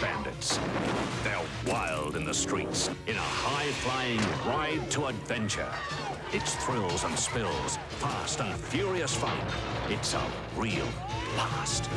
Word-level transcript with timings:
Bandits. 0.00 0.58
They're 1.24 1.40
wild 1.66 2.16
in 2.16 2.24
the 2.24 2.32
streets 2.32 2.88
in 3.08 3.16
a 3.16 3.20
high-flying 3.20 4.20
ride 4.46 4.90
to 4.92 5.06
adventure. 5.06 5.72
It's 6.32 6.54
thrills 6.64 7.02
and 7.04 7.18
spills, 7.18 7.78
fast 7.98 8.40
and 8.40 8.54
furious 8.54 9.14
fun. 9.14 9.36
It's 9.88 10.14
a 10.14 10.22
real 10.56 10.86
blast. 11.34 11.88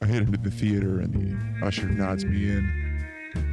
I 0.00 0.06
head 0.06 0.22
into 0.22 0.38
the 0.38 0.50
theater 0.50 1.00
and 1.00 1.12
the 1.12 1.66
usher 1.66 1.88
nods 1.88 2.24
me 2.24 2.50
in. 2.50 2.83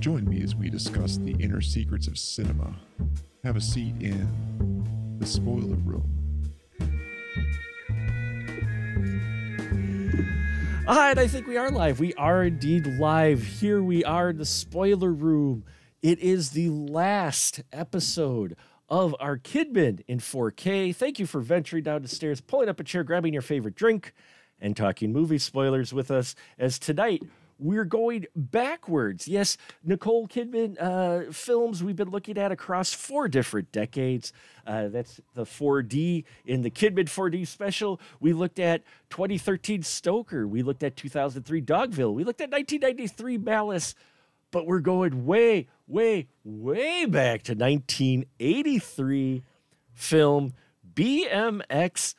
Join 0.00 0.28
me 0.28 0.42
as 0.42 0.54
we 0.54 0.70
discuss 0.70 1.16
the 1.16 1.32
inner 1.40 1.60
secrets 1.60 2.06
of 2.06 2.16
cinema. 2.18 2.72
Have 3.42 3.56
a 3.56 3.60
seat 3.60 3.94
in 4.00 5.16
the 5.18 5.26
spoiler 5.26 5.74
room. 5.76 6.18
All 10.86 10.94
right, 10.94 11.18
I 11.18 11.26
think 11.26 11.48
we 11.48 11.56
are 11.56 11.70
live. 11.70 11.98
We 11.98 12.14
are 12.14 12.44
indeed 12.44 12.86
live. 12.86 13.42
Here 13.42 13.82
we 13.82 14.04
are 14.04 14.30
in 14.30 14.38
the 14.38 14.46
spoiler 14.46 15.12
room. 15.12 15.64
It 16.00 16.20
is 16.20 16.50
the 16.50 16.68
last 16.68 17.62
episode 17.72 18.56
of 18.88 19.16
our 19.18 19.36
Kidman 19.36 20.04
in 20.06 20.20
4K. 20.20 20.94
Thank 20.94 21.18
you 21.18 21.26
for 21.26 21.40
venturing 21.40 21.82
down 21.82 22.02
the 22.02 22.08
stairs, 22.08 22.40
pulling 22.40 22.68
up 22.68 22.78
a 22.78 22.84
chair, 22.84 23.02
grabbing 23.02 23.32
your 23.32 23.42
favorite 23.42 23.74
drink, 23.74 24.14
and 24.60 24.76
talking 24.76 25.12
movie 25.12 25.38
spoilers 25.38 25.92
with 25.92 26.10
us. 26.10 26.36
As 26.56 26.78
tonight 26.78 27.22
we're 27.58 27.84
going 27.84 28.26
backwards. 28.36 29.26
Yes, 29.26 29.56
Nicole 29.82 30.28
Kidman 30.28 30.76
uh, 30.80 31.32
films 31.32 31.82
we've 31.82 31.96
been 31.96 32.10
looking 32.10 32.38
at 32.38 32.52
across 32.52 32.92
four 32.92 33.28
different 33.28 33.72
decades. 33.72 34.32
Uh, 34.66 34.88
that's 34.88 35.20
the 35.34 35.44
4D 35.44 36.24
in 36.46 36.62
the 36.62 36.70
Kidman 36.70 37.06
4D 37.06 37.46
special. 37.46 38.00
We 38.20 38.32
looked 38.32 38.58
at 38.58 38.82
2013 39.10 39.82
Stoker. 39.82 40.46
We 40.46 40.62
looked 40.62 40.82
at 40.82 40.96
2003 40.96 41.62
Dogville. 41.62 42.14
We 42.14 42.24
looked 42.24 42.40
at 42.40 42.50
1993 42.50 43.38
Malice. 43.38 43.94
But 44.50 44.66
we're 44.66 44.80
going 44.80 45.26
way, 45.26 45.66
way, 45.86 46.28
way 46.42 47.04
back 47.04 47.42
to 47.42 47.52
1983 47.52 49.42
film 49.92 50.54
BMX 50.94 52.14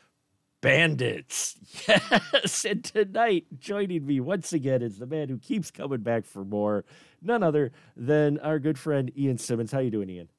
Bandits. 0.62 1.56
Yes. 1.88 2.66
And 2.66 2.84
tonight, 2.84 3.46
joining 3.60 4.06
me 4.06 4.20
once 4.20 4.54
again 4.54 4.82
is 4.82 4.98
the 4.98 5.06
man 5.06 5.30
who 5.30 5.38
keeps 5.38 5.72
coming 5.72 6.02
back 6.02 6.26
for 6.26 6.44
more, 6.44 6.84
none 7.22 7.42
other 7.42 7.72
than 7.96 8.38
our 8.40 8.60
good 8.60 8.78
friend 8.78 9.12
Ian 9.18 9.38
Simmons. 9.38 9.72
How 9.72 9.80
you 9.80 9.90
doing, 9.90 10.10
Ian? 10.10 10.30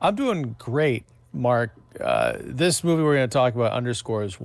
I'm 0.00 0.14
doing 0.14 0.56
great, 0.58 1.04
Mark. 1.32 1.74
Uh, 1.98 2.34
this 2.40 2.84
movie 2.84 3.02
we're 3.02 3.16
going 3.16 3.28
to 3.28 3.32
talk 3.32 3.54
about 3.54 3.72
underscores 3.72 4.36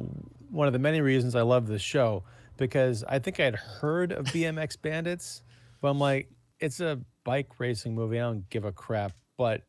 one 0.50 0.68
of 0.68 0.74
the 0.74 0.80
many 0.80 1.02
reasons 1.02 1.36
I 1.36 1.42
love 1.42 1.68
this 1.68 1.82
show 1.82 2.24
because 2.58 3.04
I 3.08 3.20
think 3.20 3.40
I'd 3.40 3.56
heard 3.56 4.12
of 4.12 4.26
BMX 4.28 4.82
Bandits, 4.82 5.44
but 5.82 5.90
I'm 5.90 6.00
like, 6.00 6.30
it's 6.60 6.80
a 6.80 7.00
bike 7.24 7.60
racing 7.60 7.96
movie. 7.96 8.18
I 8.18 8.24
don't 8.24 8.50
give 8.50 8.66
a 8.66 8.72
crap. 8.72 9.14
But 9.38 9.64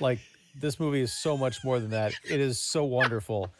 like, 0.00 0.18
this 0.60 0.78
movie 0.78 1.00
is 1.00 1.12
so 1.12 1.36
much 1.36 1.64
more 1.64 1.78
than 1.78 1.90
that. 1.90 2.14
It 2.28 2.40
is 2.40 2.60
so 2.60 2.84
wonderful. 2.84 3.52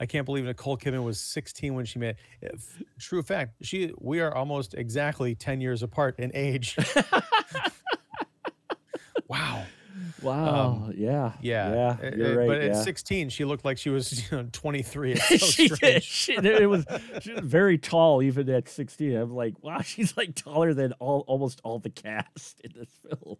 I 0.00 0.06
can't 0.06 0.24
believe 0.24 0.44
Nicole 0.44 0.78
Kidman 0.78 1.04
was 1.04 1.20
16 1.20 1.74
when 1.74 1.84
she 1.84 1.98
met. 1.98 2.16
It. 2.40 2.58
True 2.98 3.22
fact. 3.22 3.56
She 3.60 3.92
we 3.98 4.20
are 4.20 4.34
almost 4.34 4.74
exactly 4.74 5.34
10 5.34 5.60
years 5.60 5.82
apart 5.82 6.18
in 6.18 6.30
age. 6.34 6.76
wow. 9.28 9.64
Wow. 10.22 10.84
Um, 10.86 10.94
yeah. 10.96 11.32
Yeah. 11.40 11.72
Yeah. 11.72 11.96
Uh, 12.02 12.16
You're 12.16 12.32
uh, 12.32 12.36
right. 12.36 12.48
But 12.48 12.62
yeah. 12.62 12.78
at 12.78 12.84
16, 12.84 13.28
she 13.28 13.44
looked 13.44 13.64
like 13.64 13.78
she 13.78 13.90
was 13.90 14.30
you 14.30 14.38
know, 14.38 14.48
23. 14.52 15.12
It's 15.12 15.28
so 15.28 15.36
she 15.36 15.68
did. 15.68 15.76
strange. 15.76 16.04
She, 16.04 16.34
it 16.34 16.68
was, 16.68 16.84
she 17.20 17.32
was 17.32 17.44
very 17.44 17.78
tall, 17.78 18.22
even 18.22 18.48
at 18.48 18.68
16. 18.68 19.16
I'm 19.16 19.34
like, 19.34 19.62
wow, 19.62 19.80
she's 19.82 20.16
like 20.16 20.34
taller 20.34 20.74
than 20.74 20.92
all 20.94 21.24
almost 21.26 21.60
all 21.62 21.78
the 21.78 21.90
cast 21.90 22.60
in 22.60 22.72
this 22.74 22.90
film. 23.08 23.36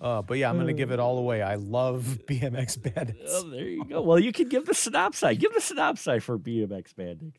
Uh, 0.00 0.22
but 0.22 0.38
yeah, 0.38 0.50
I'm 0.50 0.58
gonna 0.58 0.72
give 0.72 0.90
it 0.90 1.00
all 1.00 1.18
away. 1.18 1.42
I 1.42 1.54
love 1.56 2.18
BMX 2.26 2.82
Bandits. 2.82 3.30
Oh, 3.34 3.48
there 3.50 3.64
you 3.64 3.84
go. 3.84 4.02
Well, 4.02 4.18
you 4.18 4.32
can 4.32 4.48
give 4.48 4.66
the 4.66 4.74
synopsis. 4.74 5.38
Give 5.38 5.52
the 5.52 5.60
synopsis 5.60 6.22
for 6.22 6.38
BMX 6.38 6.94
Bandits. 6.94 7.38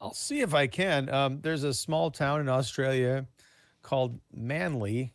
I'll 0.00 0.14
see 0.14 0.40
if 0.40 0.54
I 0.54 0.66
can. 0.66 1.08
Um, 1.08 1.40
there's 1.40 1.64
a 1.64 1.72
small 1.72 2.10
town 2.10 2.40
in 2.40 2.48
Australia 2.48 3.26
called 3.82 4.20
Manly, 4.34 5.14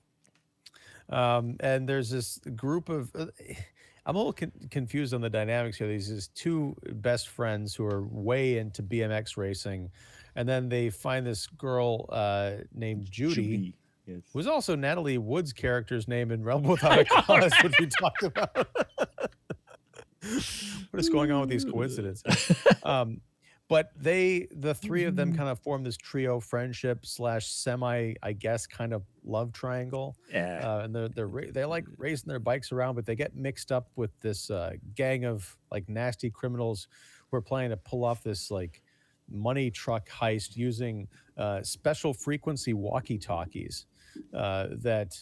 um, 1.09 1.57
and 1.59 1.87
there's 1.87 2.09
this 2.09 2.39
group 2.55 2.89
of. 2.89 3.11
Uh, 3.15 3.27
I'm 4.03 4.15
a 4.15 4.17
little 4.17 4.33
con- 4.33 4.51
confused 4.71 5.13
on 5.13 5.21
the 5.21 5.29
dynamics 5.29 5.77
here. 5.77 5.87
These 5.87 6.09
is 6.09 6.27
two 6.29 6.75
best 6.93 7.27
friends 7.29 7.75
who 7.75 7.85
are 7.85 8.01
way 8.03 8.57
into 8.57 8.81
BMX 8.81 9.37
racing, 9.37 9.91
and 10.35 10.49
then 10.49 10.69
they 10.69 10.89
find 10.89 11.25
this 11.25 11.45
girl 11.45 12.07
uh, 12.09 12.53
named 12.73 13.09
Judy. 13.11 13.35
Judy. 13.35 13.75
Yes. 14.05 14.21
was 14.33 14.47
also 14.47 14.75
Natalie 14.75 15.17
Wood's 15.17 15.53
character's 15.53 16.07
name 16.07 16.31
in 16.31 16.43
Rebel 16.43 16.71
Without 16.71 16.99
a 16.99 17.05
Cause, 17.05 17.53
which 17.63 17.73
we 17.79 17.87
talked 17.87 18.23
about. 18.23 18.55
what 20.91 20.99
is 20.99 21.09
going 21.09 21.31
on 21.31 21.41
with 21.41 21.49
these 21.49 21.65
coincidences? 21.65 22.55
Um, 22.83 23.21
but 23.69 23.91
they, 23.95 24.47
the 24.51 24.73
three 24.73 25.05
of 25.05 25.15
them, 25.15 25.33
kind 25.33 25.47
of 25.47 25.57
form 25.59 25.81
this 25.81 25.95
trio 25.95 26.41
friendship 26.41 27.05
slash 27.05 27.47
semi, 27.47 28.15
I 28.21 28.33
guess, 28.33 28.67
kind 28.67 28.91
of 28.91 29.03
love 29.23 29.53
triangle. 29.53 30.17
Yeah. 30.29 30.59
Uh, 30.59 30.79
and 30.79 30.93
they're 30.93 31.07
they're 31.07 31.51
they 31.51 31.63
like 31.63 31.85
racing 31.95 32.27
their 32.27 32.39
bikes 32.39 32.73
around, 32.73 32.95
but 32.95 33.05
they 33.05 33.15
get 33.15 33.33
mixed 33.33 33.71
up 33.71 33.89
with 33.95 34.11
this 34.19 34.49
uh, 34.49 34.71
gang 34.95 35.23
of 35.23 35.55
like 35.71 35.87
nasty 35.87 36.29
criminals 36.29 36.89
who 37.29 37.37
are 37.37 37.41
planning 37.41 37.69
to 37.69 37.77
pull 37.77 38.03
off 38.03 38.23
this 38.23 38.51
like 38.51 38.81
money 39.29 39.71
truck 39.71 40.09
heist 40.09 40.57
using 40.57 41.07
uh, 41.37 41.63
special 41.63 42.13
frequency 42.13 42.73
walkie 42.73 43.17
talkies 43.17 43.85
uh, 44.33 44.67
that 44.71 45.17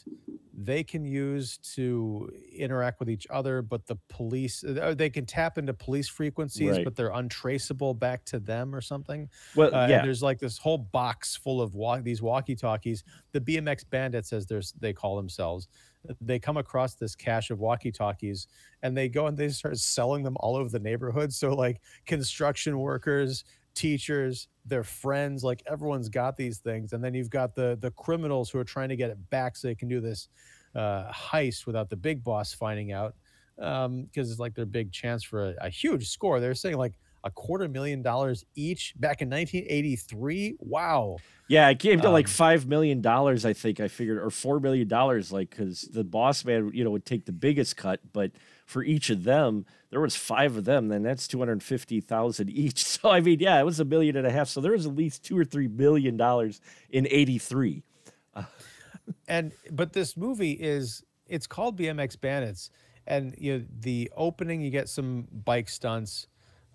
they 0.61 0.83
can 0.83 1.05
use 1.05 1.57
to 1.75 2.29
interact 2.53 2.99
with 2.99 3.09
each 3.09 3.25
other, 3.29 3.61
but 3.61 3.85
the 3.87 3.95
police 4.09 4.63
uh, 4.63 4.93
they 4.97 5.09
can 5.09 5.25
tap 5.25 5.57
into 5.57 5.73
police 5.73 6.09
frequencies, 6.09 6.71
Right. 6.71 6.83
but 6.83 6.95
they're 6.95 7.11
untraceable 7.13 7.93
back 7.93 8.25
to 8.25 8.39
them 8.39 8.75
or 8.75 8.81
something. 8.81 9.29
well, 9.55 9.73
Uh, 9.73 9.87
yeah. 9.87 10.03
There's 10.03 10.21
like 10.21 10.39
this 10.39 10.57
whole 10.57 10.77
box 10.77 11.35
full 11.35 11.61
of 11.61 11.75
wa- 11.75 12.01
these 12.01 12.21
walkie 12.21 12.55
talkies. 12.55 13.03
The 13.31 13.39
BMX 13.41 13.83
bandits, 13.89 14.33
as 14.33 14.47
they 14.79 14.91
call 14.93 15.15
themselves, 15.15 15.67
they 16.21 16.39
come 16.39 16.57
across 16.57 16.95
this 16.95 17.13
cache 17.15 17.51
of 17.51 17.59
walkie 17.59 17.91
talkies 17.91 18.47
and 18.83 18.95
they 18.95 19.09
go 19.09 19.27
and 19.27 19.37
they 19.37 19.49
start 19.49 19.77
selling 19.77 20.23
them 20.23 20.35
all 20.39 20.55
over 20.55 20.69
the 20.69 20.79
neighborhood. 20.79 21.33
So, 21.33 21.53
like 21.53 21.81
construction 22.05 22.79
workers, 22.79 23.43
teachers, 23.73 24.47
their 24.65 24.83
friends, 24.83 25.43
like 25.43 25.63
everyone's 25.65 26.09
got 26.09 26.37
these 26.37 26.59
things. 26.59 26.93
And 26.93 27.03
then 27.03 27.13
you've 27.13 27.29
got 27.29 27.55
the, 27.55 27.77
the 27.79 27.91
criminals 27.91 28.49
who 28.49 28.59
are 28.59 28.63
trying 28.63 28.89
to 28.89 28.95
get 28.95 29.09
it 29.09 29.29
back 29.29 29.55
so 29.55 29.67
they 29.67 29.75
can 29.75 29.87
do 29.87 30.01
this 30.01 30.27
uh, 30.75 31.11
heist 31.11 31.65
without 31.65 31.89
the 31.89 31.95
big 31.97 32.23
boss 32.23 32.53
finding 32.53 32.91
out. 32.91 33.15
Because 33.57 34.31
it's 34.31 34.39
like 34.39 34.55
their 34.55 34.65
big 34.65 34.91
chance 34.91 35.23
for 35.23 35.49
a, 35.49 35.55
a 35.65 35.69
huge 35.69 36.07
score. 36.09 36.39
They're 36.39 36.55
saying 36.55 36.77
like 36.77 36.97
a 37.23 37.31
quarter 37.31 37.67
million 37.67 38.01
dollars 38.01 38.45
each 38.55 38.93
back 38.97 39.21
in 39.21 39.29
1983. 39.29 40.55
Wow. 40.59 41.17
Yeah, 41.47 41.67
it 41.69 41.79
came 41.79 41.99
to 42.01 42.09
like 42.09 42.27
Um, 42.27 42.33
five 42.33 42.67
million 42.67 43.01
dollars, 43.01 43.43
I 43.43 43.53
think 43.53 43.79
I 43.79 43.87
figured, 43.87 44.19
or 44.19 44.29
four 44.29 44.59
million 44.59 44.87
dollars, 44.87 45.31
like 45.31 45.49
because 45.49 45.81
the 45.81 46.03
boss 46.03 46.45
man, 46.45 46.71
you 46.73 46.83
know, 46.83 46.91
would 46.91 47.05
take 47.05 47.25
the 47.25 47.31
biggest 47.31 47.75
cut, 47.75 48.01
but 48.13 48.31
for 48.67 48.83
each 48.83 49.09
of 49.09 49.23
them, 49.23 49.65
there 49.91 49.99
was 49.99 50.15
five 50.15 50.55
of 50.55 50.65
them, 50.65 50.87
then 50.87 51.03
that's 51.03 51.27
two 51.27 51.39
hundred 51.39 51.63
fifty 51.63 52.01
thousand 52.01 52.49
each. 52.53 52.83
So 52.83 53.09
I 53.09 53.21
mean, 53.21 53.39
yeah, 53.39 53.59
it 53.59 53.65
was 53.65 53.79
a 53.79 53.85
million 53.85 54.15
and 54.15 54.27
a 54.27 54.31
half. 54.31 54.47
So 54.47 54.61
there 54.61 54.71
was 54.71 54.85
at 54.85 54.95
least 54.95 55.23
two 55.23 55.37
or 55.37 55.45
three 55.45 55.67
billion 55.67 56.17
dollars 56.17 56.61
in 56.89 57.07
eighty 57.09 57.37
three. 57.37 57.83
and 59.27 59.51
but 59.71 59.93
this 59.93 60.15
movie 60.15 60.51
is 60.51 61.03
it's 61.27 61.47
called 61.47 61.77
BMX 61.77 62.19
Bandits, 62.19 62.71
and 63.07 63.35
you 63.37 63.57
know 63.57 63.65
the 63.79 64.11
opening 64.15 64.61
you 64.61 64.69
get 64.69 64.89
some 64.89 65.27
bike 65.31 65.69
stunts, 65.69 66.27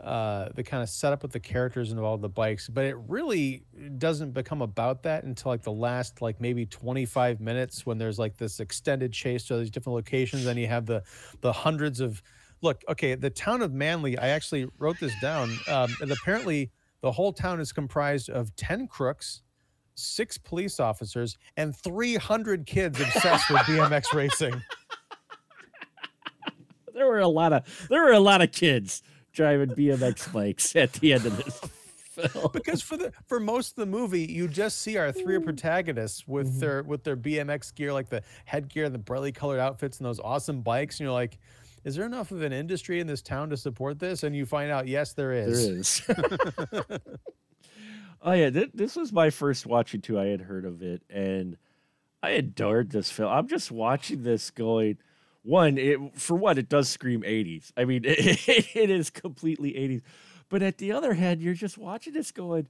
uh, 0.03 0.49
the 0.55 0.63
kind 0.63 0.83
of 0.83 0.89
setup 0.89 1.23
with 1.23 1.33
the 1.33 1.41
characters 1.41 1.93
involved, 1.93 2.23
the 2.23 2.29
bikes, 2.29 2.69
but 2.69 2.85
it 2.85 2.97
really 3.09 3.65
doesn't 3.99 4.33
become 4.33 4.63
about 4.63 5.05
that 5.05 5.25
until 5.25 5.53
like 5.53 5.63
the 5.63 5.73
last 5.73 6.21
like 6.21 6.41
maybe 6.41 6.67
25 6.67 7.41
minutes 7.41 7.87
when 7.87 7.99
there's 7.99 8.19
like 8.19 8.37
this 8.37 8.59
extended 8.59 9.13
chase 9.13 9.45
to 9.45 9.57
these 9.57 9.71
different 9.71 9.95
locations. 9.95 10.45
Then 10.45 10.57
you 10.57 10.67
have 10.67 10.87
the 10.87 11.03
the 11.41 11.53
hundreds 11.53 12.01
of 12.01 12.23
look. 12.65 12.83
Okay, 12.89 13.15
the 13.15 13.31
town 13.31 13.63
of 13.63 13.73
Manly. 13.73 14.19
I 14.19 14.29
actually 14.31 14.67
wrote 14.79 14.99
this 14.99 15.13
down, 15.21 15.57
um, 15.69 15.95
and 16.01 16.11
apparently 16.11 16.71
the 17.03 17.13
whole 17.13 17.33
town 17.33 17.61
is 17.61 17.71
comprised 17.73 18.31
of 18.31 18.55
10 18.57 18.89
crooks, 18.89 19.43
six 19.95 20.37
police 20.39 20.81
officers, 20.81 21.37
and 21.57 21.77
300 21.77 22.67
kids 22.67 23.01
obsessed 23.01 23.49
with 23.51 23.61
BMX 23.63 24.13
racing. 24.15 24.61
There 26.95 27.07
were 27.07 27.21
a 27.21 27.29
lot 27.29 27.53
of 27.53 27.87
there 27.91 28.03
were 28.03 28.13
a 28.13 28.21
lot 28.21 28.41
of 28.41 28.53
kids 28.53 29.03
driving 29.33 29.71
BMX 29.71 30.33
bikes 30.33 30.77
at 30.77 30.93
the 30.95 31.13
end 31.13 31.27
of 31.27 31.37
this 31.37 31.59
film. 32.31 32.51
because 32.53 32.81
for 32.81 32.97
the 32.97 33.13
for 33.27 33.41
most 33.41 33.71
of 33.71 33.77
the 33.77 33.87
movie 33.87 34.23
you 34.25 34.47
just 34.47 34.81
see 34.81 34.97
our 34.97 35.11
three 35.11 35.41
protagonists 35.41 36.29
with 36.29 36.47
Mhm. 36.55 36.61
their 36.61 36.83
with 36.85 37.03
their 37.03 37.17
BMX 37.17 37.75
gear 37.75 37.93
like 37.93 38.09
the 38.11 38.23
headgear 38.45 38.85
and 38.85 38.95
the 38.95 39.01
brightly 39.01 39.33
colored 39.33 39.59
outfits 39.59 39.99
and 39.99 40.07
those 40.07 40.21
awesome 40.21 40.61
bikes 40.61 41.01
and 41.01 41.07
you're 41.07 41.13
like 41.13 41.37
is 41.85 41.97
there 41.97 42.07
enough 42.07 42.31
of 42.31 42.43
an 42.43 42.53
industry 42.53 43.01
in 43.01 43.07
this 43.07 43.23
town 43.23 43.51
to 43.51 43.57
support 43.57 43.99
this 43.99 44.23
and 44.23 44.35
you 44.35 44.47
find 44.47 44.71
out 44.71 44.89
yes 44.89 45.13
there 45.13 45.35
There 45.35 45.51
is, 45.51 45.65
is. 45.69 46.03
oh 48.23 48.33
yeah, 48.33 48.51
th- 48.51 48.71
this 48.75 48.97
was 48.97 49.13
my 49.13 49.31
first 49.31 49.67
watching 49.67 50.01
too. 50.01 50.19
I 50.19 50.27
had 50.27 50.41
heard 50.43 50.65
of 50.65 50.83
it 50.83 51.03
and 51.11 51.57
I 52.23 52.31
adored 52.31 52.91
this 52.91 53.11
film. 53.11 53.31
I'm 53.31 53.49
just 53.49 53.71
watching 53.71 54.23
this 54.23 54.51
going. 54.51 54.97
One, 55.43 55.77
it 55.77 55.99
for 56.19 56.35
what 56.35 56.57
it 56.57 56.71
does 56.71 56.89
scream 56.89 57.21
80s. 57.21 57.71
I 57.77 57.85
mean, 57.85 58.03
it, 58.07 58.49
it 58.75 58.89
is 58.89 59.11
completely 59.11 59.73
80s. 59.73 60.01
But 60.49 60.63
at 60.63 60.79
the 60.79 60.93
other 60.93 61.15
hand, 61.15 61.43
you're 61.43 61.53
just 61.53 61.77
watching 61.77 62.15
this 62.15 62.31
going. 62.33 62.67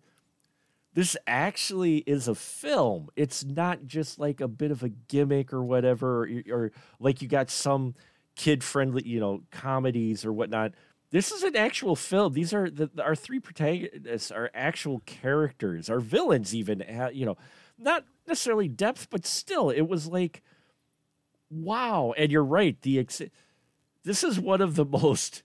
This 0.93 1.17
actually 1.26 1.99
is 1.99 2.26
a 2.26 2.34
film. 2.34 3.10
It's 3.14 3.44
not 3.44 3.87
just 3.87 4.19
like 4.19 4.40
a 4.40 4.49
bit 4.49 4.70
of 4.70 4.82
a 4.82 4.88
gimmick 4.88 5.52
or 5.52 5.62
whatever, 5.62 6.25
or, 6.25 6.43
or 6.50 6.72
like 6.99 7.22
you 7.22 7.28
got 7.28 7.50
some 7.50 7.94
kid-friendly, 8.36 9.06
you 9.06 9.20
know, 9.20 9.42
comedies 9.50 10.25
or 10.25 10.32
whatnot. 10.32 10.72
This 11.10 11.31
is 11.31 11.42
an 11.42 11.54
actual 11.54 11.94
film. 11.94 12.32
These 12.32 12.52
are 12.52 12.69
the, 12.69 12.90
our 13.02 13.14
three 13.14 13.38
protagonists 13.38 14.31
are 14.31 14.50
actual 14.54 15.00
characters, 15.06 15.88
our 15.88 16.00
villains 16.00 16.54
even. 16.54 16.82
You 17.12 17.26
know, 17.26 17.36
not 17.78 18.04
necessarily 18.26 18.69
depth, 18.69 19.08
but 19.10 19.25
still, 19.25 19.70
it 19.70 19.82
was 19.82 20.06
like, 20.06 20.42
wow. 21.50 22.14
And 22.16 22.32
you're 22.32 22.44
right. 22.44 22.81
The 22.82 22.98
ex- 22.98 23.22
this 24.02 24.25
is 24.25 24.40
one 24.40 24.60
of 24.60 24.75
the 24.75 24.84
most 25.02 25.42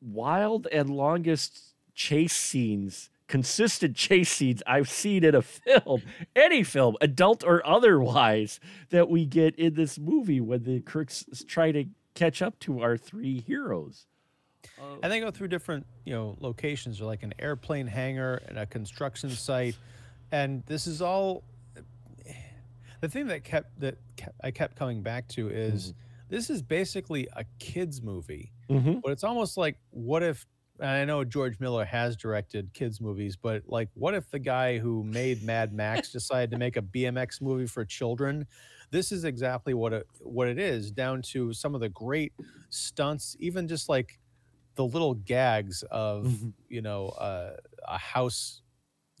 wild 0.00 0.66
and 0.70 0.90
longest 0.90 1.74
chase 1.94 2.36
scenes, 2.36 3.10
consistent 3.28 3.96
chase 4.06 4.30
scenes 4.30 4.62
I've 4.66 4.88
seen 4.88 5.24
in 5.24 5.34
a 5.34 5.42
film, 5.42 6.02
any 6.34 6.62
film, 6.62 6.96
adult 7.00 7.44
or 7.44 7.66
otherwise, 7.66 8.60
that 8.90 9.08
we 9.08 9.26
get 9.26 9.54
in 9.56 9.74
this 9.74 9.98
movie 9.98 10.40
when 10.40 10.62
the 10.64 10.80
crooks 10.80 11.24
try 11.48 11.72
to 11.72 11.84
catch 12.14 12.40
up 12.42 12.58
to 12.60 12.80
our 12.82 12.96
three 12.96 13.40
heroes. 13.40 14.06
and 15.02 15.12
they 15.12 15.20
go 15.20 15.30
through 15.30 15.48
different 15.48 15.86
you 16.04 16.12
know 16.12 16.36
locations 16.40 17.00
or 17.00 17.04
like 17.04 17.22
an 17.22 17.32
airplane 17.38 17.86
hangar 17.86 18.42
and 18.48 18.58
a 18.58 18.66
construction 18.66 19.30
site 19.30 19.76
and 20.32 20.64
this 20.66 20.86
is 20.86 21.00
all 21.00 21.44
the 23.00 23.08
thing 23.08 23.26
that 23.28 23.44
kept 23.44 23.78
that 23.80 23.96
kept, 24.16 24.34
i 24.42 24.50
kept 24.50 24.76
coming 24.76 25.02
back 25.02 25.28
to 25.28 25.48
is 25.48 25.94
this 26.28 26.50
is 26.50 26.62
basically 26.62 27.28
a 27.36 27.44
kids 27.58 28.02
movie 28.02 28.50
Mhm. 28.68 29.00
but 29.02 29.12
it's 29.12 29.22
almost 29.24 29.56
like 29.56 29.76
what 29.90 30.22
if 30.22 30.44
i 30.80 31.04
know 31.04 31.24
george 31.24 31.58
miller 31.60 31.84
has 31.84 32.16
directed 32.16 32.72
kids 32.74 33.00
movies 33.00 33.36
but 33.36 33.62
like 33.66 33.88
what 33.94 34.14
if 34.14 34.30
the 34.30 34.38
guy 34.38 34.78
who 34.78 35.02
made 35.04 35.42
mad 35.42 35.72
max 35.72 36.10
decided 36.12 36.50
to 36.50 36.58
make 36.58 36.76
a 36.76 36.82
bmx 36.82 37.40
movie 37.40 37.66
for 37.66 37.84
children 37.84 38.46
this 38.90 39.10
is 39.12 39.24
exactly 39.24 39.74
what 39.74 39.92
it 39.92 40.06
what 40.20 40.48
it 40.48 40.58
is 40.58 40.90
down 40.90 41.22
to 41.22 41.52
some 41.52 41.74
of 41.74 41.80
the 41.80 41.88
great 41.88 42.32
stunts 42.70 43.36
even 43.40 43.66
just 43.66 43.88
like 43.88 44.18
the 44.74 44.84
little 44.84 45.14
gags 45.14 45.82
of 45.90 46.24
Mhm. 46.26 46.52
you 46.68 46.82
know 46.82 47.08
uh, 47.10 47.56
a 47.88 47.96
house 47.98 48.60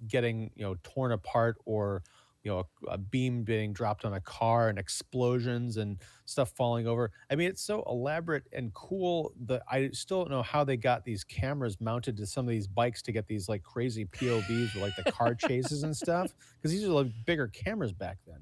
getting 0.06 0.50
you 0.54 0.62
know 0.64 0.76
torn 0.82 1.12
apart 1.12 1.56
or 1.64 2.02
you 2.46 2.52
know 2.52 2.64
a, 2.88 2.92
a 2.92 2.98
beam 2.98 3.42
being 3.42 3.72
dropped 3.72 4.04
on 4.04 4.14
a 4.14 4.20
car 4.20 4.68
and 4.68 4.78
explosions 4.78 5.78
and 5.78 5.98
stuff 6.26 6.50
falling 6.50 6.86
over. 6.86 7.10
I 7.28 7.34
mean 7.34 7.48
it's 7.48 7.60
so 7.60 7.82
elaborate 7.88 8.44
and 8.52 8.72
cool 8.72 9.32
that 9.46 9.62
i 9.68 9.90
still 9.92 10.22
don't 10.22 10.30
know 10.30 10.42
how 10.42 10.62
they 10.62 10.76
got 10.76 11.04
these 11.04 11.24
cameras 11.24 11.80
mounted 11.80 12.16
to 12.18 12.26
some 12.26 12.46
of 12.46 12.50
these 12.50 12.68
bikes 12.68 13.02
to 13.02 13.12
get 13.12 13.26
these 13.26 13.48
like 13.48 13.64
crazy 13.64 14.04
povs 14.04 14.74
with 14.74 14.76
like 14.76 14.94
the 14.96 15.10
car 15.10 15.34
chases 15.34 15.82
and 15.82 15.96
stuff 15.96 16.32
because 16.56 16.70
these 16.70 16.84
are 16.84 16.92
like 16.92 17.08
bigger 17.26 17.48
cameras 17.48 17.92
back 17.92 18.18
then. 18.26 18.40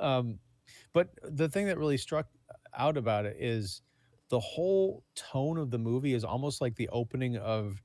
Um, 0.00 0.38
but 0.92 1.10
the 1.22 1.48
thing 1.48 1.66
that 1.66 1.78
really 1.78 1.96
struck 1.96 2.26
out 2.76 2.96
about 2.96 3.24
it 3.24 3.36
is 3.38 3.82
the 4.30 4.40
whole 4.40 5.04
tone 5.14 5.58
of 5.58 5.70
the 5.70 5.78
movie 5.78 6.14
is 6.14 6.24
almost 6.24 6.60
like 6.60 6.74
the 6.74 6.88
opening 6.88 7.36
of 7.36 7.80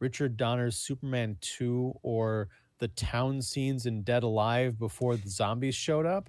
Richard 0.00 0.36
Donner's 0.36 0.76
Superman 0.76 1.36
2 1.40 1.94
or 2.02 2.48
the 2.84 2.88
town 2.88 3.40
scenes 3.40 3.86
in 3.86 4.02
Dead 4.02 4.24
Alive 4.24 4.78
before 4.78 5.16
the 5.16 5.26
zombies 5.26 5.74
showed 5.74 6.04
up. 6.04 6.28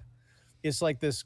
It's 0.62 0.80
like 0.80 1.00
this 1.00 1.22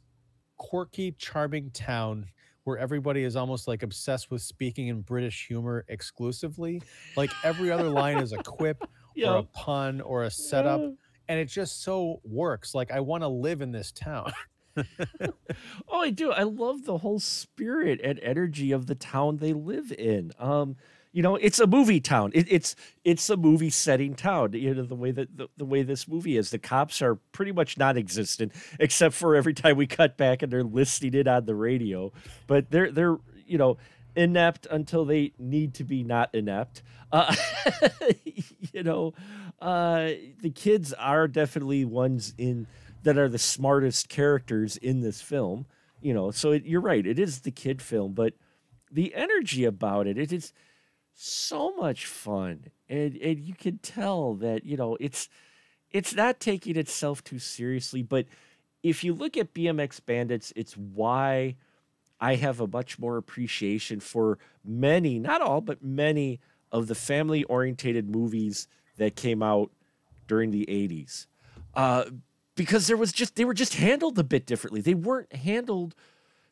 quirky, 0.56 1.12
charming 1.12 1.70
town 1.70 2.26
where 2.64 2.76
everybody 2.76 3.22
is 3.22 3.36
almost 3.36 3.68
like 3.68 3.84
obsessed 3.84 4.28
with 4.28 4.42
speaking 4.42 4.88
in 4.88 5.02
British 5.02 5.46
humor 5.46 5.84
exclusively. 5.86 6.82
Like 7.16 7.30
every 7.44 7.70
other 7.70 7.88
line 7.88 8.18
is 8.18 8.32
a 8.32 8.38
quip 8.38 8.82
or 9.24 9.36
a 9.36 9.42
pun 9.44 10.00
or 10.00 10.24
a 10.24 10.32
setup. 10.32 10.80
Yeah. 10.80 10.88
And 11.28 11.38
it 11.38 11.44
just 11.44 11.84
so 11.84 12.20
works. 12.24 12.74
Like 12.74 12.90
I 12.90 12.98
want 12.98 13.22
to 13.22 13.28
live 13.28 13.62
in 13.62 13.70
this 13.70 13.92
town. 13.92 14.32
Oh, 15.88 16.00
I 16.00 16.10
do. 16.10 16.30
I 16.30 16.44
love 16.44 16.84
the 16.84 16.98
whole 16.98 17.18
spirit 17.18 18.00
and 18.02 18.18
energy 18.20 18.72
of 18.72 18.86
the 18.86 18.94
town 18.94 19.36
they 19.36 19.52
live 19.52 19.92
in. 19.92 20.32
Um, 20.38 20.76
you 21.12 21.22
know, 21.22 21.36
it's 21.36 21.58
a 21.58 21.66
movie 21.66 22.00
town. 22.00 22.30
It, 22.34 22.46
it's 22.50 22.76
it's 23.04 23.28
a 23.30 23.36
movie 23.36 23.70
setting 23.70 24.14
town. 24.14 24.52
You 24.52 24.74
know 24.74 24.82
the 24.82 24.94
way 24.94 25.10
that 25.10 25.36
the, 25.36 25.48
the 25.56 25.64
way 25.64 25.82
this 25.82 26.06
movie 26.06 26.36
is. 26.36 26.50
The 26.50 26.58
cops 26.58 27.02
are 27.02 27.16
pretty 27.32 27.52
much 27.52 27.76
non-existent, 27.76 28.52
except 28.78 29.14
for 29.14 29.34
every 29.34 29.54
time 29.54 29.76
we 29.76 29.86
cut 29.86 30.16
back 30.16 30.42
and 30.42 30.52
they're 30.52 30.62
listing 30.62 31.14
it 31.14 31.26
on 31.26 31.46
the 31.46 31.54
radio. 31.54 32.12
But 32.46 32.70
they're 32.70 32.92
they're 32.92 33.18
you 33.44 33.58
know 33.58 33.76
inept 34.14 34.66
until 34.70 35.04
they 35.04 35.32
need 35.38 35.74
to 35.74 35.84
be 35.84 36.04
not 36.04 36.32
inept. 36.32 36.82
Uh, 37.10 37.34
you 38.72 38.82
know, 38.84 39.14
uh, 39.60 40.10
the 40.40 40.50
kids 40.54 40.92
are 40.92 41.26
definitely 41.26 41.84
ones 41.84 42.34
in 42.38 42.68
that 43.02 43.18
are 43.18 43.28
the 43.28 43.38
smartest 43.38 44.08
characters 44.08 44.76
in 44.76 45.00
this 45.00 45.20
film. 45.20 45.66
You 46.00 46.14
know, 46.14 46.30
so 46.30 46.52
it, 46.52 46.64
you're 46.64 46.80
right. 46.80 47.04
It 47.04 47.18
is 47.18 47.40
the 47.40 47.50
kid 47.50 47.82
film, 47.82 48.12
but 48.12 48.34
the 48.90 49.14
energy 49.14 49.64
about 49.64 50.06
it, 50.06 50.16
it 50.16 50.32
is 50.32 50.52
so 51.22 51.74
much 51.76 52.06
fun, 52.06 52.70
and 52.88 53.14
and 53.16 53.40
you 53.40 53.54
can 53.54 53.78
tell 53.78 54.34
that 54.34 54.64
you 54.64 54.76
know 54.76 54.96
it's 55.00 55.28
it's 55.90 56.14
not 56.14 56.40
taking 56.40 56.76
itself 56.76 57.22
too 57.22 57.38
seriously. 57.38 58.02
But 58.02 58.26
if 58.82 59.04
you 59.04 59.12
look 59.12 59.36
at 59.36 59.52
BMX 59.52 60.00
Bandits, 60.04 60.52
it's 60.56 60.76
why 60.76 61.56
I 62.20 62.36
have 62.36 62.60
a 62.60 62.66
much 62.66 62.98
more 62.98 63.16
appreciation 63.16 64.00
for 64.00 64.38
many, 64.64 65.18
not 65.18 65.42
all, 65.42 65.60
but 65.60 65.82
many 65.82 66.40
of 66.72 66.86
the 66.86 66.94
family 66.94 67.44
orientated 67.44 68.08
movies 68.08 68.68
that 68.96 69.16
came 69.16 69.42
out 69.42 69.70
during 70.26 70.50
the 70.50 70.66
80s. 70.66 71.26
Uh, 71.74 72.04
because 72.54 72.86
there 72.86 72.96
was 72.96 73.12
just, 73.12 73.36
they 73.36 73.44
were 73.44 73.54
just 73.54 73.74
handled 73.74 74.18
a 74.18 74.24
bit 74.24 74.46
differently. 74.46 74.80
They 74.80 74.94
weren't 74.94 75.32
handled, 75.34 75.94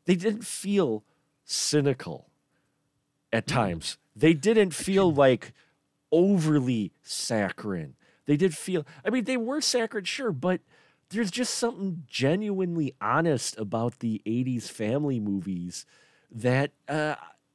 they 0.06 0.16
didn't 0.16 0.44
feel 0.44 1.04
cynical 1.44 2.27
at 3.32 3.46
times. 3.46 3.98
They 4.16 4.34
didn't 4.34 4.72
feel 4.74 5.12
like 5.12 5.52
overly 6.10 6.92
saccharine. 7.02 7.94
They 8.26 8.36
did 8.36 8.56
feel, 8.56 8.86
I 9.04 9.10
mean, 9.10 9.24
they 9.24 9.36
were 9.36 9.60
saccharine, 9.60 10.04
sure, 10.04 10.32
but 10.32 10.60
there's 11.10 11.30
just 11.30 11.54
something 11.54 12.04
genuinely 12.06 12.94
honest 13.00 13.58
about 13.58 14.00
the 14.00 14.20
80s 14.26 14.68
family 14.68 15.18
movies 15.20 15.86
that 16.30 16.72
uh 16.88 17.14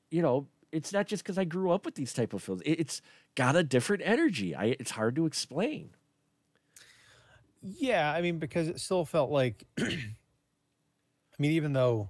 you 0.09 0.19
know 0.23 0.47
it's 0.71 0.91
not 0.91 1.05
just 1.05 1.23
because 1.23 1.37
i 1.37 1.43
grew 1.43 1.69
up 1.69 1.85
with 1.85 1.93
these 1.93 2.13
type 2.13 2.33
of 2.33 2.41
films. 2.41 2.63
It- 2.65 2.79
it's 2.79 3.01
got 3.35 3.55
a 3.55 3.63
different 3.63 4.01
energy. 4.03 4.55
I 4.55 4.75
it's 4.79 4.91
hard 4.91 5.15
to 5.17 5.25
explain. 5.27 5.91
Yeah, 7.61 8.11
I 8.11 8.21
mean, 8.21 8.39
because 8.39 8.67
it 8.67 8.79
still 8.79 9.05
felt 9.05 9.31
like, 9.31 9.63
I 9.79 9.83
mean, 11.39 11.51
even 11.51 11.73
though 11.73 12.09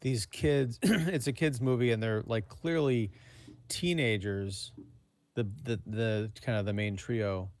these 0.00 0.26
kids, 0.26 0.78
it's 0.82 1.26
a 1.26 1.32
kids 1.32 1.60
movie 1.60 1.92
and 1.92 2.02
they're 2.02 2.22
like 2.22 2.48
clearly 2.48 3.12
teenagers, 3.68 4.72
the 5.34 5.44
the 5.64 5.82
the 5.86 6.32
kind 6.42 6.58
of 6.58 6.66
the 6.66 6.72
main 6.74 6.96
trio, 6.96 7.52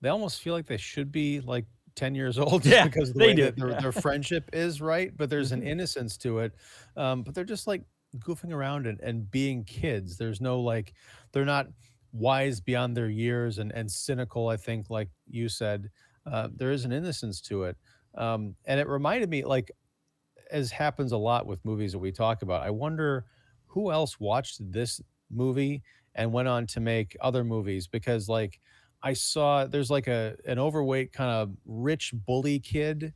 they 0.00 0.08
almost 0.08 0.42
feel 0.42 0.54
like 0.54 0.66
they 0.66 0.76
should 0.76 1.12
be 1.12 1.40
like 1.40 1.66
ten 1.94 2.14
years 2.14 2.38
old, 2.40 2.62
just 2.62 2.80
Yeah, 2.80 2.84
because 2.84 3.12
the 3.12 3.20
they 3.20 3.32
way 3.32 3.34
do, 3.34 3.40
that 3.40 3.54
their, 3.56 3.74
yeah. 3.74 3.80
their 3.80 3.92
friendship 3.92 4.50
is 4.52 4.80
right. 4.80 5.16
But 5.16 5.30
there's 5.30 5.52
an 5.52 5.62
Mhm. 5.62 5.62
innocence 5.62 6.16
to 6.18 6.40
it, 6.40 6.54
um, 6.96 7.22
but 7.22 7.34
they're 7.34 7.44
just 7.44 7.66
like 7.66 7.84
goofing 8.16 8.52
around 8.52 8.86
and, 8.86 9.00
and 9.00 9.30
being 9.30 9.64
kids. 9.64 10.16
There's 10.16 10.40
no 10.40 10.60
like 10.60 10.94
they're 11.32 11.44
not 11.44 11.68
wise 12.12 12.60
beyond 12.60 12.96
their 12.96 13.08
years 13.08 13.58
and 13.58 13.72
and 13.72 13.90
cynical. 13.90 14.48
I 14.48 14.56
think, 14.56 14.90
like 14.90 15.10
you 15.26 15.48
said, 15.48 15.90
uh, 16.26 16.48
there 16.52 16.72
is 16.72 16.84
an 16.84 16.92
innocence 16.92 17.40
to 17.42 17.64
it, 17.64 17.76
um, 18.14 18.56
and 18.64 18.80
it 18.80 18.88
reminded 18.88 19.30
me 19.30 19.44
like 19.44 19.70
as 20.50 20.70
happens 20.70 21.12
a 21.12 21.16
lot 21.16 21.46
with 21.46 21.64
movies 21.64 21.92
that 21.92 21.98
we 21.98 22.12
talk 22.12 22.42
about. 22.42 22.62
I 22.62 22.70
wonder 22.70 23.24
who 23.66 23.92
else 23.92 24.18
watched 24.18 24.60
this 24.72 25.00
movie 25.30 25.82
and 26.14 26.32
went 26.32 26.48
on 26.48 26.66
to 26.66 26.80
make 26.80 27.16
other 27.20 27.44
movies 27.44 27.86
because 27.86 28.28
like 28.28 28.60
I 29.02 29.12
saw 29.12 29.66
there's 29.66 29.90
like 29.90 30.08
a 30.08 30.36
an 30.46 30.58
overweight 30.58 31.12
kind 31.12 31.30
of 31.30 31.52
rich 31.66 32.12
bully 32.14 32.58
kid 32.58 33.12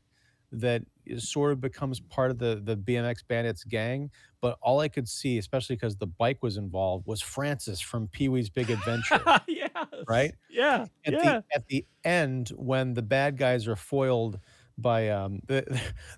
that 0.53 0.83
is 1.07 1.29
sort 1.29 1.51
of 1.51 1.61
becomes 1.61 1.99
part 1.99 2.31
of 2.31 2.39
the 2.39 2.61
the 2.63 2.77
BMX 2.77 3.19
Bandits 3.27 3.65
gang. 3.65 4.11
But 4.41 4.59
all 4.61 4.81
I 4.81 4.89
could 4.89 5.09
see, 5.09 5.39
especially 5.39 5.77
because 5.77 5.97
the 5.97 6.07
bike 6.07 6.43
was 6.43 6.57
involved, 6.57 7.07
was 7.07 7.21
Francis 7.21 7.81
from 7.81 8.09
Pee 8.09 8.29
Wee's 8.29 8.51
Big 8.51 8.71
Adventure. 8.71 9.21
yes. 9.49 9.71
Right? 10.09 10.35
Yeah. 10.51 10.87
At 11.05 11.13
yeah. 11.13 11.19
the 11.23 11.45
at 11.55 11.67
the 11.67 11.87
end, 12.05 12.51
when 12.51 12.95
the 12.95 13.03
bad 13.03 13.39
guys 13.39 13.67
are 13.67 13.77
foiled 13.77 14.39
by 14.83 15.09
um 15.11 15.41
the, 15.49 15.65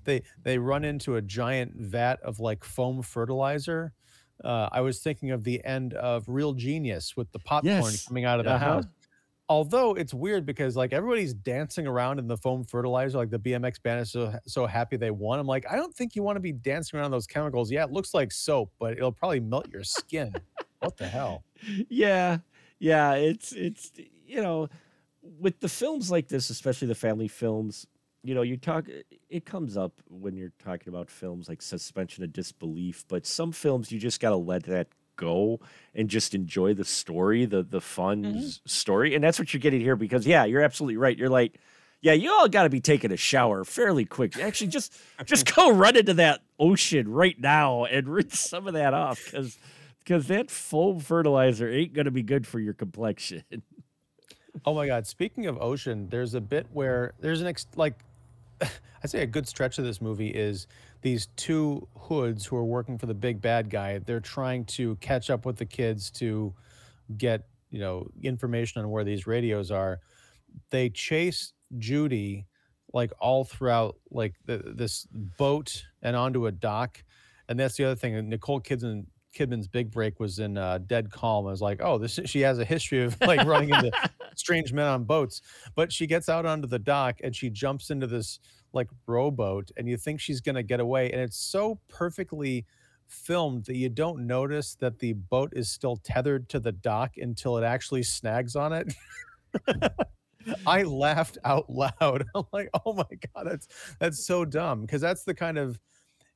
they 0.04 0.22
they 0.44 0.58
run 0.58 0.84
into 0.84 1.16
a 1.16 1.22
giant 1.22 1.74
vat 1.76 2.20
of 2.22 2.40
like 2.40 2.64
foam 2.64 3.02
fertilizer. 3.02 3.92
Uh, 4.42 4.68
I 4.72 4.80
was 4.80 5.00
thinking 5.00 5.30
of 5.30 5.44
the 5.44 5.64
end 5.64 5.94
of 5.94 6.24
Real 6.28 6.54
Genius 6.54 7.16
with 7.16 7.30
the 7.32 7.38
popcorn 7.38 7.98
Yes. 7.98 8.08
coming 8.08 8.24
out 8.24 8.40
of 8.40 8.46
the 8.46 8.54
Uh-huh. 8.54 8.58
house 8.58 8.84
although 9.48 9.94
it's 9.94 10.14
weird 10.14 10.46
because 10.46 10.76
like 10.76 10.92
everybody's 10.92 11.34
dancing 11.34 11.86
around 11.86 12.18
in 12.18 12.26
the 12.26 12.36
foam 12.36 12.64
fertilizer, 12.64 13.18
like 13.18 13.30
the 13.30 13.38
BMX 13.38 13.78
bandits 13.82 14.12
so, 14.12 14.34
so 14.46 14.66
happy 14.66 14.96
they 14.96 15.10
won. 15.10 15.38
I'm 15.38 15.46
like, 15.46 15.66
I 15.70 15.76
don't 15.76 15.94
think 15.94 16.16
you 16.16 16.22
want 16.22 16.36
to 16.36 16.40
be 16.40 16.52
dancing 16.52 16.98
around 16.98 17.10
those 17.10 17.26
chemicals. 17.26 17.70
Yeah, 17.70 17.84
it 17.84 17.90
looks 17.90 18.14
like 18.14 18.32
soap, 18.32 18.72
but 18.78 18.94
it'll 18.94 19.12
probably 19.12 19.40
melt 19.40 19.68
your 19.68 19.84
skin. 19.84 20.42
what 20.80 20.96
the 20.98 21.08
hell? 21.08 21.44
yeah 21.88 22.38
yeah 22.78 23.14
it's 23.14 23.52
it's 23.52 23.92
you 24.26 24.42
know 24.42 24.68
with 25.22 25.60
the 25.60 25.68
films 25.68 26.10
like 26.10 26.28
this 26.28 26.50
especially 26.50 26.88
the 26.88 26.94
family 26.94 27.28
films 27.28 27.86
you 28.24 28.34
know 28.34 28.42
you 28.42 28.56
talk 28.56 28.86
it 29.28 29.44
comes 29.44 29.76
up 29.76 29.92
when 30.08 30.34
you're 30.36 30.52
talking 30.58 30.88
about 30.88 31.10
films 31.10 31.48
like 31.48 31.62
suspension 31.62 32.24
of 32.24 32.32
disbelief 32.32 33.04
but 33.08 33.26
some 33.26 33.52
films 33.52 33.92
you 33.92 33.98
just 33.98 34.20
got 34.20 34.30
to 34.30 34.36
let 34.36 34.64
that 34.64 34.88
go 35.16 35.60
and 35.94 36.08
just 36.08 36.34
enjoy 36.34 36.74
the 36.74 36.84
story 36.84 37.44
the 37.44 37.62
the 37.62 37.80
fun 37.80 38.24
mm-hmm. 38.24 38.38
s- 38.38 38.60
story 38.66 39.14
and 39.14 39.22
that's 39.22 39.38
what 39.38 39.52
you're 39.52 39.60
getting 39.60 39.80
here 39.80 39.94
because 39.94 40.26
yeah 40.26 40.44
you're 40.44 40.62
absolutely 40.62 40.96
right 40.96 41.18
you're 41.18 41.28
like 41.28 41.60
yeah 42.00 42.12
you 42.12 42.32
all 42.32 42.48
got 42.48 42.64
to 42.64 42.70
be 42.70 42.80
taking 42.80 43.12
a 43.12 43.16
shower 43.16 43.64
fairly 43.64 44.04
quick 44.04 44.36
actually 44.38 44.66
just 44.66 44.96
just 45.24 45.54
go 45.54 45.70
run 45.70 45.94
into 45.94 46.14
that 46.14 46.40
ocean 46.58 47.08
right 47.08 47.38
now 47.38 47.84
and 47.84 48.08
rinse 48.08 48.40
some 48.40 48.66
of 48.66 48.74
that 48.74 48.94
off 48.94 49.24
because 49.24 49.58
because 50.04 50.26
that 50.26 50.50
foam 50.50 51.00
fertilizer 51.00 51.68
ain't 51.68 51.94
gonna 51.94 52.10
be 52.10 52.22
good 52.22 52.46
for 52.46 52.60
your 52.60 52.74
complexion. 52.74 53.44
Oh 54.64 54.72
my 54.72 54.86
God. 54.86 55.04
Speaking 55.04 55.46
of 55.46 55.60
ocean, 55.60 56.08
there's 56.10 56.34
a 56.34 56.40
bit 56.40 56.68
where 56.72 57.12
there's 57.18 57.40
an 57.40 57.48
ex 57.48 57.66
like 57.74 57.98
I'd 59.04 59.10
say 59.10 59.22
a 59.22 59.26
good 59.26 59.46
stretch 59.46 59.78
of 59.78 59.84
this 59.84 60.00
movie 60.00 60.28
is 60.28 60.66
these 61.02 61.28
two 61.36 61.86
hoods 61.96 62.46
who 62.46 62.56
are 62.56 62.64
working 62.64 62.96
for 62.96 63.06
the 63.06 63.14
big 63.14 63.40
bad 63.42 63.68
guy. 63.68 63.98
They're 63.98 64.20
trying 64.20 64.64
to 64.66 64.96
catch 64.96 65.28
up 65.28 65.44
with 65.44 65.56
the 65.56 65.66
kids 65.66 66.10
to 66.12 66.54
get, 67.18 67.46
you 67.70 67.80
know, 67.80 68.06
information 68.22 68.80
on 68.80 68.90
where 68.90 69.04
these 69.04 69.26
radios 69.26 69.70
are. 69.70 70.00
They 70.70 70.88
chase 70.88 71.52
Judy 71.78 72.46
like 72.94 73.12
all 73.18 73.44
throughout 73.44 73.96
like 74.10 74.34
the, 74.46 74.62
this 74.74 75.06
boat 75.10 75.84
and 76.00 76.16
onto 76.16 76.46
a 76.46 76.52
dock. 76.52 77.02
And 77.48 77.60
that's 77.60 77.76
the 77.76 77.84
other 77.84 77.96
thing. 77.96 78.28
Nicole 78.28 78.60
Kidman 78.60 79.06
Kidman's 79.36 79.68
big 79.68 79.90
break 79.90 80.20
was 80.20 80.38
in 80.38 80.56
uh, 80.56 80.78
Dead 80.78 81.10
Calm. 81.10 81.46
I 81.46 81.50
was 81.50 81.60
like, 81.60 81.80
oh, 81.82 81.98
this 81.98 82.18
she 82.24 82.40
has 82.40 82.58
a 82.58 82.64
history 82.64 83.02
of 83.04 83.20
like 83.20 83.44
running 83.44 83.70
into 83.70 83.90
strange 84.38 84.72
men 84.72 84.86
on 84.86 85.04
boats. 85.04 85.42
But 85.74 85.92
she 85.92 86.06
gets 86.06 86.28
out 86.28 86.46
onto 86.46 86.66
the 86.66 86.78
dock 86.78 87.16
and 87.22 87.34
she 87.34 87.50
jumps 87.50 87.90
into 87.90 88.06
this 88.06 88.40
like 88.72 88.88
rowboat, 89.06 89.70
and 89.76 89.88
you 89.88 89.96
think 89.96 90.20
she's 90.20 90.40
gonna 90.40 90.62
get 90.62 90.80
away, 90.80 91.10
and 91.12 91.20
it's 91.20 91.36
so 91.38 91.78
perfectly 91.88 92.66
filmed 93.06 93.64
that 93.66 93.76
you 93.76 93.88
don't 93.88 94.26
notice 94.26 94.74
that 94.76 94.98
the 94.98 95.12
boat 95.12 95.52
is 95.54 95.68
still 95.68 95.96
tethered 95.96 96.48
to 96.48 96.58
the 96.58 96.72
dock 96.72 97.16
until 97.16 97.56
it 97.58 97.64
actually 97.64 98.02
snags 98.02 98.56
on 98.56 98.72
it. 98.72 98.92
I 100.66 100.82
laughed 100.82 101.38
out 101.44 101.70
loud. 101.70 102.24
I'm 102.34 102.44
like, 102.52 102.68
oh 102.84 102.92
my 102.92 103.04
god, 103.34 103.46
that's 103.46 103.68
that's 103.98 104.26
so 104.26 104.44
dumb 104.44 104.82
because 104.82 105.00
that's 105.00 105.24
the 105.24 105.34
kind 105.34 105.58
of 105.58 105.78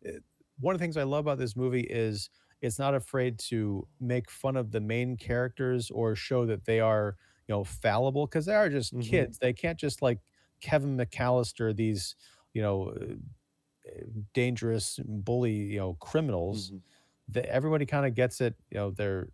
eh, 0.04 0.12
one 0.60 0.74
of 0.74 0.80
the 0.80 0.84
things 0.84 0.96
I 0.96 1.04
love 1.04 1.26
about 1.26 1.38
this 1.38 1.56
movie 1.56 1.86
is 1.88 2.30
it's 2.60 2.78
not 2.78 2.94
afraid 2.94 3.38
to 3.38 3.86
make 4.00 4.30
fun 4.30 4.56
of 4.56 4.72
the 4.72 4.80
main 4.80 5.16
characters 5.16 5.90
or 5.90 6.16
show 6.16 6.46
that 6.46 6.64
they 6.64 6.80
are 6.80 7.16
you 7.48 7.54
know 7.54 7.64
fallible 7.64 8.26
because 8.26 8.46
they 8.46 8.54
are 8.54 8.68
just 8.70 8.98
Mhm. 8.98 8.98
kids. 9.00 9.38
They 9.38 9.52
can't 9.52 9.78
just 9.78 10.02
like 10.02 10.20
Kevin 10.60 10.96
McAllister 10.96 11.74
these 11.76 12.16
you 12.54 12.62
know 12.62 12.90
uh, 12.90 13.14
eh, 13.86 14.02
dangerous 14.34 14.98
bully 15.04 15.52
you 15.54 15.78
know 15.78 15.94
criminals. 15.94 16.72
That 17.28 17.46
everybody 17.46 17.86
kind 17.86 18.06
of 18.06 18.14
gets 18.14 18.40
it. 18.40 18.56
You 18.70 18.78
know 18.78 18.90
they're 18.90 19.30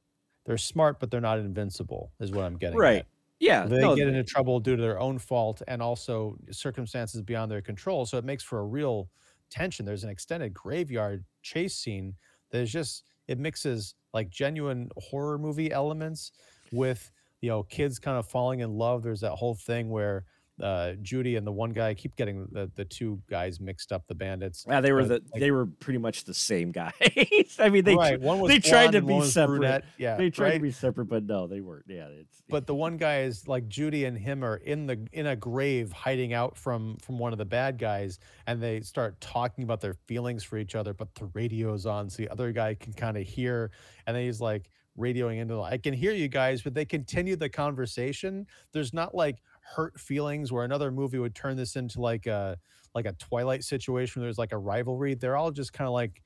they're 0.47 0.59
smart, 0.59 1.01
but 1.01 1.11
they're 1.11 1.21
not 1.21 1.39
invincible. 1.39 2.13
Is 2.21 2.33
what 2.33 2.45
I'm 2.45 2.59
getting. 2.59 2.81
Right. 2.81 2.97
At 2.97 3.07
Yeah. 3.41 3.69
they 3.71 3.79
no, 3.79 3.91
get 3.91 4.09
into 4.09 4.25
trouble 4.25 4.61
due 4.61 4.77
to 4.77 4.83
their 4.83 5.01
own 5.01 5.19
fault 5.19 5.63
and 5.69 5.83
also 5.83 6.39
circumstances 6.53 7.23
beyond 7.23 7.51
their 7.53 7.63
control. 7.63 8.07
So 8.07 8.19
it 8.19 8.25
makes 8.25 8.43
for 8.45 8.61
a 8.61 8.65
real 8.67 9.11
tension. 9.51 9.87
There's 9.87 10.05
an 10.05 10.11
extended 10.11 10.55
graveyard 10.55 11.25
chase 11.43 11.77
scene 11.77 12.17
that 12.51 12.61
is 12.61 12.73
just 12.73 13.05
it 13.29 13.39
mixes 13.39 13.95
like 14.13 14.31
genuine 14.31 14.91
horror 14.99 15.39
movie 15.39 15.73
elements 15.73 16.33
with 16.71 17.13
you 17.45 17.51
know 17.51 17.63
kids 17.63 17.99
kind 17.99 18.17
of 18.19 18.27
falling 18.27 18.61
in 18.61 18.71
love. 18.71 19.03
There's 19.03 19.21
that 19.21 19.33
whole 19.33 19.55
thing 19.55 19.91
where 19.91 20.25
uh, 20.63 20.93
Judy 21.03 21.37
and 21.37 21.47
the 21.47 21.53
one 21.53 21.73
guy 21.73 21.89
I 21.89 21.95
keep 21.95 22.17
getting 22.17 22.47
the 22.53 22.71
the 22.75 22.85
two 22.85 23.21
guys 23.29 23.61
mixed 23.61 23.93
up, 23.93 24.07
the 24.07 24.15
bandits. 24.15 24.65
yeah, 24.69 24.81
they 24.81 24.93
were 24.93 25.05
the 25.05 25.15
like- 25.33 25.41
they 25.41 25.51
were 25.51 25.67
pretty 25.67 25.99
much 25.99 26.25
the 26.25 26.33
same 26.33 26.73
guys. 26.73 26.93
I 27.59 27.69
mean, 27.69 27.85
they 27.85 27.97
right, 27.97 28.21
one 28.21 28.39
was 28.39 28.51
they 28.51 28.61
tried 28.61 28.93
to 28.93 29.03
be 29.03 29.21
separate. 29.23 29.59
brunette. 29.59 29.85
Yeah, 29.99 30.17
they 30.17 30.31
tried 30.31 30.47
right? 30.47 30.55
to 30.55 30.61
be 30.61 30.71
separate, 30.71 31.07
but 31.07 31.25
no, 31.25 31.47
they 31.47 31.61
weren't. 31.61 31.85
Yeah, 31.89 32.07
it's 32.07 32.43
but 32.49 32.67
the 32.67 32.75
one 32.75 32.97
guy 32.97 33.23
is 33.23 33.49
like 33.49 33.69
Judy 33.69 34.05
and 34.05 34.17
him 34.17 34.45
are 34.45 34.57
in 34.57 34.87
the 34.87 35.07
in 35.13 35.27
a 35.27 35.37
grave 35.37 35.93
hiding 35.93 36.33
out 36.33 36.57
from 36.57 36.97
from 36.99 37.19
one 37.19 37.33
of 37.33 37.39
the 37.39 37.45
bad 37.45 37.77
guys 37.79 38.19
and 38.47 38.63
they 38.63 38.81
start 38.81 39.21
talking 39.21 39.65
about 39.65 39.81
their 39.81 39.95
feelings 40.07 40.45
for 40.45 40.57
each 40.57 40.75
other 40.75 40.95
but 40.95 41.15
the 41.17 41.27
radio's 41.35 41.85
on 41.85 42.09
so 42.09 42.23
the 42.23 42.29
other 42.29 42.53
guy 42.53 42.75
can 42.75 42.93
kind 42.93 43.17
of 43.17 43.27
hear 43.27 43.71
and 44.07 44.17
then 44.17 44.25
he's 44.25 44.41
like 44.41 44.71
radioing 44.99 45.39
into 45.39 45.55
the, 45.55 45.61
I 45.63 45.79
can 45.79 45.95
hear 45.95 46.13
you 46.13 46.29
guys 46.29 46.63
but 46.63 46.75
they 46.75 46.85
continue 46.85 47.37
the 47.37 47.49
conversation. 47.49 48.47
There's 48.73 48.93
not 48.93 49.15
like 49.15 49.43
hurt 49.61 49.99
feelings 49.99 50.53
where 50.53 50.65
another 50.65 50.91
movie 50.91 51.19
would 51.19 51.35
turn 51.35 51.57
this 51.57 51.77
into 51.77 52.01
like 52.01 52.27
a 52.27 52.57
like 52.95 53.07
a 53.07 53.13
twilight 53.15 53.65
situation 53.65 54.21
where 54.21 54.27
there's 54.27 54.39
like 54.39 54.53
a 54.53 54.59
rivalry. 54.59 55.15
They're 55.15 55.37
all 55.37 55.51
just 55.51 55.73
kind 55.73 55.89
of 55.89 55.95
like 55.95 56.23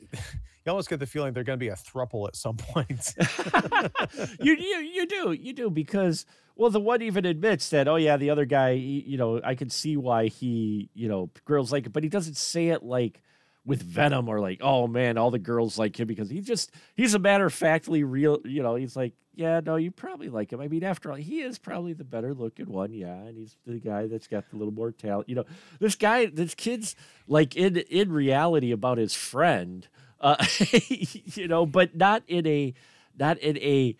you 0.12 0.20
almost 0.68 0.88
get 0.88 1.00
the 1.00 1.06
feeling 1.06 1.32
they're 1.32 1.44
going 1.44 1.58
to 1.58 1.64
be 1.64 1.68
a 1.68 1.74
thruple 1.74 2.28
at 2.28 2.36
some 2.36 2.56
point. 2.58 3.14
You, 4.40 4.54
you 4.54 4.78
you 4.78 5.06
do 5.06 5.32
you 5.32 5.52
do 5.52 5.70
because 5.70 6.24
well 6.56 6.70
the 6.70 6.80
one 6.80 7.02
even 7.02 7.24
admits 7.24 7.70
that 7.70 7.88
oh 7.88 7.96
yeah 7.96 8.16
the 8.16 8.30
other 8.30 8.44
guy 8.44 8.70
you 8.70 9.16
know 9.16 9.40
I 9.42 9.54
can 9.54 9.70
see 9.70 9.96
why 9.96 10.26
he 10.28 10.90
you 10.94 11.08
know 11.08 11.30
girls 11.44 11.72
like 11.72 11.86
it 11.86 11.92
but 11.92 12.02
he 12.02 12.08
doesn't 12.08 12.36
say 12.36 12.68
it 12.68 12.82
like 12.82 13.20
with 13.68 13.82
venom 13.82 14.28
or 14.28 14.40
like 14.40 14.58
oh 14.62 14.86
man 14.86 15.18
all 15.18 15.30
the 15.30 15.38
girls 15.38 15.78
like 15.78 16.00
him 16.00 16.08
because 16.08 16.30
he 16.30 16.40
just 16.40 16.72
he's 16.96 17.12
a 17.12 17.18
matter 17.18 17.44
of 17.44 17.52
factly 17.52 18.02
real 18.02 18.40
you 18.44 18.62
know 18.62 18.74
he's 18.76 18.96
like 18.96 19.12
yeah 19.34 19.60
no 19.64 19.76
you 19.76 19.90
probably 19.90 20.30
like 20.30 20.50
him. 20.50 20.60
I 20.60 20.68
mean 20.68 20.82
after 20.82 21.10
all 21.10 21.16
he 21.16 21.42
is 21.42 21.58
probably 21.58 21.92
the 21.92 22.02
better 22.02 22.32
looking 22.32 22.72
one 22.72 22.94
yeah 22.94 23.14
and 23.14 23.36
he's 23.36 23.56
the 23.66 23.78
guy 23.78 24.06
that's 24.06 24.26
got 24.26 24.48
the 24.50 24.56
little 24.56 24.72
more 24.72 24.90
talent 24.90 25.28
you 25.28 25.34
know. 25.34 25.44
This 25.78 25.96
guy 25.96 26.26
this 26.26 26.54
kid's 26.54 26.96
like 27.28 27.54
in 27.56 27.76
in 27.76 28.10
reality 28.10 28.72
about 28.72 28.96
his 28.96 29.14
friend 29.14 29.86
uh 30.18 30.42
you 30.88 31.46
know 31.46 31.66
but 31.66 31.94
not 31.94 32.22
in 32.26 32.46
a 32.46 32.72
not 33.18 33.36
in 33.38 33.58
a 33.58 33.94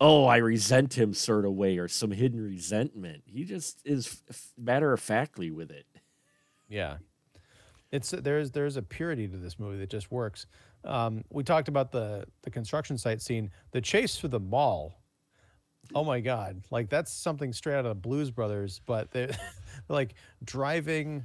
oh 0.00 0.24
i 0.24 0.38
resent 0.38 0.94
him 0.98 1.12
sort 1.12 1.44
of 1.44 1.52
way 1.52 1.76
or 1.76 1.88
some 1.88 2.10
hidden 2.10 2.40
resentment. 2.42 3.22
He 3.26 3.44
just 3.44 3.80
is 3.84 4.22
matter 4.58 4.94
of 4.94 5.00
factly 5.00 5.50
with 5.50 5.70
it. 5.70 5.86
Yeah, 6.68 6.96
it's 7.94 8.10
there's 8.10 8.50
there's 8.50 8.76
a 8.76 8.82
purity 8.82 9.28
to 9.28 9.36
this 9.36 9.58
movie 9.58 9.78
that 9.78 9.88
just 9.90 10.10
works. 10.10 10.46
Um, 10.84 11.24
we 11.30 11.44
talked 11.44 11.68
about 11.68 11.92
the 11.92 12.24
the 12.42 12.50
construction 12.50 12.98
site 12.98 13.22
scene, 13.22 13.50
the 13.70 13.80
chase 13.80 14.16
through 14.16 14.30
the 14.30 14.40
mall. 14.40 15.00
Oh 15.94 16.02
my 16.02 16.20
god, 16.20 16.64
like 16.70 16.88
that's 16.90 17.12
something 17.12 17.52
straight 17.52 17.74
out 17.74 17.86
of 17.86 17.90
the 17.90 17.94
Blues 18.08 18.30
Brothers. 18.30 18.80
But 18.84 19.10
they're, 19.12 19.30
like 19.88 20.14
driving 20.42 21.24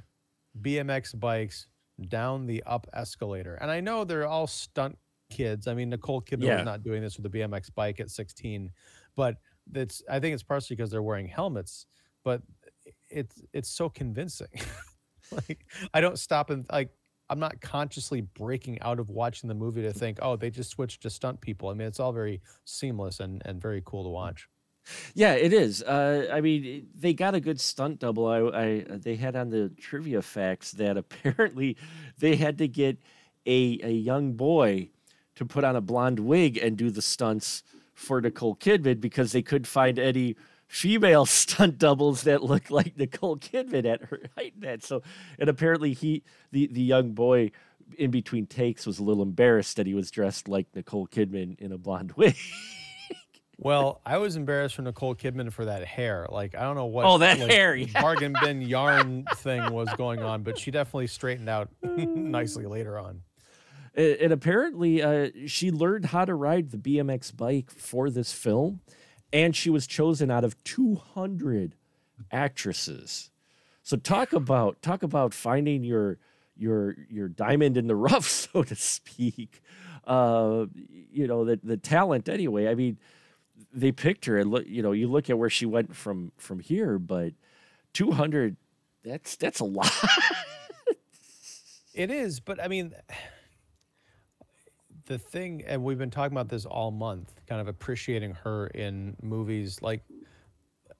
BMX 0.60 1.18
bikes 1.18 1.66
down 2.08 2.46
the 2.46 2.62
up 2.66 2.86
escalator, 2.92 3.54
and 3.60 3.70
I 3.70 3.80
know 3.80 4.04
they're 4.04 4.26
all 4.26 4.46
stunt 4.46 4.96
kids. 5.30 5.66
I 5.66 5.74
mean, 5.74 5.90
Nicole 5.90 6.22
Kidman 6.22 6.44
Yeah. 6.44 6.56
was 6.56 6.64
not 6.64 6.82
doing 6.82 7.02
this 7.02 7.16
with 7.16 7.26
a 7.26 7.30
BMX 7.30 7.74
bike 7.74 8.00
at 8.00 8.10
16, 8.10 8.70
but 9.16 9.36
it's 9.74 10.02
I 10.10 10.20
think 10.20 10.34
it's 10.34 10.42
partially 10.42 10.76
because 10.76 10.90
they're 10.90 11.02
wearing 11.02 11.26
helmets, 11.28 11.86
but 12.22 12.42
it's 13.08 13.42
it's 13.52 13.68
so 13.70 13.88
convincing. 13.88 14.48
like 15.48 15.66
I 15.94 16.00
don't 16.00 16.18
stop 16.18 16.50
and 16.50 16.66
like 16.70 16.90
I'm 17.28 17.38
not 17.38 17.60
consciously 17.60 18.22
breaking 18.22 18.80
out 18.82 18.98
of 18.98 19.08
watching 19.08 19.48
the 19.48 19.54
movie 19.54 19.82
to 19.82 19.92
think, 19.92 20.18
oh, 20.20 20.34
they 20.34 20.50
just 20.50 20.70
switched 20.70 21.02
to 21.02 21.10
stunt 21.10 21.40
people. 21.40 21.68
I 21.68 21.74
mean, 21.74 21.86
it's 21.86 22.00
all 22.00 22.12
very 22.12 22.40
seamless 22.64 23.20
and 23.20 23.42
and 23.44 23.60
very 23.60 23.82
cool 23.84 24.04
to 24.04 24.10
watch. 24.10 24.48
Yeah, 25.14 25.34
it 25.34 25.52
is. 25.52 25.82
Uh, 25.82 26.28
I 26.32 26.40
mean, 26.40 26.88
they 26.94 27.12
got 27.12 27.34
a 27.34 27.40
good 27.40 27.60
stunt 27.60 28.00
double. 28.00 28.26
I, 28.26 28.38
I 28.38 28.84
they 28.88 29.16
had 29.16 29.36
on 29.36 29.50
the 29.50 29.70
trivia 29.78 30.22
facts 30.22 30.72
that 30.72 30.96
apparently 30.96 31.76
they 32.18 32.36
had 32.36 32.58
to 32.58 32.68
get 32.68 32.98
a 33.46 33.78
a 33.82 33.90
young 33.90 34.32
boy 34.32 34.90
to 35.36 35.44
put 35.44 35.64
on 35.64 35.76
a 35.76 35.80
blonde 35.80 36.20
wig 36.20 36.58
and 36.58 36.76
do 36.76 36.90
the 36.90 37.02
stunts 37.02 37.62
for 37.94 38.20
Nicole 38.20 38.56
Kidman 38.56 39.00
because 39.00 39.32
they 39.32 39.42
couldn't 39.42 39.66
find 39.66 39.98
any 39.98 40.36
female 40.70 41.26
stunt 41.40 41.76
doubles 41.78 42.22
that 42.22 42.44
look 42.44 42.70
like 42.70 42.96
Nicole 42.96 43.36
Kidman 43.36 43.84
at 43.84 44.04
her 44.04 44.20
height. 44.36 44.54
and 44.54 44.62
That 44.62 44.84
so, 44.84 45.02
and 45.38 45.50
apparently 45.50 45.92
he 45.92 46.22
the 46.52 46.68
the 46.68 46.80
young 46.82 47.10
boy 47.12 47.50
in 47.98 48.12
between 48.12 48.46
takes 48.46 48.86
was 48.86 49.00
a 49.00 49.02
little 49.02 49.24
embarrassed 49.24 49.76
that 49.76 49.86
he 49.86 49.94
was 49.94 50.12
dressed 50.12 50.46
like 50.48 50.68
Nicole 50.76 51.08
Kidman 51.08 51.58
in 51.58 51.72
a 51.72 51.78
blonde 51.78 52.12
wig. 52.16 52.36
Well, 53.58 54.00
I 54.06 54.16
was 54.18 54.36
embarrassed 54.36 54.76
for 54.76 54.82
Nicole 54.82 55.14
Kidman 55.14 55.52
for 55.52 55.66
that 55.66 55.84
hair. 55.84 56.26
Like, 56.30 56.54
I 56.54 56.62
don't 56.62 56.76
know 56.76 56.86
what 56.86 57.04
Oh, 57.04 57.18
that 57.18 57.38
like, 57.38 57.50
hair, 57.50 57.74
yeah. 57.74 58.00
bargain 58.00 58.34
bin 58.42 58.62
yarn 58.62 59.24
thing 59.36 59.70
was 59.70 59.88
going 59.98 60.20
on, 60.22 60.42
but 60.42 60.56
she 60.58 60.70
definitely 60.70 61.08
straightened 61.08 61.48
out 61.50 61.68
nicely 61.82 62.64
later 62.64 62.98
on. 62.98 63.20
and, 63.94 64.06
and 64.16 64.32
apparently 64.32 65.02
uh, 65.02 65.28
she 65.46 65.70
learned 65.70 66.06
how 66.06 66.24
to 66.24 66.32
ride 66.34 66.70
the 66.70 66.78
BMX 66.78 67.36
bike 67.36 67.70
for 67.70 68.08
this 68.08 68.32
film, 68.32 68.80
and 69.32 69.54
she 69.54 69.70
was 69.70 69.86
chosen 69.86 70.30
out 70.30 70.44
of 70.44 70.62
200 70.64 71.76
actresses. 72.30 73.30
So 73.82 73.96
talk 73.96 74.32
about 74.32 74.82
talk 74.82 75.02
about 75.02 75.34
finding 75.34 75.84
your 75.84 76.18
your 76.56 76.96
your 77.08 77.28
diamond 77.28 77.76
in 77.76 77.86
the 77.86 77.96
rough, 77.96 78.26
so 78.28 78.62
to 78.62 78.74
speak. 78.74 79.62
Uh, 80.06 80.66
you 81.10 81.26
know 81.26 81.44
the 81.44 81.58
the 81.62 81.76
talent 81.76 82.28
anyway. 82.28 82.68
I 82.68 82.74
mean, 82.74 82.98
they 83.72 83.92
picked 83.92 84.26
her, 84.26 84.38
and 84.38 84.50
look, 84.50 84.66
you 84.66 84.82
know, 84.82 84.92
you 84.92 85.08
look 85.08 85.30
at 85.30 85.38
where 85.38 85.50
she 85.50 85.66
went 85.66 85.94
from 85.94 86.32
from 86.36 86.60
here, 86.60 86.98
but 86.98 87.32
200. 87.94 88.56
That's 89.02 89.36
that's 89.36 89.60
a 89.60 89.64
lot. 89.64 89.90
It 91.92 92.10
is, 92.10 92.40
but 92.40 92.62
I 92.62 92.68
mean, 92.68 92.94
the 95.10 95.18
thing, 95.18 95.64
and 95.66 95.82
we've 95.82 95.98
been 95.98 96.08
talking 96.10 96.32
about 96.32 96.48
this 96.48 96.64
all 96.64 96.92
month, 96.92 97.34
kind 97.48 97.60
of 97.60 97.66
appreciating 97.66 98.32
her 98.44 98.68
in 98.68 99.16
movies. 99.20 99.82
Like, 99.82 100.04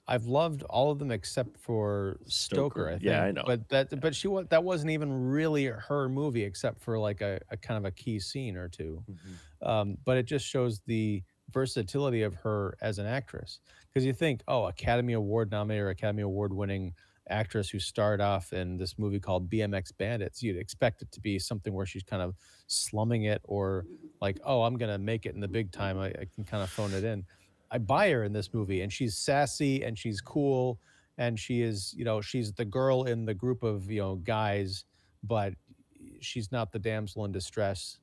I've 0.08 0.26
loved 0.26 0.64
all 0.64 0.90
of 0.90 0.98
them 0.98 1.12
except 1.12 1.56
for 1.56 2.18
Stoker. 2.26 2.56
Stoker, 2.56 2.88
I 2.88 2.92
think. 2.94 3.04
yeah, 3.04 3.22
I 3.22 3.30
know. 3.30 3.44
But 3.46 3.68
that, 3.68 4.00
but 4.00 4.16
she 4.16 4.26
was 4.26 4.48
that 4.48 4.64
wasn't 4.64 4.90
even 4.90 5.30
really 5.30 5.66
her 5.66 6.08
movie, 6.08 6.42
except 6.42 6.82
for 6.82 6.98
like 6.98 7.20
a, 7.20 7.38
a 7.50 7.56
kind 7.56 7.78
of 7.78 7.84
a 7.84 7.92
key 7.92 8.18
scene 8.18 8.56
or 8.56 8.68
2 8.68 9.00
Um, 9.62 9.96
but 10.04 10.16
it 10.16 10.24
just 10.24 10.44
shows 10.44 10.80
the 10.86 11.22
versatility 11.52 12.22
of 12.22 12.34
her 12.34 12.76
as 12.82 12.98
an 12.98 13.06
actress. 13.06 13.60
Because 13.88 14.04
you 14.04 14.12
think, 14.12 14.42
oh, 14.48 14.64
Academy 14.66 15.12
Award 15.12 15.52
nominated 15.52 15.84
or 15.84 15.90
Academy 15.90 16.22
Award 16.22 16.52
winning 16.52 16.94
actress 17.30 17.70
who 17.70 17.78
starred 17.78 18.20
off 18.20 18.52
in 18.52 18.76
this 18.76 18.98
movie 18.98 19.20
called 19.20 19.48
BMX 19.50 19.92
Bandits, 19.96 20.42
you'd 20.42 20.56
expect 20.56 21.02
it 21.02 21.10
to 21.12 21.20
be 21.20 21.38
something 21.38 21.72
where 21.72 21.86
she's 21.86 22.02
kind 22.02 22.22
of 22.22 22.34
slumming 22.66 23.24
it 23.24 23.40
or 23.44 23.86
like, 24.20 24.38
oh, 24.44 24.62
I'm 24.62 24.76
going 24.76 24.90
to 24.90 24.98
make 24.98 25.26
it 25.26 25.34
in 25.34 25.40
the 25.40 25.48
big 25.48 25.72
time. 25.72 25.98
I, 25.98 26.08
I 26.08 26.26
can 26.34 26.44
kind 26.44 26.62
of 26.62 26.70
phone 26.70 26.92
it 26.92 27.04
in. 27.04 27.24
I 27.70 27.78
buy 27.78 28.10
her 28.10 28.24
in 28.24 28.32
this 28.32 28.52
movie 28.52 28.82
and 28.82 28.92
she's 28.92 29.16
sassy 29.16 29.84
and 29.84 29.98
she's 29.98 30.20
cool 30.20 30.78
and 31.18 31.38
she 31.38 31.62
is, 31.62 31.94
you 31.96 32.04
know, 32.04 32.20
she's 32.20 32.52
the 32.52 32.64
girl 32.64 33.04
in 33.04 33.24
the 33.24 33.34
group 33.34 33.62
of, 33.62 33.90
you 33.90 34.00
know, 34.00 34.16
guys, 34.16 34.84
but 35.22 35.54
she's 36.20 36.50
not 36.50 36.72
the 36.72 36.78
damsel 36.78 37.24
in 37.24 37.32
distress. 37.32 37.98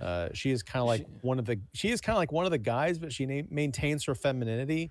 Uh, 0.00 0.28
she 0.32 0.50
is 0.50 0.62
kind 0.62 0.80
of 0.80 0.86
like 0.86 1.06
one 1.20 1.38
of 1.38 1.44
the 1.44 1.60
she 1.74 1.90
is 1.90 2.00
kind 2.00 2.14
of 2.14 2.18
like 2.18 2.32
one 2.32 2.46
of 2.46 2.50
the 2.50 2.58
guys, 2.58 2.98
but 2.98 3.12
she 3.12 3.26
na- 3.26 3.46
maintains 3.50 4.04
her 4.04 4.14
femininity 4.14 4.90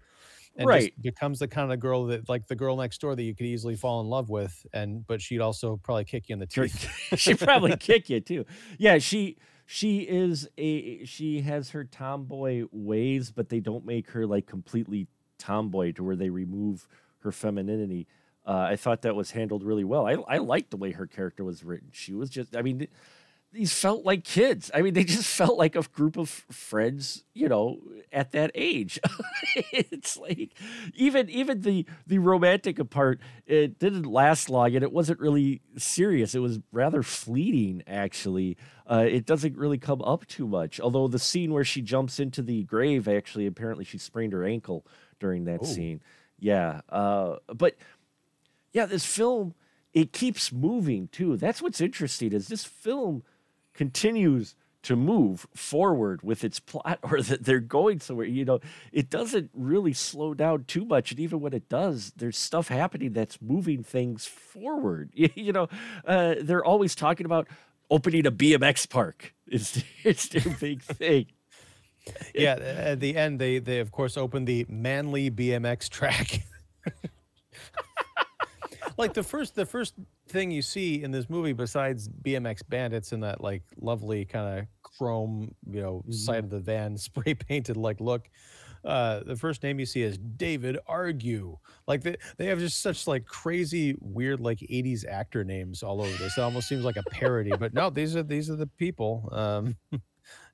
and 0.59 0.67
Right. 0.67 0.93
becomes 1.01 1.39
the 1.39 1.47
kind 1.47 1.73
of 1.73 1.79
girl 1.79 2.05
that 2.07 2.29
like 2.29 2.47
the 2.47 2.55
girl 2.55 2.77
next 2.77 3.01
door 3.01 3.15
that 3.15 3.23
you 3.23 3.35
could 3.35 3.47
easily 3.47 3.75
fall 3.75 4.01
in 4.01 4.07
love 4.07 4.29
with, 4.29 4.65
and 4.73 5.07
but 5.07 5.21
she'd 5.21 5.41
also 5.41 5.77
probably 5.77 6.05
kick 6.05 6.29
you 6.29 6.33
in 6.33 6.39
the 6.39 6.47
teeth. 6.47 6.87
she'd 7.15 7.39
probably 7.39 7.75
kick 7.79 8.09
you 8.11 8.21
too. 8.21 8.45
Yeah, 8.77 8.99
she 8.99 9.37
she 9.65 10.01
is 10.01 10.49
a 10.57 11.05
she 11.05 11.41
has 11.41 11.71
her 11.71 11.85
tomboy 11.85 12.65
ways, 12.71 13.31
but 13.31 13.49
they 13.49 13.61
don't 13.61 13.85
make 13.85 14.11
her 14.11 14.27
like 14.27 14.47
completely 14.47 15.07
tomboy 15.39 15.93
to 15.93 16.03
where 16.03 16.17
they 16.17 16.29
remove 16.29 16.87
her 17.19 17.31
femininity. 17.31 18.07
Uh, 18.45 18.67
I 18.71 18.75
thought 18.77 19.03
that 19.03 19.15
was 19.15 19.31
handled 19.31 19.63
really 19.63 19.83
well. 19.83 20.07
I 20.07 20.13
I 20.27 20.37
liked 20.39 20.71
the 20.71 20.77
way 20.77 20.91
her 20.91 21.07
character 21.07 21.43
was 21.43 21.63
written. 21.63 21.89
She 21.93 22.13
was 22.13 22.29
just 22.29 22.55
I 22.55 22.61
mean 22.63 22.87
these 23.51 23.73
felt 23.73 24.05
like 24.05 24.23
kids. 24.23 24.69
I 24.73 24.81
mean, 24.81 24.93
they 24.93 25.03
just 25.03 25.27
felt 25.35 25.57
like 25.57 25.75
a 25.75 25.81
group 25.81 26.17
of 26.17 26.29
friends, 26.29 27.23
you 27.33 27.49
know, 27.49 27.79
at 28.11 28.31
that 28.33 28.51
age. 28.55 28.99
it's 29.55 30.17
like 30.17 30.51
even 30.95 31.29
even 31.29 31.61
the 31.61 31.85
the 32.05 32.19
romantic 32.19 32.77
part, 32.89 33.19
it 33.45 33.79
didn't 33.79 34.05
last 34.05 34.49
long, 34.49 34.75
and 34.75 34.83
it 34.83 34.91
wasn't 34.91 35.19
really 35.19 35.61
serious. 35.77 36.35
It 36.35 36.39
was 36.39 36.59
rather 36.71 37.01
fleeting, 37.03 37.83
actually. 37.87 38.57
Uh, 38.89 39.05
it 39.07 39.25
doesn't 39.25 39.55
really 39.57 39.77
come 39.77 40.01
up 40.01 40.25
too 40.27 40.47
much. 40.47 40.79
Although 40.79 41.07
the 41.07 41.19
scene 41.19 41.51
where 41.53 41.63
she 41.63 41.81
jumps 41.81 42.19
into 42.19 42.41
the 42.41 42.63
grave, 42.63 43.07
actually, 43.07 43.45
apparently 43.45 43.85
she 43.85 43.97
sprained 43.97 44.33
her 44.33 44.43
ankle 44.43 44.85
during 45.19 45.45
that 45.45 45.59
Oh. 45.61 45.65
scene. 45.65 46.01
Yeah, 46.39 46.81
uh, 46.89 47.37
but 47.53 47.75
yeah, 48.73 48.85
this 48.85 49.05
film 49.05 49.53
it 49.93 50.13
keeps 50.13 50.51
moving 50.53 51.07
too. 51.07 51.35
That's 51.35 51.61
what's 51.63 51.81
interesting 51.81 52.31
is 52.31 52.47
this 52.47 52.63
film 52.63 53.23
continues 53.79 54.55
to 54.83 54.93
move 54.97 55.47
forward 55.55 56.21
with 56.21 56.43
its 56.43 56.59
plot 56.59 56.99
or 57.03 57.21
that 57.21 57.45
they're 57.45 57.61
going 57.61 58.01
somewhere. 58.01 58.25
You 58.25 58.43
know, 58.43 58.59
it 58.91 59.09
doesn't 59.09 59.51
really 59.53 59.93
slow 59.93 60.33
down 60.33 60.65
too 60.65 60.83
much. 60.83 61.11
And 61.11 61.19
even 61.21 61.39
when 61.39 61.53
it 61.53 61.69
does, 61.69 62.11
there's 62.17 62.37
stuff 62.37 62.67
happening 62.67 63.13
that's 63.13 63.41
moving 63.41 63.81
things 63.83 64.25
forward. 64.25 65.11
You, 65.15 65.53
know, 65.53 65.69
uh, 66.05 66.35
they're 66.41 66.65
always 66.65 66.93
talking 66.93 67.25
about 67.25 67.47
opening 67.89 68.25
a 68.25 68.31
BMX 68.31 68.89
park. 68.89 69.33
It's, 69.51 69.81
it's 70.03 70.27
their 70.27 70.53
big 70.59 70.83
thing. 70.83 71.25
yeah, 72.35 72.53
at 72.53 72.99
the 72.99 73.17
end 73.17 73.39
they 73.39 73.57
they 73.57 73.79
of 73.79 73.91
course 73.91 74.15
open 74.15 74.45
the 74.45 74.63
Manly 74.69 75.31
BMX 75.31 75.89
track. 75.89 76.43
Like 78.99 79.13
the 79.13 79.23
first 79.23 79.55
the 79.55 79.65
first 79.65 79.93
thing 80.27 80.51
you 80.51 80.61
see 80.61 81.01
in 81.01 81.09
this 81.09 81.29
movie 81.29 81.53
besides 81.53 82.09
BMX 82.09 82.61
bandits 82.67 83.13
and 83.13 83.23
that 83.23 83.41
like 83.41 83.63
lovely 83.79 84.25
kind 84.25 84.59
of 84.59 84.65
chrome, 84.83 85.55
you 85.71 85.81
know, 85.81 86.03
side 86.09 86.43
of 86.43 86.49
the 86.49 86.59
van 86.59 86.97
spray 87.07 87.33
painted 87.33 87.77
like 87.77 87.99
look. 88.01 88.29
Uh, 88.83 89.21
the 89.25 89.35
first 89.35 89.61
name 89.63 89.79
you 89.79 89.85
see 89.85 90.01
is 90.01 90.17
David 90.17 90.77
Argue. 90.87 91.57
Like 91.87 92.01
they, 92.01 92.15
they 92.37 92.45
have 92.45 92.59
just 92.59 92.81
such 92.81 93.07
like 93.07 93.25
crazy, 93.25 93.95
weird, 93.99 94.39
like 94.39 94.59
80s 94.59 95.05
actor 95.05 95.43
names 95.43 95.83
all 95.83 96.01
over 96.01 96.17
this. 96.17 96.37
It 96.37 96.41
almost 96.41 96.69
seems 96.69 96.85
like 96.85 96.95
a 96.95 97.03
parody, 97.03 97.51
but 97.57 97.73
no, 97.73 97.89
these 97.89 98.15
are 98.15 98.23
these 98.23 98.49
are 98.49 98.55
the 98.55 98.67
people. 98.67 99.29
Um, 99.31 99.75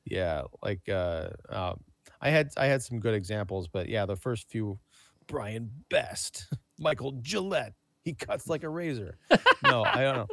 yeah, 0.05 0.43
like 0.63 0.87
uh, 0.89 1.29
uh, 1.49 1.75
I 2.21 2.29
had 2.29 2.49
I 2.57 2.65
had 2.65 2.81
some 2.81 2.99
good 2.99 3.13
examples, 3.13 3.67
but 3.67 3.89
yeah, 3.89 4.05
the 4.05 4.15
first 4.15 4.49
few, 4.49 4.79
Brian 5.27 5.69
Best, 5.89 6.47
Michael 6.79 7.13
Gillette, 7.21 7.73
he 8.05 8.13
cuts 8.13 8.47
like 8.47 8.63
a 8.63 8.69
razor. 8.69 9.17
No, 9.63 9.83
I 9.83 10.01
don't 10.03 10.15
know. 10.15 10.27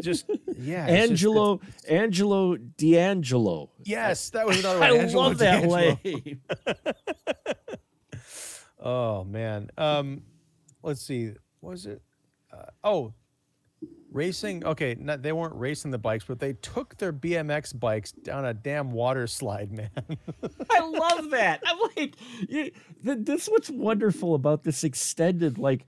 Just 0.00 0.24
yeah, 0.56 0.86
it's 0.86 1.10
just- 1.10 1.10
Angelo, 1.10 1.60
Angelo 1.86 2.56
D'Angelo. 2.56 3.68
yes, 3.84 4.30
that 4.30 4.46
was 4.46 4.58
another 4.60 4.80
one. 4.80 4.90
I 4.90 4.96
Angelo 4.96 5.22
love 5.22 5.38
that 5.38 5.60
D'Angelo. 5.60 5.98
Oh 8.82 9.24
man. 9.24 9.68
Um, 9.76 10.22
let's 10.82 11.02
see. 11.02 11.32
Was 11.60 11.84
it? 11.84 12.00
Uh, 12.50 12.64
oh, 12.82 13.12
racing. 14.10 14.64
Okay, 14.64 14.96
not, 14.98 15.20
they 15.22 15.32
weren't 15.32 15.54
racing 15.56 15.90
the 15.90 15.98
bikes, 15.98 16.24
but 16.26 16.40
they 16.40 16.54
took 16.54 16.96
their 16.96 17.12
BMX 17.12 17.78
bikes 17.78 18.12
down 18.12 18.46
a 18.46 18.54
damn 18.54 18.90
water 18.90 19.26
slide, 19.26 19.70
man. 19.72 19.90
I 20.70 20.80
love 20.80 21.30
that. 21.32 21.62
I'm 21.66 21.78
like, 21.96 22.14
you, 22.48 22.70
th- 23.04 23.18
this 23.20 23.46
what's 23.48 23.68
wonderful 23.68 24.34
about 24.34 24.64
this 24.64 24.82
extended, 24.84 25.58
like, 25.58 25.84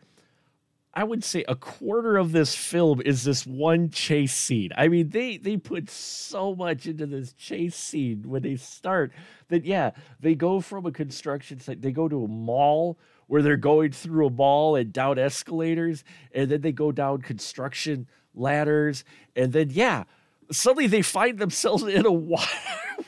I 0.94 1.05
would 1.05 1.24
say 1.24 1.42
a 1.48 1.57
quarter 1.57 2.18
of 2.18 2.33
this 2.33 2.55
film 2.55 3.00
is 3.00 3.24
this 3.24 3.46
one 3.46 3.88
chase 3.88 4.35
scene. 4.35 4.70
I 4.76 4.88
mean, 4.88 5.09
they 5.09 5.38
they 5.38 5.57
put 5.57 5.88
so 5.88 6.55
much 6.55 6.87
into 6.87 7.07
this 7.07 7.33
chase 7.33 7.76
scene 7.76 8.24
when 8.26 8.42
they 8.42 8.57
start 8.57 9.11
that 9.48 9.64
yeah, 9.64 9.92
they 10.20 10.35
go 10.35 10.61
from 10.61 10.85
a 10.85 10.92
construction 10.92 11.61
site, 11.61 11.81
they 11.81 11.92
go 11.92 12.09
to 12.09 12.24
a 12.24 12.28
mall 12.28 12.98
where 13.26 13.40
they're 13.40 13.57
going 13.57 13.92
through 13.92 14.26
a 14.26 14.31
mall 14.31 14.76
and 14.76 14.92
down 14.92 15.18
escalators, 15.18 16.05
and 16.35 16.50
then 16.50 16.61
they 16.61 16.72
go 16.72 16.92
down 16.92 17.22
construction 17.22 18.07
ladders, 18.35 19.02
and 19.35 19.55
then 19.55 19.70
yeah, 19.70 20.05
suddenly 20.50 20.88
they 20.88 21.02
find 21.02 21.38
themselves 21.38 21.85
in 21.85 22.05
a 22.05 22.12
water 22.12 22.46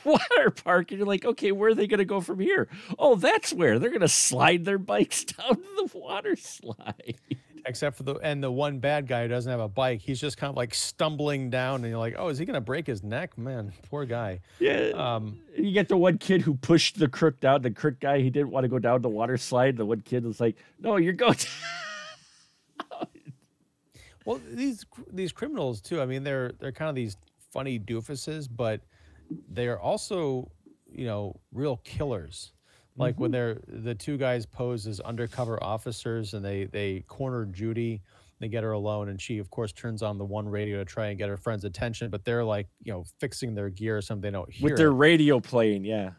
water 0.03 0.51
park 0.51 0.91
and 0.91 0.99
you're 0.99 1.07
like 1.07 1.25
okay 1.25 1.51
where 1.51 1.69
are 1.69 1.75
they 1.75 1.87
going 1.87 1.99
to 1.99 2.05
go 2.05 2.19
from 2.19 2.39
here? 2.39 2.67
Oh 2.97 3.15
that's 3.15 3.53
where. 3.53 3.77
They're 3.77 3.89
going 3.89 4.01
to 4.01 4.07
slide 4.07 4.65
their 4.65 4.79
bikes 4.79 5.23
down 5.25 5.61
the 5.75 5.91
water 5.93 6.35
slide 6.35 7.19
except 7.65 7.97
for 7.97 8.03
the 8.03 8.15
and 8.15 8.43
the 8.43 8.51
one 8.51 8.79
bad 8.79 9.07
guy 9.07 9.23
who 9.23 9.27
doesn't 9.27 9.49
have 9.49 9.59
a 9.59 9.67
bike. 9.67 10.01
He's 10.01 10.19
just 10.19 10.37
kind 10.37 10.49
of 10.49 10.55
like 10.55 10.73
stumbling 10.73 11.49
down, 11.49 11.75
and 11.75 11.89
you're 11.89 11.99
like, 11.99 12.15
oh, 12.17 12.29
is 12.29 12.37
he 12.37 12.45
gonna 12.45 12.61
break 12.61 12.87
his 12.87 13.03
neck? 13.03 13.37
Man, 13.37 13.73
poor 13.89 14.05
guy. 14.05 14.39
Yeah. 14.59 14.91
Um, 14.95 15.39
you 15.55 15.71
get 15.71 15.87
the 15.87 15.97
one 15.97 16.17
kid 16.17 16.41
who 16.41 16.55
pushed 16.55 16.99
the 16.99 17.07
crook 17.07 17.39
down. 17.39 17.61
The 17.61 17.71
crook 17.71 17.99
guy, 17.99 18.19
he 18.19 18.29
didn't 18.29 18.51
want 18.51 18.63
to 18.63 18.67
go 18.67 18.79
down 18.79 19.01
the 19.01 19.09
water 19.09 19.37
slide. 19.37 19.77
The 19.77 19.85
one 19.85 20.01
kid 20.01 20.23
was 20.23 20.39
like, 20.39 20.55
"No, 20.79 20.97
you're 20.97 21.13
going." 21.13 21.37
well, 24.25 24.39
these 24.51 24.85
these 25.11 25.31
criminals 25.31 25.81
too. 25.81 26.01
I 26.01 26.05
mean, 26.05 26.23
they're 26.23 26.53
they're 26.59 26.71
kind 26.71 26.89
of 26.89 26.95
these 26.95 27.17
funny 27.51 27.79
doofuses, 27.79 28.47
but 28.53 28.81
they're 29.49 29.79
also, 29.79 30.51
you 30.91 31.05
know, 31.05 31.39
real 31.53 31.77
killers. 31.83 32.51
Like 32.97 33.19
when 33.19 33.31
they're 33.31 33.59
the 33.67 33.93
two 33.93 34.17
guys 34.17 34.45
pose 34.45 34.87
as 34.87 34.99
undercover 35.01 35.61
officers 35.61 36.33
and 36.33 36.43
they 36.45 36.65
they 36.65 37.03
corner 37.07 37.45
Judy, 37.45 38.01
they 38.39 38.47
get 38.47 38.63
her 38.63 38.71
alone, 38.71 39.09
and 39.09 39.21
she 39.21 39.37
of 39.37 39.49
course 39.49 39.73
turns 39.73 40.01
on 40.01 40.17
the 40.17 40.25
one 40.25 40.47
radio 40.47 40.77
to 40.79 40.85
try 40.85 41.07
and 41.07 41.17
get 41.17 41.27
her 41.29 41.37
friend's 41.37 41.65
attention, 41.65 42.09
but 42.09 42.23
they're 42.23 42.43
like, 42.45 42.67
you 42.83 42.93
know, 42.93 43.05
fixing 43.19 43.53
their 43.53 43.69
gear 43.69 43.97
or 43.97 44.01
something. 44.01 44.21
They 44.21 44.31
don't 44.31 44.49
hear 44.51 44.69
With 44.69 44.77
their 44.77 44.91
it. 44.91 44.95
radio 44.95 45.39
playing, 45.39 45.83
yeah. 45.83 46.11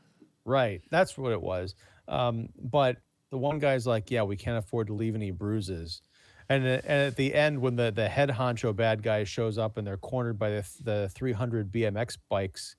Right. 0.45 0.83
That's 0.91 1.17
what 1.19 1.33
it 1.33 1.41
was. 1.41 1.75
Um, 2.09 2.51
but 2.63 2.99
the 3.31 3.39
one 3.39 3.59
guy's 3.59 3.87
like, 3.87 4.11
yeah, 4.11 4.23
we 4.23 4.37
can't 4.37 4.59
afford 4.59 4.87
to 4.89 4.93
leave 4.93 5.15
any 5.15 5.31
bruises. 5.31 6.03
And, 6.49 6.65
and 6.65 6.85
at 6.87 7.17
the 7.17 7.35
end, 7.35 7.61
when 7.61 7.75
the, 7.75 7.91
the 7.91 8.09
head 8.09 8.29
honcho 8.29 8.75
bad 8.75 9.03
guy 9.03 9.25
shows 9.25 9.59
up 9.59 9.77
and 9.79 9.87
they're 9.87 9.97
cornered 9.97 10.39
by 10.39 10.51
the, 10.51 10.71
the 10.85 11.09
300 11.15 11.73
BMX 11.73 12.19
bikes, 12.29 12.77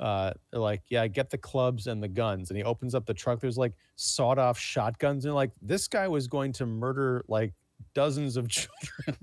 uh, 0.00 0.32
like, 0.52 0.82
yeah, 0.88 1.06
get 1.06 1.30
the 1.30 1.38
clubs 1.38 1.86
and 1.86 2.02
the 2.02 2.08
guns. 2.08 2.50
And 2.50 2.56
he 2.56 2.64
opens 2.64 2.94
up 2.94 3.06
the 3.06 3.14
truck. 3.14 3.40
There's 3.40 3.58
like 3.58 3.74
sawed 3.96 4.38
off 4.38 4.58
shotguns. 4.58 5.24
And 5.24 5.34
like, 5.34 5.52
this 5.62 5.88
guy 5.88 6.08
was 6.08 6.26
going 6.26 6.52
to 6.54 6.66
murder 6.66 7.24
like 7.28 7.52
dozens 7.94 8.36
of 8.36 8.48
children. 8.48 9.16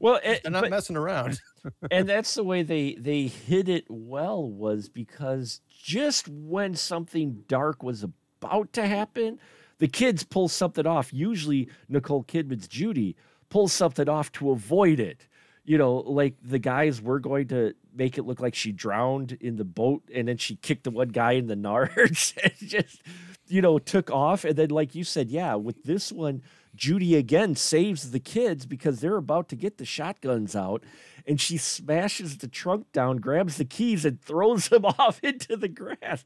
Well, 0.00 0.18
it, 0.24 0.40
They're 0.42 0.50
not 0.50 0.62
but- 0.62 0.70
messing 0.70 0.96
around. 0.96 1.38
and 1.92 2.08
that's 2.08 2.34
the 2.34 2.42
way 2.42 2.62
they 2.64 2.94
they 2.98 3.28
hid 3.28 3.68
it 3.68 3.84
well 3.88 4.44
was 4.48 4.88
because 4.88 5.60
just 5.70 6.28
when 6.28 6.74
something 6.74 7.44
dark 7.46 7.84
was 7.84 8.02
about 8.02 8.72
to 8.72 8.86
happen, 8.86 9.38
the 9.78 9.86
kids 9.86 10.24
pull 10.24 10.48
something 10.48 10.86
off. 10.88 11.12
Usually, 11.12 11.68
Nicole 11.88 12.24
Kidman's 12.24 12.66
Judy 12.66 13.14
pulls 13.48 13.72
something 13.72 14.08
off 14.08 14.32
to 14.32 14.50
avoid 14.50 14.98
it. 14.98 15.28
You 15.64 15.78
know, 15.78 15.96
like 15.96 16.34
the 16.42 16.58
guys 16.58 17.00
were 17.00 17.20
going 17.20 17.48
to 17.48 17.74
make 17.94 18.18
it 18.18 18.24
look 18.24 18.40
like 18.40 18.54
she 18.54 18.72
drowned 18.72 19.32
in 19.40 19.56
the 19.56 19.64
boat, 19.64 20.02
and 20.12 20.26
then 20.26 20.36
she 20.36 20.56
kicked 20.56 20.84
the 20.84 20.90
one 20.90 21.08
guy 21.08 21.32
in 21.32 21.46
the 21.46 21.54
nards 21.56 22.36
and 22.42 22.52
just, 22.68 23.02
you 23.46 23.62
know, 23.62 23.78
took 23.78 24.10
off. 24.10 24.44
And 24.44 24.56
then, 24.56 24.70
like 24.70 24.94
you 24.94 25.04
said, 25.04 25.30
yeah, 25.30 25.54
with 25.54 25.84
this 25.84 26.10
one, 26.10 26.42
Judy 26.74 27.16
again 27.16 27.54
saves 27.54 28.10
the 28.10 28.20
kids 28.20 28.66
because 28.66 29.00
they're 29.00 29.16
about 29.16 29.48
to 29.50 29.56
get 29.56 29.78
the 29.78 29.84
shotguns 29.84 30.56
out, 30.56 30.82
and 31.26 31.40
she 31.40 31.58
smashes 31.58 32.38
the 32.38 32.48
trunk 32.48 32.90
down, 32.92 33.18
grabs 33.18 33.56
the 33.56 33.64
keys, 33.64 34.04
and 34.04 34.20
throws 34.20 34.68
them 34.70 34.84
off 34.84 35.20
into 35.22 35.56
the 35.56 35.68
grass. 35.68 36.24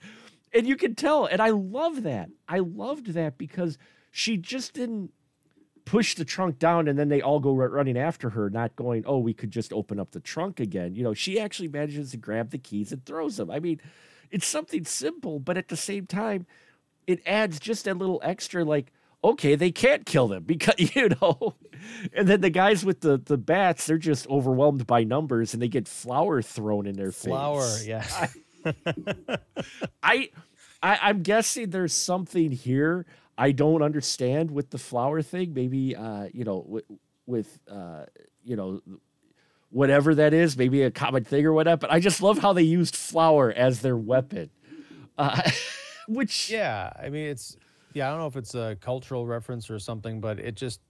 And 0.52 0.66
you 0.66 0.76
can 0.76 0.94
tell, 0.94 1.26
and 1.26 1.42
I 1.42 1.50
love 1.50 2.04
that. 2.04 2.30
I 2.48 2.60
loved 2.60 3.08
that 3.08 3.36
because 3.36 3.76
she 4.10 4.36
just 4.38 4.72
didn't 4.72 5.12
push 5.86 6.14
the 6.16 6.24
trunk 6.24 6.58
down 6.58 6.88
and 6.88 6.98
then 6.98 7.08
they 7.08 7.22
all 7.22 7.40
go 7.40 7.52
ru- 7.52 7.68
running 7.68 7.96
after 7.96 8.28
her, 8.30 8.50
not 8.50 8.76
going, 8.76 9.04
oh, 9.06 9.18
we 9.18 9.32
could 9.32 9.50
just 9.50 9.72
open 9.72 9.98
up 9.98 10.10
the 10.10 10.20
trunk 10.20 10.60
again. 10.60 10.94
You 10.94 11.02
know, 11.04 11.14
she 11.14 11.40
actually 11.40 11.68
manages 11.68 12.10
to 12.10 12.18
grab 12.18 12.50
the 12.50 12.58
keys 12.58 12.92
and 12.92 13.02
throws 13.06 13.38
them. 13.38 13.50
I 13.50 13.60
mean, 13.60 13.80
it's 14.30 14.46
something 14.46 14.84
simple, 14.84 15.38
but 15.38 15.56
at 15.56 15.68
the 15.68 15.76
same 15.76 16.04
time, 16.06 16.44
it 17.06 17.22
adds 17.24 17.58
just 17.60 17.86
a 17.86 17.94
little 17.94 18.20
extra, 18.24 18.64
like, 18.64 18.92
okay, 19.22 19.54
they 19.54 19.70
can't 19.70 20.04
kill 20.04 20.26
them 20.28 20.42
because, 20.46 20.74
you 20.94 21.08
know, 21.22 21.54
and 22.12 22.26
then 22.28 22.40
the 22.40 22.50
guys 22.50 22.84
with 22.84 23.00
the, 23.00 23.16
the 23.18 23.38
bats, 23.38 23.86
they're 23.86 23.96
just 23.96 24.28
overwhelmed 24.28 24.86
by 24.86 25.04
numbers 25.04 25.54
and 25.54 25.62
they 25.62 25.68
get 25.68 25.86
flour 25.88 26.42
thrown 26.42 26.86
in 26.86 26.96
their 26.96 27.12
Flower, 27.12 27.62
face. 27.62 27.86
yeah. 27.86 28.26
I, 30.02 30.30
I 30.82 30.98
I'm 31.02 31.22
guessing 31.22 31.70
there's 31.70 31.92
something 31.94 32.50
here 32.50 33.06
I 33.38 33.52
don't 33.52 33.82
understand 33.82 34.50
with 34.50 34.70
the 34.70 34.78
flower 34.78 35.22
thing. 35.22 35.54
Maybe 35.54 35.94
uh, 35.94 36.28
you 36.32 36.44
know, 36.44 36.64
with, 36.66 36.84
with 37.26 37.60
uh, 37.70 38.06
you 38.44 38.56
know, 38.56 38.80
whatever 39.70 40.14
that 40.14 40.32
is, 40.32 40.56
maybe 40.56 40.82
a 40.82 40.90
common 40.90 41.24
thing 41.24 41.44
or 41.44 41.52
whatever. 41.52 41.78
But 41.78 41.92
I 41.92 42.00
just 42.00 42.22
love 42.22 42.38
how 42.38 42.52
they 42.52 42.62
used 42.62 42.96
flour 42.96 43.52
as 43.52 43.80
their 43.80 43.96
weapon. 43.96 44.50
Uh, 45.18 45.42
which 46.08 46.50
Yeah, 46.50 46.90
I 46.98 47.08
mean 47.08 47.26
it's 47.28 47.56
yeah, 47.92 48.08
I 48.08 48.10
don't 48.10 48.20
know 48.20 48.26
if 48.26 48.36
it's 48.36 48.54
a 48.54 48.76
cultural 48.80 49.26
reference 49.26 49.70
or 49.70 49.78
something, 49.78 50.20
but 50.20 50.38
it 50.38 50.54
just 50.54 50.80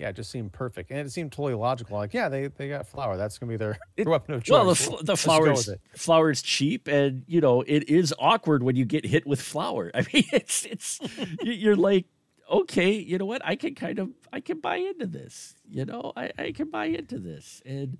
yeah, 0.00 0.08
it 0.08 0.16
just 0.16 0.30
seemed 0.30 0.52
perfect. 0.52 0.90
And 0.90 0.98
it 0.98 1.12
seemed 1.12 1.30
totally 1.30 1.54
logical. 1.54 1.96
Like, 1.98 2.14
yeah, 2.14 2.28
they, 2.28 2.46
they 2.48 2.68
got 2.68 2.86
flour. 2.86 3.16
That's 3.16 3.38
gonna 3.38 3.50
be 3.50 3.56
their, 3.56 3.78
their 3.96 4.06
weapon 4.06 4.34
of 4.34 4.42
choice. 4.42 4.52
well, 4.52 4.64
the, 4.66 4.74
fl- 4.74 4.96
the 4.96 5.12
let's 5.12 5.22
flour 5.22 5.52
is, 5.52 5.70
flour 5.96 6.30
is 6.30 6.42
cheap, 6.42 6.88
and 6.88 7.22
you 7.26 7.40
know 7.40 7.62
it 7.62 7.88
is 7.88 8.14
awkward 8.18 8.62
when 8.62 8.76
you 8.76 8.84
get 8.84 9.04
hit 9.04 9.26
with 9.26 9.40
flour. 9.40 9.90
I 9.94 10.04
mean, 10.12 10.24
it's 10.32 10.64
it's 10.64 11.00
you- 11.42 11.52
you're 11.52 11.76
like, 11.76 12.06
okay, 12.50 12.92
you 12.92 13.18
know 13.18 13.26
what? 13.26 13.42
I 13.44 13.56
can 13.56 13.74
kind 13.74 13.98
of 13.98 14.08
I 14.32 14.40
can 14.40 14.60
buy 14.60 14.76
into 14.76 15.06
this. 15.06 15.54
You 15.68 15.84
know, 15.84 16.12
I, 16.16 16.32
I 16.38 16.52
can 16.52 16.70
buy 16.70 16.86
into 16.86 17.18
this, 17.18 17.62
and 17.64 17.98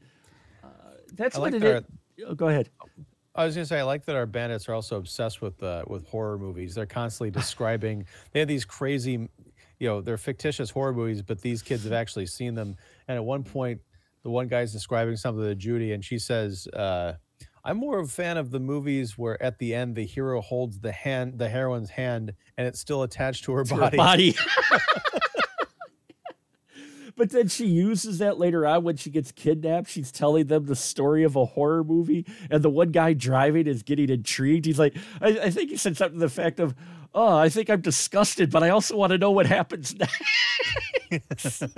uh, 0.65 0.67
that's 1.13 1.37
I 1.37 1.41
what 1.41 1.53
like 1.53 1.63
it 1.63 1.85
is. 2.19 2.25
Oh, 2.27 2.35
go 2.35 2.49
ahead. 2.49 2.71
I 3.35 3.45
was 3.45 3.55
gonna 3.55 3.65
say 3.67 3.79
I 3.79 3.85
like 3.85 4.05
that 4.07 4.17
our 4.17 4.27
bandits 4.27 4.69
are 4.69 4.75
also 4.75 4.97
obsessed 4.97 5.41
with 5.41 5.63
uh, 5.63 5.85
with 5.87 6.07
horror 6.09 6.37
movies. 6.39 6.75
They're 6.75 6.87
constantly 6.87 7.31
describing. 7.31 8.07
they 8.33 8.41
have 8.41 8.49
these 8.49 8.65
crazy, 8.65 9.29
you 9.81 9.89
know, 9.89 10.03
they're 10.03 10.19
fictitious 10.19 10.71
horror 10.71 10.93
movies, 10.93 11.23
but 11.23 11.41
these 11.41 11.63
kids 11.63 11.85
have 11.85 11.93
actually 11.93 12.27
seen 12.27 12.55
them. 12.55 12.77
And 13.09 13.17
at 13.17 13.25
one 13.25 13.43
point, 13.43 13.81
the 14.23 14.31
one 14.31 14.47
guy's 14.47 14.73
describing 14.73 15.17
something 15.17 15.43
to 15.43 15.55
Judy, 15.55 15.93
and 15.93 16.05
she 16.05 16.19
says, 16.19 16.69
uh, 16.69 17.15
"I'm 17.65 17.79
more 17.79 17.99
of 17.99 18.07
a 18.07 18.11
fan 18.11 18.37
of 18.37 18.51
the 18.51 18.61
movies 18.61 19.17
where 19.17 19.43
at 19.43 19.59
the 19.59 19.75
end 19.75 19.97
the 19.97 20.05
hero 20.05 20.43
holds 20.43 20.81
the 20.81 20.93
hand, 20.93 21.39
the 21.39 21.49
heroine's 21.49 21.91
hand, 21.91 22.35
and 22.59 22.67
it's 22.67 22.79
still 22.79 23.03
attached 23.03 23.45
to 23.45 23.53
her 23.53 23.65
to 23.65 23.75
her 23.75 23.81
body." 23.81 23.97
body. 23.97 24.37
but 27.17 27.31
then 27.31 27.49
she 27.49 27.67
uses 27.67 28.19
that 28.19 28.39
later 28.39 28.67
on 28.67 28.85
when 28.85 28.99
she 28.99 29.09
gets 29.09 29.33
kidnapped. 29.33 29.89
She's 29.89 30.13
telling 30.13 30.49
them 30.49 30.67
the 30.67 30.77
story 30.77 31.25
of 31.25 31.37
a 31.37 31.47
horror 31.47 31.83
movie, 31.83 32.27
and 32.51 32.63
the 32.63 32.71
one 32.71 32.91
guy 32.91 33.15
driving 33.15 33.67
is 33.67 33.83
getting 33.83 34.11
intrigued. 34.11 34.67
He's 34.67 34.79
like, 34.79 34.95
I, 35.23 35.29
I 35.45 35.51
think 35.51 35.71
he 35.71 35.79
said 35.79 35.97
something 35.97 36.21
to 36.21 36.27
the 36.27 36.31
fact 36.31 36.61
of, 36.61 36.75
"Oh, 37.15 37.37
I 37.37 37.49
think 37.49 37.71
I'm 37.71 37.81
disgusted, 37.81 38.51
but 38.51 38.63
I 38.63 38.71
also 38.71 38.97
want 38.97 39.11
to 39.13 39.19
know 39.19 39.31
what 39.31 39.47
happens 39.47 39.95
next." 41.11 41.63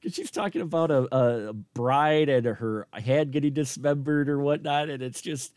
Because 0.00 0.14
she's 0.14 0.30
talking 0.30 0.60
about 0.60 0.92
a, 0.92 1.08
a 1.12 1.52
bride 1.52 2.28
and 2.28 2.46
her 2.46 2.86
head 2.92 3.32
getting 3.32 3.52
dismembered 3.52 4.28
or 4.28 4.38
whatnot, 4.38 4.88
and 4.88 5.02
it's 5.02 5.20
just, 5.20 5.52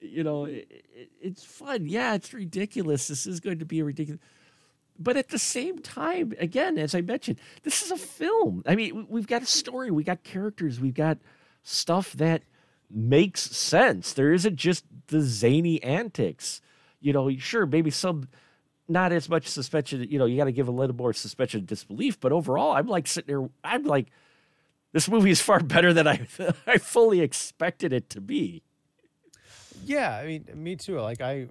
you 0.00 0.24
know, 0.24 0.46
it, 0.46 0.66
it, 0.92 1.10
it's 1.20 1.44
fun. 1.44 1.86
Yeah, 1.86 2.14
it's 2.14 2.34
ridiculous. 2.34 3.06
This 3.06 3.24
is 3.24 3.38
going 3.38 3.60
to 3.60 3.64
be 3.64 3.78
a 3.78 3.84
ridiculous 3.84 4.18
but 4.98 5.16
at 5.16 5.28
the 5.28 5.38
same 5.38 5.78
time, 5.78 6.32
again, 6.40 6.76
as 6.76 6.92
I 6.92 7.02
mentioned, 7.02 7.38
this 7.62 7.82
is 7.82 7.92
a 7.92 7.96
film. 7.96 8.64
I 8.66 8.74
mean, 8.74 8.96
we- 8.96 9.06
we've 9.08 9.26
got 9.28 9.42
a 9.42 9.46
story, 9.46 9.92
we've 9.92 10.04
got 10.04 10.24
characters, 10.24 10.80
we've 10.80 10.92
got 10.94 11.18
stuff 11.62 12.14
that 12.14 12.42
makes 12.90 13.42
sense. 13.42 14.12
There 14.12 14.32
isn't 14.32 14.56
just 14.56 14.84
the 15.06 15.20
zany 15.20 15.80
antics. 15.84 16.60
You 17.00 17.12
know, 17.12 17.30
sure, 17.36 17.64
maybe 17.64 17.90
some 17.92 18.28
not 18.88 19.12
as 19.12 19.28
much 19.28 19.46
suspension, 19.48 20.06
you 20.10 20.18
know, 20.18 20.24
you 20.24 20.36
got 20.36 20.44
to 20.44 20.52
give 20.52 20.68
a 20.68 20.72
little 20.72 20.96
more 20.96 21.12
suspension 21.12 21.60
of 21.60 21.66
disbelief, 21.66 22.18
but 22.20 22.32
overall, 22.32 22.72
I'm 22.72 22.86
like 22.86 23.06
sitting 23.06 23.34
there, 23.36 23.48
I'm 23.62 23.84
like, 23.84 24.08
this 24.92 25.08
movie 25.08 25.30
is 25.30 25.40
far 25.40 25.60
better 25.74 25.92
than 25.92 26.06
I 26.08 26.26
I 26.66 26.78
fully 26.78 27.20
expected 27.20 27.92
it 27.92 28.08
to 28.10 28.20
be. 28.20 28.62
Yeah, 29.84 30.16
I 30.16 30.26
mean, 30.26 30.44
me 30.54 30.76
too. 30.76 31.00
Like 31.00 31.20
I, 31.20 31.48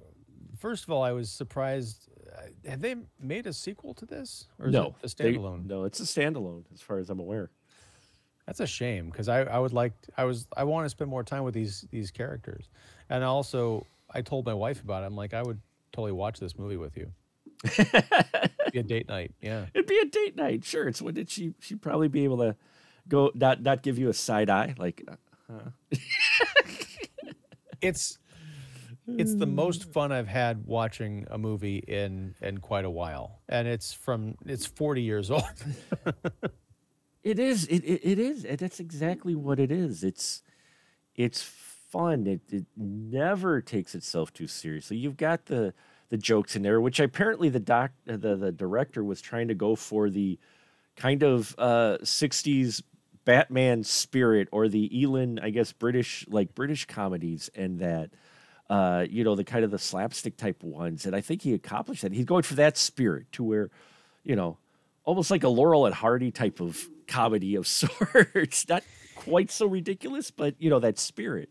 first 0.60 0.84
of 0.84 0.90
all, 0.92 1.04
I 1.04 1.12
was 1.12 1.30
surprised. 1.32 2.10
uh, 2.36 2.42
Have 2.70 2.82
they 2.82 2.96
made 3.22 3.48
a 3.48 3.54
sequel 3.54 3.94
to 3.96 4.06
this, 4.06 4.48
or 4.60 4.68
is 4.68 4.74
no, 4.74 4.96
it 5.04 5.12
a 5.12 5.16
they- 5.24 5.34
standalone? 5.34 5.66
no, 5.66 5.84
it's 5.86 6.00
a 6.00 6.04
standalone 6.04 6.64
as 6.74 6.82
far 6.82 6.98
as 7.00 7.10
I'm 7.10 7.20
aware. 7.20 7.50
That's 8.46 8.60
a 8.62 8.68
shame 8.68 9.10
because 9.10 9.28
I, 9.28 9.42
I 9.42 9.60
would 9.60 9.74
like 9.74 9.92
I 10.18 10.24
was 10.24 10.48
I 10.56 10.64
want 10.64 10.86
to 10.86 10.90
spend 10.90 11.10
more 11.10 11.24
time 11.24 11.44
with 11.44 11.54
these 11.54 11.86
these 11.92 12.12
characters, 12.12 12.70
and 13.10 13.24
also 13.24 13.86
I 14.10 14.22
told 14.22 14.46
my 14.46 14.54
wife 14.54 14.82
about 14.82 15.04
it. 15.04 15.06
I'm 15.08 15.16
like 15.18 15.34
I 15.34 15.42
would 15.44 15.60
totally 15.92 16.14
watch 16.14 16.40
this 16.40 16.58
movie 16.58 16.78
with 16.78 16.96
you. 16.98 17.12
Be 18.72 18.80
a 18.80 18.84
date 18.84 19.08
night, 19.08 19.34
yeah. 19.42 19.66
It'd 19.74 19.88
be 19.88 19.98
a 19.98 20.06
date 20.06 20.36
night, 20.36 20.64
sure. 20.64 20.88
It's 20.88 21.02
when 21.02 21.14
did 21.14 21.30
she 21.30 21.54
she'd 21.60 21.82
probably 21.82 22.08
be 22.08 22.24
able 22.24 22.38
to 22.38 22.56
go 23.08 23.32
not 23.34 23.62
not 23.64 23.82
give 23.82 23.98
you 23.98 24.10
a 24.10 24.14
side 24.14 24.50
eye 24.50 24.76
like 24.78 25.04
uh, 25.50 25.70
It's 27.82 28.18
it's 29.08 29.36
the 29.36 29.46
most 29.46 29.86
fun 29.86 30.12
I've 30.12 30.28
had 30.28 30.66
watching 30.66 31.28
a 31.32 31.38
movie 31.38 31.78
in 31.78 32.36
in 32.42 32.58
quite 32.58 32.86
a 32.86 32.90
while, 32.90 33.40
and 33.48 33.68
it's 33.68 33.94
from 33.94 34.36
it's 34.46 34.66
40 34.66 35.02
years 35.02 35.32
old. 35.32 35.44
it 37.24 37.40
is 37.40 37.66
it, 37.68 37.84
it, 37.86 38.02
it 38.04 38.20
is 38.20 38.44
and 38.44 38.58
that's 38.58 38.80
exactly 38.80 39.36
what 39.36 39.60
it 39.60 39.72
is. 39.72 40.04
It's 40.04 40.42
it's 41.16 41.42
fun. 41.42 42.28
It 42.28 42.42
it 42.52 42.66
never 42.76 43.62
takes 43.62 43.96
itself 43.96 44.34
too 44.34 44.48
seriously. 44.48 44.98
You've 44.98 45.18
got 45.18 45.46
the 45.46 45.74
the 46.10 46.18
jokes 46.18 46.56
in 46.56 46.62
there, 46.62 46.80
which 46.80 47.00
apparently 47.00 47.50
the 47.50 47.60
doc 47.60 47.92
the 48.06 48.36
the 48.36 48.52
director 48.52 49.04
was 49.04 49.22
trying 49.22 49.48
to 49.50 49.56
go 49.56 49.76
for 49.76 50.10
the 50.10 50.40
kind 50.96 51.24
of 51.24 51.56
uh 51.58 51.98
60s 52.02 52.82
Batman 53.26 53.84
spirit 53.84 54.48
or 54.52 54.68
the 54.70 54.98
Ealing, 54.98 55.38
I 55.40 55.50
guess 55.50 55.72
British 55.74 56.26
like 56.30 56.56
British 56.56 56.86
comedies 56.86 57.50
and 57.56 57.80
that 57.80 58.12
uh 58.70 59.06
you 59.10 59.24
know 59.24 59.36
the 59.36 59.44
kind 59.44 59.66
of 59.66 59.72
the 59.72 59.80
slapstick 59.80 60.38
type 60.38 60.64
ones 60.64 61.06
and 61.06 61.16
I 61.16 61.22
think 61.22 61.42
he 61.42 61.54
accomplished 61.54 62.02
that. 62.04 62.14
He's 62.14 62.26
going 62.26 62.44
for 62.44 62.56
that 62.56 62.78
spirit 62.78 63.32
to 63.34 63.44
where 63.44 63.70
you 64.24 64.36
know 64.36 64.58
almost 65.04 65.32
like 65.32 65.44
a 65.44 65.50
Laurel 65.50 65.86
and 65.86 65.96
Hardy 65.96 66.32
type 66.32 66.60
of 66.60 66.88
comedy 67.08 67.56
of 67.56 67.68
sorts. 67.68 68.68
Not 68.70 68.84
quite 69.16 69.52
so 69.52 69.66
ridiculous, 69.66 70.32
but 70.32 70.56
you 70.60 70.70
know 70.70 70.80
that 70.80 71.00
spirit. 71.00 71.50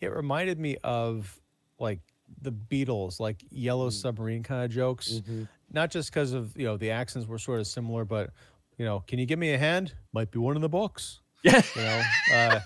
It 0.00 0.12
reminded 0.14 0.60
me 0.60 0.76
of 0.84 1.40
like 1.80 2.00
the 2.40 2.52
Beatles, 2.52 3.20
like 3.20 3.42
Yellow 3.50 3.88
Mm. 3.88 3.92
Submarine 3.92 4.42
kind 4.42 4.64
of 4.64 4.70
jokes. 4.70 5.20
Not 5.72 5.90
just 5.90 6.10
because 6.12 6.32
of 6.32 6.56
you 6.56 6.64
know 6.66 6.76
the 6.76 6.90
accents 6.90 7.28
were 7.28 7.38
sort 7.38 7.60
of 7.60 7.66
similar, 7.66 8.04
but 8.04 8.30
you 8.78 8.84
know, 8.84 9.00
can 9.06 9.18
you 9.18 9.26
give 9.26 9.38
me 9.38 9.52
a 9.54 9.58
hand? 9.58 9.94
Might 10.12 10.30
be 10.30 10.38
one 10.38 10.56
in 10.56 10.62
the 10.62 10.68
books. 10.68 11.20
Yeah. 11.44 11.62
You 11.76 11.82
know, 11.82 12.02
uh, 12.34 12.60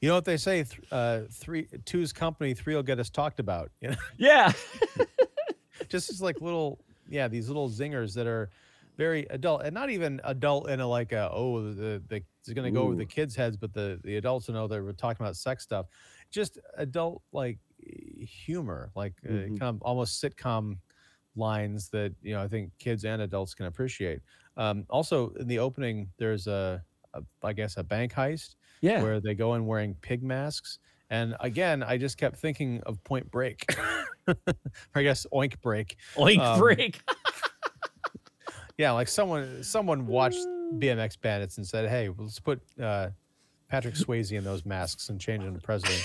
you 0.00 0.08
know 0.08 0.14
what 0.14 0.24
they 0.24 0.36
say? 0.36 0.64
Th- 0.64 0.80
uh, 0.92 1.20
three, 1.30 1.66
two's 1.84 2.12
company, 2.12 2.54
three 2.54 2.74
will 2.74 2.82
get 2.82 2.98
us 2.98 3.10
talked 3.10 3.40
about. 3.40 3.70
You 3.80 3.90
know, 3.90 3.96
Yeah. 4.16 4.52
just 5.88 6.10
as 6.10 6.20
like 6.20 6.40
little, 6.40 6.78
yeah, 7.08 7.28
these 7.28 7.48
little 7.48 7.68
zingers 7.70 8.14
that 8.14 8.26
are 8.26 8.50
very 8.96 9.26
adult 9.30 9.62
and 9.62 9.72
not 9.72 9.90
even 9.90 10.20
adult 10.24 10.68
in 10.68 10.80
a 10.80 10.86
like 10.86 11.12
a 11.12 11.30
oh 11.32 11.62
the 11.72 12.02
the 12.08 12.22
it's 12.40 12.52
gonna 12.52 12.70
go 12.70 12.82
over 12.82 12.96
the 12.96 13.04
kids' 13.06 13.36
heads, 13.36 13.56
but 13.56 13.72
the 13.72 14.00
the 14.02 14.16
adults 14.16 14.48
will 14.48 14.54
know 14.54 14.66
that 14.66 14.82
we're 14.82 14.92
talking 14.92 15.24
about 15.24 15.36
sex 15.36 15.62
stuff. 15.62 15.86
Just 16.30 16.58
adult 16.76 17.22
like 17.32 17.58
humor, 18.18 18.90
like 18.94 19.14
uh, 19.26 19.32
Mhm. 19.32 19.58
kind 19.58 19.76
of 19.76 19.82
almost 19.82 20.22
sitcom 20.22 20.78
lines 21.36 21.88
that 21.90 22.12
you 22.22 22.34
know 22.34 22.42
I 22.42 22.48
think 22.48 22.72
kids 22.78 23.04
and 23.04 23.22
adults 23.22 23.54
can 23.54 23.66
appreciate. 23.66 24.20
Um, 24.56 24.84
also, 24.90 25.30
in 25.34 25.46
the 25.46 25.58
opening, 25.60 26.10
there's 26.18 26.46
a, 26.46 26.82
a 27.14 27.22
I 27.42 27.52
guess 27.52 27.76
a 27.76 27.84
bank 27.84 28.12
heist 28.12 28.56
Yeah. 28.80 29.02
where 29.02 29.20
they 29.20 29.34
go 29.34 29.54
in 29.54 29.66
wearing 29.66 29.94
pig 30.00 30.22
masks. 30.22 30.78
And 31.10 31.34
again, 31.40 31.82
I 31.82 31.96
just 31.96 32.18
kept 32.18 32.36
thinking 32.36 32.82
of 32.84 33.02
Point 33.04 33.30
Break, 33.30 33.64
or 34.26 34.36
I 34.94 35.02
guess 35.02 35.26
Oink 35.32 35.60
Break. 35.62 35.96
Oink 36.16 36.38
um, 36.40 36.58
break. 36.58 37.00
Yeah, 38.76 38.92
like 38.92 39.08
someone 39.08 39.64
someone 39.64 40.06
watched 40.06 40.38
BMX 40.74 41.20
Bandits 41.20 41.56
and 41.56 41.66
said, 41.66 41.88
"Hey, 41.88 42.10
let's 42.16 42.38
put 42.38 42.60
uh, 42.80 43.08
Patrick 43.68 43.94
Swayze 43.96 44.30
in 44.30 44.44
those 44.44 44.64
masks 44.64 45.08
and 45.08 45.20
change 45.20 45.42
him 45.42 45.54
to 45.54 45.60
president." 45.60 46.00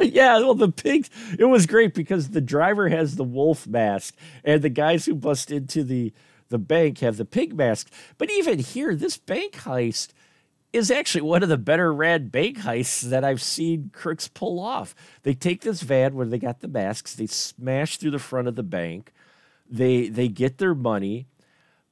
Yeah, 0.00 0.38
well, 0.38 0.54
the 0.54 0.70
pigs. 0.70 1.10
It 1.38 1.46
was 1.46 1.66
great 1.66 1.94
because 1.94 2.30
the 2.30 2.40
driver 2.40 2.88
has 2.88 3.16
the 3.16 3.24
wolf 3.24 3.66
mask, 3.66 4.14
and 4.44 4.62
the 4.62 4.68
guys 4.68 5.06
who 5.06 5.14
bust 5.14 5.50
into 5.50 5.84
the 5.84 6.12
the 6.48 6.58
bank 6.58 6.98
have 7.00 7.16
the 7.16 7.24
pig 7.24 7.54
mask. 7.54 7.90
But 8.16 8.30
even 8.30 8.58
here, 8.58 8.94
this 8.94 9.18
bank 9.18 9.54
heist 9.54 10.08
is 10.72 10.90
actually 10.90 11.22
one 11.22 11.42
of 11.42 11.48
the 11.48 11.58
better 11.58 11.92
rad 11.92 12.30
bank 12.30 12.58
heists 12.58 13.02
that 13.02 13.24
I've 13.24 13.42
seen 13.42 13.90
crooks 13.92 14.28
pull 14.28 14.60
off. 14.60 14.94
They 15.22 15.34
take 15.34 15.62
this 15.62 15.82
van 15.82 16.14
where 16.14 16.26
they 16.26 16.38
got 16.38 16.60
the 16.60 16.68
masks, 16.68 17.14
they 17.14 17.26
smash 17.26 17.96
through 17.96 18.12
the 18.12 18.18
front 18.18 18.48
of 18.48 18.54
the 18.54 18.62
bank, 18.62 19.12
they 19.68 20.08
they 20.08 20.28
get 20.28 20.58
their 20.58 20.74
money, 20.74 21.26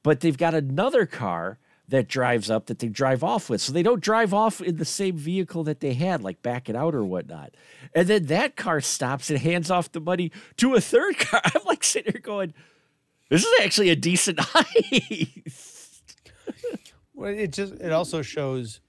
but 0.03 0.19
they've 0.19 0.37
got 0.37 0.53
another 0.53 1.05
car 1.05 1.59
that 1.89 2.07
drives 2.07 2.49
up 2.49 2.65
that 2.65 2.79
they 2.79 2.89
drive 2.89 3.23
off 3.23 3.49
with. 3.49 3.61
So 3.61 3.71
they 3.71 3.83
don't 3.83 4.01
drive 4.01 4.33
off 4.33 4.59
in 4.61 4.77
the 4.77 4.85
same 4.85 5.15
vehicle 5.15 5.63
that 5.63 5.79
they 5.79 5.93
had, 5.93 6.21
like 6.21 6.41
back 6.41 6.69
it 6.69 6.75
out 6.75 6.93
or 6.93 7.03
whatnot. 7.03 7.55
And 7.95 8.07
then 8.07 8.25
that 8.25 8.55
car 8.55 8.81
stops 8.81 9.29
and 9.29 9.39
hands 9.39 9.71
off 9.71 9.91
the 9.91 10.01
money 10.01 10.31
to 10.57 10.75
a 10.75 10.81
third 10.81 11.17
car. 11.17 11.41
I'm 11.45 11.63
like 11.65 11.83
sitting 11.83 12.11
here 12.11 12.21
going, 12.21 12.53
this 13.29 13.43
is 13.45 13.61
actually 13.61 13.89
a 13.89 13.95
decent 13.95 14.37
heist. 14.37 16.01
Well, 17.13 17.31
it 17.31 17.51
just 17.51 17.73
it 17.73 17.91
also 17.91 18.21
shows 18.21 18.79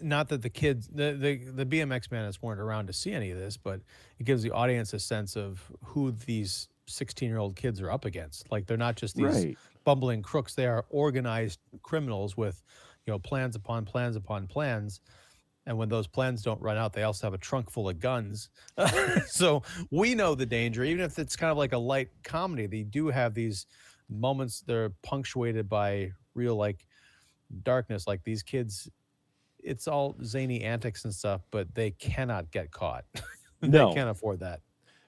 not 0.00 0.28
that 0.28 0.42
the 0.42 0.50
kids 0.50 0.88
the 0.88 1.12
the, 1.12 1.64
the 1.64 1.66
BMX 1.66 2.08
bandits 2.08 2.40
weren't 2.40 2.60
around 2.60 2.86
to 2.86 2.92
see 2.92 3.12
any 3.12 3.30
of 3.30 3.38
this, 3.38 3.56
but 3.56 3.80
it 4.18 4.24
gives 4.24 4.42
the 4.42 4.52
audience 4.52 4.92
a 4.92 5.00
sense 5.00 5.36
of 5.36 5.70
who 5.84 6.12
these 6.12 6.68
16 6.86 7.28
year 7.28 7.38
old 7.38 7.56
kids 7.56 7.80
are 7.80 7.90
up 7.90 8.04
against. 8.04 8.50
Like 8.52 8.66
they're 8.66 8.76
not 8.76 8.96
just 8.96 9.16
these 9.16 9.26
Right. 9.26 9.56
Bumbling 9.84 10.22
crooks; 10.22 10.54
they 10.54 10.66
are 10.66 10.84
organized 10.90 11.60
criminals 11.82 12.36
with 12.36 12.62
you 13.06 13.12
know 13.12 13.18
plans 13.18 13.56
upon 13.56 13.84
plans 13.84 14.16
upon 14.16 14.46
plans. 14.46 15.00
And 15.66 15.78
when 15.78 15.88
those 15.88 16.08
plans 16.08 16.42
don't 16.42 16.60
run 16.60 16.76
out, 16.76 16.92
they 16.92 17.04
also 17.04 17.26
have 17.26 17.34
a 17.34 17.38
trunk 17.38 17.70
full 17.70 17.88
of 17.88 18.00
guns. 18.00 18.50
so 19.26 19.62
we 19.92 20.12
know 20.14 20.34
the 20.34 20.44
danger, 20.46 20.82
even 20.82 21.04
if 21.04 21.20
it's 21.20 21.36
kind 21.36 21.52
of 21.52 21.56
like 21.56 21.72
a 21.72 21.78
light 21.78 22.08
comedy. 22.24 22.66
They 22.66 22.82
do 22.82 23.06
have 23.08 23.32
these 23.32 23.66
moments 24.10 24.62
that 24.62 24.74
are 24.74 24.90
punctuated 25.02 25.68
by 25.68 26.10
real 26.34 26.56
like 26.56 26.84
darkness. 27.62 28.06
Like 28.06 28.24
these 28.24 28.42
kids, 28.42 28.88
it's 29.60 29.86
all 29.86 30.16
zany 30.24 30.62
antics 30.62 31.04
and 31.04 31.14
stuff, 31.14 31.42
but 31.50 31.72
they 31.74 31.92
cannot 31.92 32.50
get 32.50 32.70
caught. 32.70 33.04
No. 33.64 33.90
they 33.90 33.94
can't 33.94 34.10
afford 34.10 34.40
that. 34.40 34.60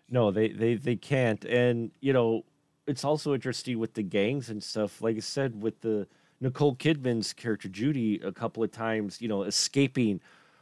No, 0.08 0.30
they 0.30 0.46
they 0.46 0.76
they 0.76 0.94
can't. 0.94 1.44
And 1.44 1.90
you 2.00 2.12
know, 2.12 2.44
it's 2.86 3.04
also 3.04 3.34
interesting 3.34 3.78
with 3.78 3.94
the 3.94 4.02
gangs 4.02 4.50
and 4.50 4.62
stuff. 4.62 5.00
Like 5.00 5.16
I 5.16 5.20
said, 5.20 5.62
with 5.62 5.80
the 5.80 6.06
Nicole 6.40 6.76
Kidman's 6.76 7.32
character 7.32 7.68
Judy, 7.68 8.20
a 8.22 8.32
couple 8.32 8.62
of 8.62 8.70
times, 8.70 9.20
you 9.20 9.28
know, 9.28 9.42
escaping 9.42 10.20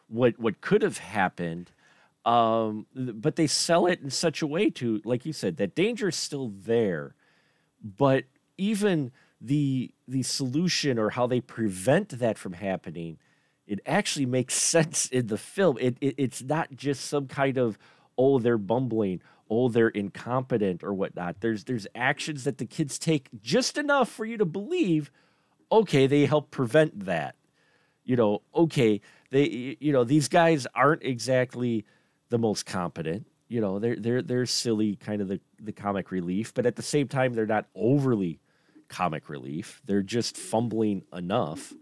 what 0.08 0.38
what 0.38 0.60
could 0.60 0.82
have 0.82 0.98
happened. 0.98 1.72
Um, 2.24 2.86
but 2.94 3.34
they 3.34 3.48
sell 3.48 3.86
it 3.86 4.00
in 4.00 4.10
such 4.10 4.42
a 4.42 4.46
way 4.46 4.70
to, 4.70 5.00
like 5.04 5.26
you 5.26 5.32
said, 5.32 5.56
that 5.56 5.74
danger 5.74 6.08
is 6.08 6.16
still 6.16 6.52
there, 6.54 7.16
but 7.82 8.24
even 8.56 9.10
the 9.40 9.92
the 10.06 10.22
solution 10.22 10.98
or 10.98 11.10
how 11.10 11.26
they 11.26 11.40
prevent 11.40 12.10
that 12.10 12.38
from 12.38 12.52
happening 12.52 13.18
it 13.66 13.80
actually 13.86 14.26
makes 14.26 14.54
sense 14.62 15.06
in 15.06 15.28
the 15.28 15.38
film. 15.38 15.78
It, 15.80 15.96
it 16.00 16.14
it's 16.18 16.42
not 16.42 16.74
just 16.74 17.06
some 17.06 17.26
kind 17.26 17.58
of 17.58 17.78
oh 18.18 18.38
they're 18.38 18.58
bumbling, 18.58 19.20
oh 19.52 19.68
they're 19.68 19.88
incompetent 19.88 20.82
or 20.82 20.94
whatnot. 20.94 21.40
There's 21.40 21.64
there's 21.64 21.86
actions 21.94 22.44
that 22.44 22.56
the 22.56 22.64
kids 22.64 22.98
take 22.98 23.28
just 23.40 23.76
enough 23.76 24.08
for 24.08 24.24
you 24.24 24.38
to 24.38 24.46
believe, 24.46 25.10
okay, 25.70 26.06
they 26.06 26.24
help 26.24 26.50
prevent 26.50 27.04
that. 27.04 27.36
You 28.04 28.16
know, 28.16 28.42
okay, 28.54 29.00
they 29.30 29.76
you 29.78 29.92
know 29.92 30.04
these 30.04 30.28
guys 30.28 30.66
aren't 30.74 31.02
exactly 31.02 31.84
the 32.30 32.38
most 32.38 32.64
competent. 32.64 33.26
You 33.48 33.60
know, 33.60 33.78
they're 33.78 33.96
they're 33.96 34.22
they're 34.22 34.46
silly, 34.46 34.96
kind 34.96 35.20
of 35.20 35.28
the 35.28 35.40
the 35.60 35.72
comic 35.72 36.10
relief, 36.10 36.54
but 36.54 36.64
at 36.64 36.76
the 36.76 36.82
same 36.82 37.06
time 37.06 37.34
they're 37.34 37.46
not 37.46 37.66
overly 37.74 38.40
comic 38.88 39.28
relief. 39.28 39.82
They're 39.84 40.02
just 40.02 40.36
fumbling 40.36 41.04
enough. 41.12 41.74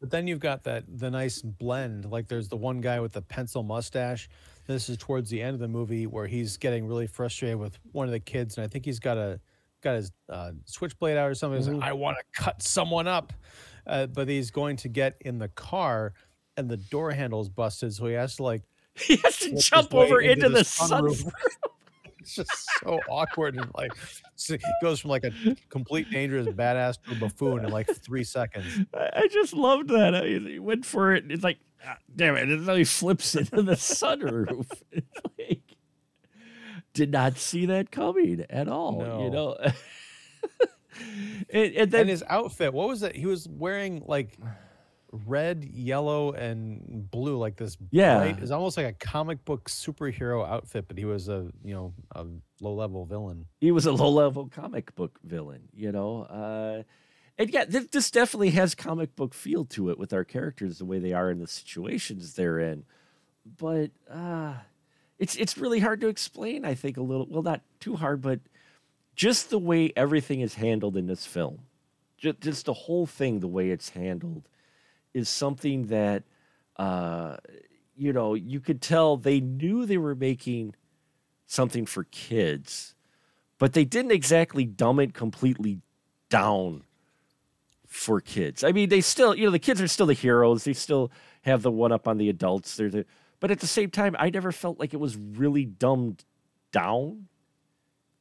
But 0.00 0.10
then 0.10 0.26
you've 0.26 0.40
got 0.40 0.64
that 0.64 0.84
the 0.86 1.10
nice 1.10 1.40
blend. 1.40 2.04
Like 2.04 2.28
there's 2.28 2.48
the 2.48 2.58
one 2.58 2.82
guy 2.82 3.00
with 3.00 3.12
the 3.12 3.22
pencil 3.22 3.62
mustache. 3.62 4.28
This 4.66 4.88
is 4.88 4.96
towards 4.96 5.30
the 5.30 5.42
end 5.42 5.54
of 5.54 5.60
the 5.60 5.68
movie 5.68 6.06
where 6.06 6.26
he's 6.26 6.56
getting 6.56 6.86
really 6.86 7.06
frustrated 7.06 7.58
with 7.58 7.78
one 7.92 8.06
of 8.06 8.12
the 8.12 8.20
kids, 8.20 8.56
and 8.56 8.64
I 8.64 8.68
think 8.68 8.84
he's 8.84 9.00
got 9.00 9.18
a 9.18 9.40
got 9.82 9.96
his 9.96 10.10
uh, 10.30 10.52
switchblade 10.64 11.16
out 11.16 11.30
or 11.30 11.34
something. 11.34 11.58
He's 11.58 11.68
like, 11.68 11.82
I 11.82 11.92
want 11.92 12.16
to 12.16 12.42
cut 12.42 12.62
someone 12.62 13.06
up, 13.06 13.32
uh, 13.86 14.06
but 14.06 14.28
he's 14.28 14.50
going 14.50 14.76
to 14.78 14.88
get 14.88 15.16
in 15.20 15.38
the 15.38 15.48
car, 15.48 16.14
and 16.56 16.70
the 16.70 16.78
door 16.78 17.10
handle's 17.10 17.50
busted, 17.50 17.92
so 17.92 18.06
he 18.06 18.14
has 18.14 18.36
to 18.36 18.42
like 18.42 18.62
He 18.94 19.16
has 19.16 19.38
to 19.38 19.56
jump 19.56 19.94
over 19.94 20.20
into 20.20 20.48
the 20.48 20.60
sunroof. 20.60 21.30
it's 22.24 22.34
just 22.36 22.50
so 22.80 23.00
awkward 23.10 23.54
and 23.54 23.70
like 23.76 23.92
he 24.48 24.56
goes 24.80 24.98
from 25.00 25.10
like 25.10 25.24
a 25.24 25.32
complete 25.68 26.10
dangerous 26.10 26.46
badass 26.48 26.96
to 27.02 27.12
a 27.12 27.14
buffoon 27.16 27.64
in 27.64 27.70
like 27.70 27.88
three 27.94 28.24
seconds. 28.24 28.66
I 28.94 29.10
I 29.14 29.28
just 29.28 29.52
loved 29.52 29.90
that. 29.90 30.14
I- 30.14 30.26
He 30.26 30.58
went 30.58 30.86
for 30.86 31.12
it. 31.14 31.30
It's 31.30 31.44
like, 31.44 31.58
ah, 31.86 31.98
damn 32.16 32.36
it. 32.36 32.48
And 32.48 32.66
then 32.66 32.76
he 32.78 32.84
flips 32.84 33.34
into 33.34 33.62
the 33.62 33.72
sunroof. 33.74 34.66
It's 34.92 35.20
like, 35.38 35.62
did 36.94 37.10
not 37.12 37.36
see 37.36 37.66
that 37.66 37.90
coming 37.90 38.44
at 38.48 38.68
all. 38.68 39.02
You 39.24 39.30
know? 39.30 39.56
and, 41.50 41.74
and 41.74 41.90
then, 41.90 42.02
and 42.02 42.08
his 42.10 42.22
outfit, 42.28 42.72
what 42.72 42.88
was 42.88 43.02
it? 43.02 43.16
He 43.16 43.26
was 43.26 43.48
wearing 43.48 44.02
like 44.06 44.38
red, 45.26 45.64
yellow, 45.64 46.32
and 46.32 47.10
blue, 47.10 47.36
like 47.36 47.56
this. 47.56 47.76
Yeah. 47.90 48.18
bright- 48.18 48.38
it's 48.40 48.50
almost 48.50 48.76
like 48.76 48.86
a 48.86 48.92
comic 48.92 49.44
book 49.44 49.68
superhero 49.68 50.46
outfit, 50.46 50.86
but 50.88 50.98
he 50.98 51.04
was 51.04 51.28
a 51.28 51.50
you 51.62 51.74
know 51.74 51.94
a 52.14 52.26
low 52.60 52.74
level 52.74 53.04
villain. 53.04 53.46
he 53.60 53.70
was 53.70 53.86
a 53.86 53.92
low 53.92 54.10
level 54.10 54.48
comic 54.48 54.94
book 54.94 55.18
villain, 55.22 55.68
you 55.74 55.92
know? 55.92 56.22
Uh, 56.22 56.82
and 57.36 57.50
yeah, 57.50 57.64
this, 57.64 57.86
this 57.88 58.10
definitely 58.10 58.50
has 58.50 58.74
comic 58.74 59.16
book 59.16 59.34
feel 59.34 59.64
to 59.66 59.90
it 59.90 59.98
with 59.98 60.12
our 60.12 60.24
characters, 60.24 60.78
the 60.78 60.84
way 60.84 60.98
they 60.98 61.12
are 61.12 61.30
in 61.30 61.40
the 61.40 61.48
situations 61.48 62.34
they're 62.34 62.60
in. 62.60 62.84
But 63.58 63.90
uh, 64.10 64.54
it's 65.18 65.36
it's 65.36 65.58
really 65.58 65.80
hard 65.80 66.00
to 66.00 66.08
explain. 66.08 66.64
I 66.64 66.74
think 66.74 66.96
a 66.96 67.02
little 67.02 67.26
well, 67.28 67.42
not 67.42 67.60
too 67.80 67.96
hard, 67.96 68.22
but 68.22 68.40
just 69.16 69.50
the 69.50 69.58
way 69.58 69.92
everything 69.96 70.40
is 70.40 70.54
handled 70.54 70.96
in 70.96 71.06
this 71.06 71.26
film, 71.26 71.60
just, 72.16 72.40
just 72.40 72.66
the 72.66 72.72
whole 72.72 73.06
thing, 73.06 73.40
the 73.40 73.48
way 73.48 73.70
it's 73.70 73.90
handled, 73.90 74.48
is 75.14 75.28
something 75.28 75.86
that 75.86 76.24
uh, 76.76 77.36
you 77.96 78.12
know 78.12 78.34
you 78.34 78.60
could 78.60 78.82
tell 78.82 79.16
they 79.16 79.40
knew 79.40 79.86
they 79.86 79.98
were 79.98 80.14
making 80.14 80.74
something 81.46 81.86
for 81.86 82.04
kids, 82.04 82.94
but 83.58 83.72
they 83.72 83.84
didn't 83.84 84.12
exactly 84.12 84.64
dumb 84.64 84.98
it 85.00 85.14
completely 85.14 85.80
down 86.28 86.82
for 87.86 88.20
kids. 88.20 88.64
I 88.64 88.72
mean, 88.72 88.88
they 88.88 89.00
still, 89.00 89.36
you 89.36 89.44
know, 89.44 89.50
the 89.52 89.58
kids 89.60 89.80
are 89.80 89.86
still 89.86 90.06
the 90.06 90.14
heroes. 90.14 90.64
They 90.64 90.72
still 90.72 91.12
have 91.42 91.62
the 91.62 91.70
one 91.70 91.92
up 91.92 92.08
on 92.08 92.18
the 92.18 92.28
adults. 92.28 92.76
They're 92.76 92.90
the, 92.90 93.06
but 93.38 93.52
at 93.52 93.60
the 93.60 93.68
same 93.68 93.90
time, 93.90 94.16
I 94.18 94.30
never 94.30 94.50
felt 94.50 94.80
like 94.80 94.92
it 94.94 94.96
was 94.98 95.16
really 95.16 95.64
dumbed 95.64 96.24
down, 96.72 97.28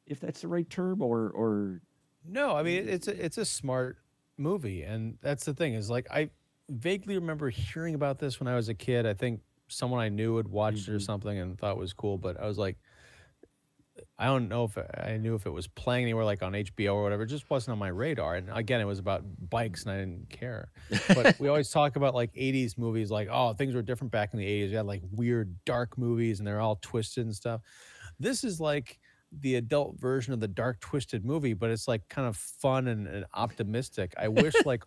if 0.05 0.19
that's 0.19 0.41
the 0.41 0.47
right 0.47 0.69
term, 0.69 1.01
or 1.01 1.29
or 1.31 1.81
No, 2.27 2.55
I 2.55 2.61
mean 2.61 2.87
it's 2.87 3.07
a 3.07 3.25
it's 3.25 3.37
a 3.37 3.45
smart 3.45 3.97
movie, 4.37 4.83
and 4.83 5.17
that's 5.21 5.45
the 5.45 5.53
thing 5.53 5.73
is 5.73 5.89
like 5.89 6.07
I 6.11 6.29
vaguely 6.69 7.15
remember 7.15 7.49
hearing 7.49 7.95
about 7.95 8.19
this 8.19 8.39
when 8.39 8.47
I 8.47 8.55
was 8.55 8.69
a 8.69 8.73
kid. 8.73 9.05
I 9.05 9.13
think 9.13 9.41
someone 9.67 9.99
I 10.01 10.09
knew 10.09 10.37
had 10.37 10.47
watched 10.47 10.87
it 10.87 10.93
or 10.93 10.99
Mhm. 10.99 10.99
something 10.99 11.37
and 11.37 11.57
thought 11.57 11.71
it 11.71 11.77
was 11.79 11.93
cool, 11.93 12.17
but 12.17 12.39
I 12.39 12.45
was 12.47 12.57
like, 12.57 12.77
I 14.17 14.25
don't 14.25 14.47
know 14.47 14.63
if 14.63 14.75
I 14.77 15.17
knew 15.17 15.35
if 15.35 15.45
it 15.45 15.51
was 15.51 15.67
playing 15.67 16.03
anywhere 16.05 16.25
like 16.25 16.41
on 16.41 16.55
HBO 16.55 16.95
or 16.95 17.03
whatever. 17.03 17.23
It 17.23 17.27
just 17.27 17.49
wasn't 17.49 17.73
on 17.73 17.79
my 17.79 17.89
radar. 17.89 18.35
And 18.35 18.49
again, 18.51 18.81
it 18.81 18.85
was 18.85 18.97
about 18.99 19.23
bikes, 19.49 19.83
and 19.83 19.91
I 19.91 19.97
didn't 19.99 20.29
care. 20.29 20.71
But 21.13 21.35
we 21.37 21.47
always 21.47 21.69
talk 21.71 21.95
about 21.95 22.15
like 22.15 22.31
'80s 22.33 22.75
movies, 22.77 23.11
like 23.11 23.27
oh, 23.31 23.53
things 23.53 23.75
were 23.75 23.83
different 23.83 24.11
back 24.11 24.33
in 24.33 24.39
the 24.39 24.45
'80s. 24.47 24.69
We 24.71 24.75
had 24.77 24.85
like 24.87 25.03
weird 25.11 25.63
dark 25.65 25.97
movies, 25.97 26.39
and 26.39 26.47
they're 26.47 26.59
all 26.59 26.77
twisted 26.77 27.25
and 27.25 27.35
stuff. 27.35 27.61
This 28.19 28.43
is 28.43 28.59
like 28.59 28.99
the 29.31 29.55
adult 29.55 29.99
version 29.99 30.33
of 30.33 30.39
the 30.39 30.47
dark 30.47 30.79
twisted 30.79 31.25
movie, 31.25 31.53
but 31.53 31.69
it's 31.71 31.87
like 31.87 32.07
kind 32.09 32.27
of 32.27 32.35
fun 32.37 32.87
and, 32.87 33.07
and 33.07 33.25
optimistic. 33.33 34.13
I 34.17 34.27
wish 34.27 34.63
like 34.65 34.83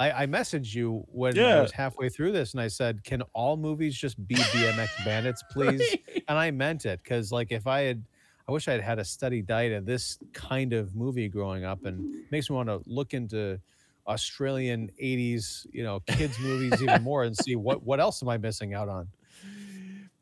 I, 0.00 0.24
I 0.24 0.26
messaged 0.26 0.74
you 0.74 1.04
when 1.08 1.44
I 1.44 1.56
Yeah. 1.56 1.60
was 1.60 1.72
halfway 1.72 2.10
through 2.10 2.32
this 2.32 2.54
and 2.54 2.60
I 2.62 2.68
said, 2.68 3.04
Can 3.04 3.22
all 3.34 3.58
movies 3.58 3.96
just 3.98 4.26
be 4.26 4.44
BMX 4.44 4.96
bandits, 4.98 5.44
please? 5.50 5.98
And 6.28 6.38
I 6.38 6.50
meant 6.52 6.86
it 6.86 7.02
because 7.04 7.32
like 7.32 7.52
if 7.52 7.66
I 7.68 7.82
had 7.82 8.06
I 8.48 8.52
wish 8.52 8.68
I'd 8.68 8.80
had 8.82 8.98
a 8.98 9.04
steady 9.04 9.42
diet 9.42 9.72
of 9.72 9.86
this 9.86 10.18
kind 10.32 10.72
of 10.72 10.94
movie 10.96 11.28
growing 11.28 11.64
up 11.64 11.84
and 11.84 12.04
makes 12.30 12.50
me 12.50 12.56
want 12.56 12.68
to 12.68 12.82
look 12.86 13.14
into 13.14 13.60
Australian 14.08 14.90
80s, 14.98 15.66
you 15.72 15.84
know, 15.84 16.00
kids 16.00 16.40
movies 16.40 16.82
even 16.82 17.00
more 17.02 17.24
and 17.24 17.36
see 17.36 17.54
what 17.56 17.82
what 17.84 18.00
else 18.00 18.22
am 18.22 18.28
I 18.30 18.38
missing 18.38 18.74
out 18.74 18.88
on? 18.88 19.12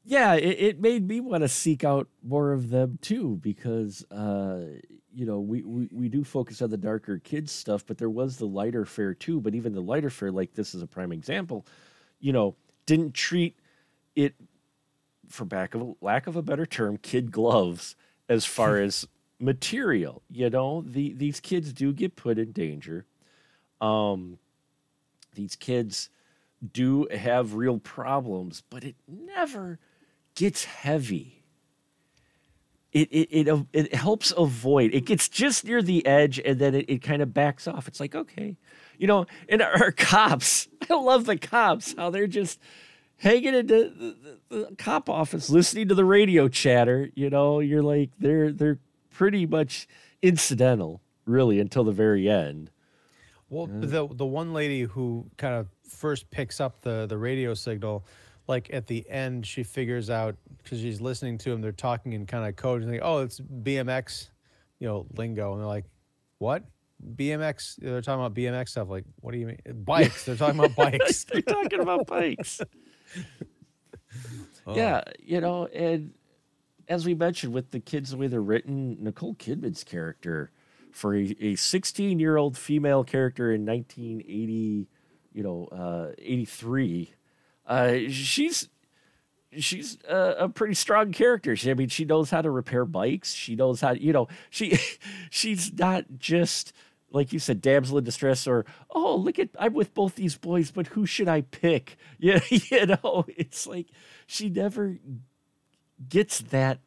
yeah, 0.04 0.34
it, 0.34 0.58
it 0.60 0.80
made 0.80 1.06
me 1.06 1.20
want 1.20 1.42
to 1.42 1.48
seek 1.48 1.84
out 1.84 2.08
more 2.22 2.52
of 2.52 2.70
them 2.70 2.98
too 3.02 3.36
because 3.36 4.04
uh, 4.10 4.76
you 5.14 5.26
know 5.26 5.40
we, 5.40 5.62
we 5.62 5.88
we 5.92 6.08
do 6.08 6.24
focus 6.24 6.62
on 6.62 6.70
the 6.70 6.76
darker 6.76 7.18
kids 7.18 7.52
stuff, 7.52 7.84
but 7.86 7.98
there 7.98 8.10
was 8.10 8.36
the 8.36 8.46
lighter 8.46 8.84
fare 8.84 9.14
too. 9.14 9.40
But 9.40 9.54
even 9.54 9.72
the 9.72 9.80
lighter 9.80 10.10
fare, 10.10 10.32
like 10.32 10.54
this 10.54 10.74
is 10.74 10.82
a 10.82 10.86
prime 10.86 11.12
example, 11.12 11.66
you 12.20 12.32
know, 12.32 12.56
didn't 12.86 13.14
treat 13.14 13.56
it, 14.16 14.34
for 15.28 15.44
back 15.44 15.74
of 15.74 15.94
lack 16.00 16.26
of 16.26 16.36
a 16.36 16.42
better 16.42 16.66
term, 16.66 16.96
kid 16.96 17.30
gloves 17.30 17.96
as 18.28 18.44
far 18.44 18.78
as 18.80 19.06
material. 19.38 20.22
You 20.30 20.50
know, 20.50 20.82
the 20.86 21.12
these 21.14 21.40
kids 21.40 21.72
do 21.72 21.92
get 21.92 22.16
put 22.16 22.38
in 22.38 22.52
danger. 22.52 23.06
Um, 23.80 24.38
these 25.34 25.54
kids 25.54 26.10
do 26.72 27.06
have 27.14 27.54
real 27.54 27.78
problems, 27.78 28.62
but 28.68 28.84
it 28.84 28.96
never 29.06 29.78
gets 30.34 30.64
heavy. 30.64 31.37
It 32.98 33.08
it 33.30 33.48
it, 33.48 33.66
it 33.72 33.94
helps 33.94 34.32
avoid. 34.36 34.92
It 34.92 35.04
gets 35.04 35.28
just 35.28 35.64
near 35.64 35.82
the 35.82 36.04
edge, 36.04 36.40
and 36.40 36.58
then 36.58 36.74
it, 36.74 36.86
it 36.88 37.02
kind 37.02 37.22
of 37.22 37.32
backs 37.32 37.68
off. 37.68 37.86
It's 37.86 38.00
like 38.00 38.14
okay, 38.14 38.56
you 38.98 39.06
know. 39.06 39.26
And 39.48 39.62
our 39.62 39.92
cops, 39.92 40.68
I 40.90 40.94
love 40.94 41.26
the 41.26 41.36
cops. 41.36 41.94
How 41.96 42.10
they're 42.10 42.26
just 42.26 42.58
hanging 43.18 43.54
in 43.54 43.66
the, 43.66 44.16
the, 44.50 44.56
the 44.56 44.74
cop 44.76 45.08
office, 45.08 45.48
listening 45.50 45.88
to 45.88 45.94
the 45.94 46.04
radio 46.04 46.48
chatter. 46.48 47.10
You 47.14 47.30
know, 47.30 47.60
you're 47.60 47.82
like 47.82 48.10
they're 48.18 48.50
they're 48.50 48.80
pretty 49.10 49.46
much 49.46 49.86
incidental, 50.22 51.00
really, 51.24 51.60
until 51.60 51.84
the 51.84 51.92
very 51.92 52.28
end. 52.28 52.70
Well, 53.50 53.66
the 53.66 54.08
the 54.10 54.26
one 54.26 54.52
lady 54.52 54.82
who 54.82 55.26
kind 55.36 55.54
of 55.54 55.68
first 55.88 56.30
picks 56.30 56.60
up 56.60 56.82
the 56.82 57.06
the 57.06 57.16
radio 57.16 57.54
signal, 57.54 58.04
like 58.48 58.70
at 58.72 58.86
the 58.86 59.08
end, 59.08 59.46
she 59.46 59.62
figures 59.62 60.10
out 60.10 60.34
because 60.62 60.80
she's 60.80 61.00
listening 61.00 61.38
to 61.38 61.50
them. 61.50 61.60
They're 61.60 61.72
talking 61.72 62.14
in 62.14 62.26
kind 62.26 62.48
of 62.48 62.56
code. 62.56 62.82
And 62.82 62.90
like, 62.90 63.02
oh, 63.02 63.18
it's 63.18 63.40
BMX, 63.40 64.30
you 64.78 64.88
know, 64.88 65.06
lingo, 65.16 65.52
and 65.52 65.60
they're 65.60 65.68
like, 65.68 65.84
what? 66.38 66.64
BMX? 67.14 67.76
They're 67.76 68.00
talking 68.00 68.24
about 68.24 68.34
BMX 68.34 68.70
stuff. 68.70 68.88
Like, 68.88 69.04
what 69.20 69.32
do 69.32 69.38
you 69.38 69.46
mean? 69.46 69.58
Bikes. 69.84 70.24
They're 70.24 70.36
talking 70.36 70.58
about 70.58 70.74
bikes. 70.92 71.24
They're 71.24 71.42
talking 71.42 71.80
about 71.80 72.06
bikes. 72.06 72.60
Oh. 74.66 74.76
Yeah, 74.76 75.02
you 75.18 75.40
know, 75.40 75.66
and 75.66 76.12
as 76.88 77.06
we 77.06 77.14
mentioned 77.14 77.54
with 77.54 77.70
the 77.70 77.80
kids, 77.80 78.10
the 78.10 78.18
way 78.18 78.26
they're 78.26 78.42
written, 78.42 78.98
Nicole 79.00 79.34
Kidman's 79.34 79.82
character 79.82 80.50
for 80.92 81.14
a 81.14 81.54
16 81.54 82.18
year 82.18 82.36
old 82.36 82.56
female 82.56 83.02
character 83.02 83.52
in 83.52 83.64
1980, 83.64 84.88
you 85.32 85.42
know, 85.42 85.68
uh, 85.72 86.12
83, 86.18 87.14
uh, 87.68 87.98
she's 88.08 88.68
she's 89.56 89.98
a, 90.08 90.34
a 90.40 90.48
pretty 90.48 90.74
strong 90.74 91.12
character. 91.12 91.54
She, 91.54 91.70
I 91.70 91.74
mean, 91.74 91.88
she 91.88 92.04
knows 92.04 92.30
how 92.30 92.42
to 92.42 92.50
repair 92.50 92.84
bikes. 92.84 93.32
She 93.32 93.54
knows 93.54 93.80
how, 93.80 93.92
you 93.92 94.12
know, 94.12 94.26
she 94.50 94.78
she's 95.30 95.72
not 95.72 96.04
just 96.18 96.72
like 97.10 97.32
you 97.32 97.38
said, 97.38 97.62
damsel 97.62 97.98
in 97.98 98.04
distress, 98.04 98.46
or 98.46 98.66
oh, 98.90 99.16
look 99.16 99.38
at 99.38 99.50
I'm 99.58 99.74
with 99.74 99.94
both 99.94 100.16
these 100.16 100.36
boys, 100.36 100.70
but 100.70 100.88
who 100.88 101.06
should 101.06 101.28
I 101.28 101.42
pick? 101.42 101.96
Yeah, 102.20 102.40
you 102.50 102.84
know, 102.84 103.26
it's 103.28 103.64
like 103.64 103.86
she 104.26 104.48
never 104.48 104.98
gets 106.08 106.40
that 106.40 106.80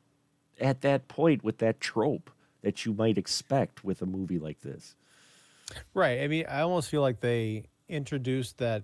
at 0.60 0.82
that 0.82 1.08
point 1.08 1.42
with 1.42 1.60
that 1.60 1.80
trope 1.80 2.30
that 2.64 2.86
you 2.86 2.94
might 2.94 3.18
expect 3.18 3.86
with 3.86 4.02
a 4.02 4.06
movie 4.06 4.38
like 4.40 4.60
this. 4.60 4.96
Right. 5.94 6.20
I 6.20 6.28
mean, 6.28 6.46
I 6.50 6.62
almost 6.62 6.90
feel 6.90 7.02
like 7.02 7.22
they 7.22 7.64
introduced 7.88 8.58
that 8.58 8.84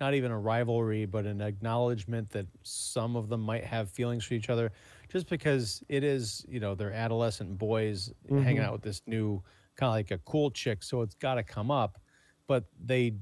not 0.00 0.14
even 0.14 0.30
a 0.30 0.38
rivalry, 0.38 1.06
but 1.06 1.26
an 1.26 1.40
acknowledgement 1.40 2.30
that 2.30 2.46
some 2.62 3.16
of 3.16 3.28
them 3.28 3.40
might 3.40 3.64
have 3.64 3.90
feelings 3.90 4.24
for 4.24 4.34
each 4.34 4.48
other 4.50 4.70
just 5.08 5.28
because 5.28 5.82
it 5.88 6.04
is, 6.04 6.44
you 6.48 6.60
know, 6.60 6.74
they're 6.74 6.92
adolescent 6.92 7.58
boys 7.58 8.12
hanging 8.28 8.58
Mhm. 8.58 8.64
out 8.64 8.72
with 8.72 8.82
this 8.82 9.02
new 9.06 9.42
kind 9.76 9.88
of 9.88 9.94
like 9.94 10.10
a 10.10 10.18
cool 10.18 10.50
chick. 10.50 10.82
So 10.82 11.02
it's 11.02 11.14
got 11.14 11.34
to 11.34 11.42
come 11.42 11.70
up. 11.70 11.98
But 12.46 12.64
they 12.78 13.14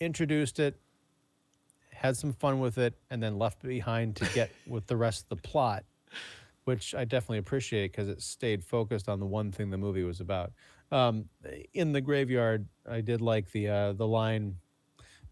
introduced 0.00 0.58
it, 0.58 0.80
had 1.92 2.16
some 2.16 2.32
fun 2.32 2.60
with 2.60 2.78
it, 2.78 2.94
and 3.10 3.22
then 3.22 3.38
left 3.38 3.62
behind 3.62 4.16
to 4.16 4.26
get 4.26 4.50
with 4.66 4.86
the 4.86 4.96
rest 4.96 5.22
of 5.24 5.28
the 5.28 5.48
plot, 5.48 5.84
which 6.64 6.94
I 6.94 7.04
definitely 7.04 7.38
appreciate 7.38 7.92
because 7.92 8.08
it 8.08 8.20
stayed 8.22 8.64
focused 8.64 9.08
on 9.08 9.20
the 9.20 9.26
one 9.26 9.52
thing 9.52 9.70
the 9.70 9.78
movie 9.78 10.02
was 10.04 10.20
about. 10.20 10.52
Um, 10.90 11.28
in 11.72 11.92
the 11.92 12.00
graveyard, 12.00 12.66
I 12.88 13.00
did 13.00 13.20
like 13.20 13.50
the 13.52 13.68
uh, 13.68 13.92
the 13.94 14.06
line, 14.06 14.56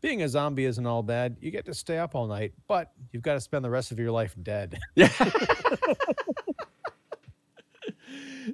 "Being 0.02 0.22
a 0.22 0.28
zombie 0.28 0.66
isn't 0.66 0.86
all 0.86 1.02
bad. 1.02 1.38
You 1.40 1.50
get 1.50 1.64
to 1.66 1.74
stay 1.74 1.98
up 1.98 2.14
all 2.14 2.26
night, 2.26 2.52
but 2.68 2.92
you've 3.12 3.22
got 3.22 3.34
to 3.34 3.40
spend 3.40 3.64
the 3.64 3.70
rest 3.70 3.92
of 3.92 3.98
your 3.98 4.10
life 4.12 4.36
dead." 4.42 4.78
Yeah. 4.96 5.08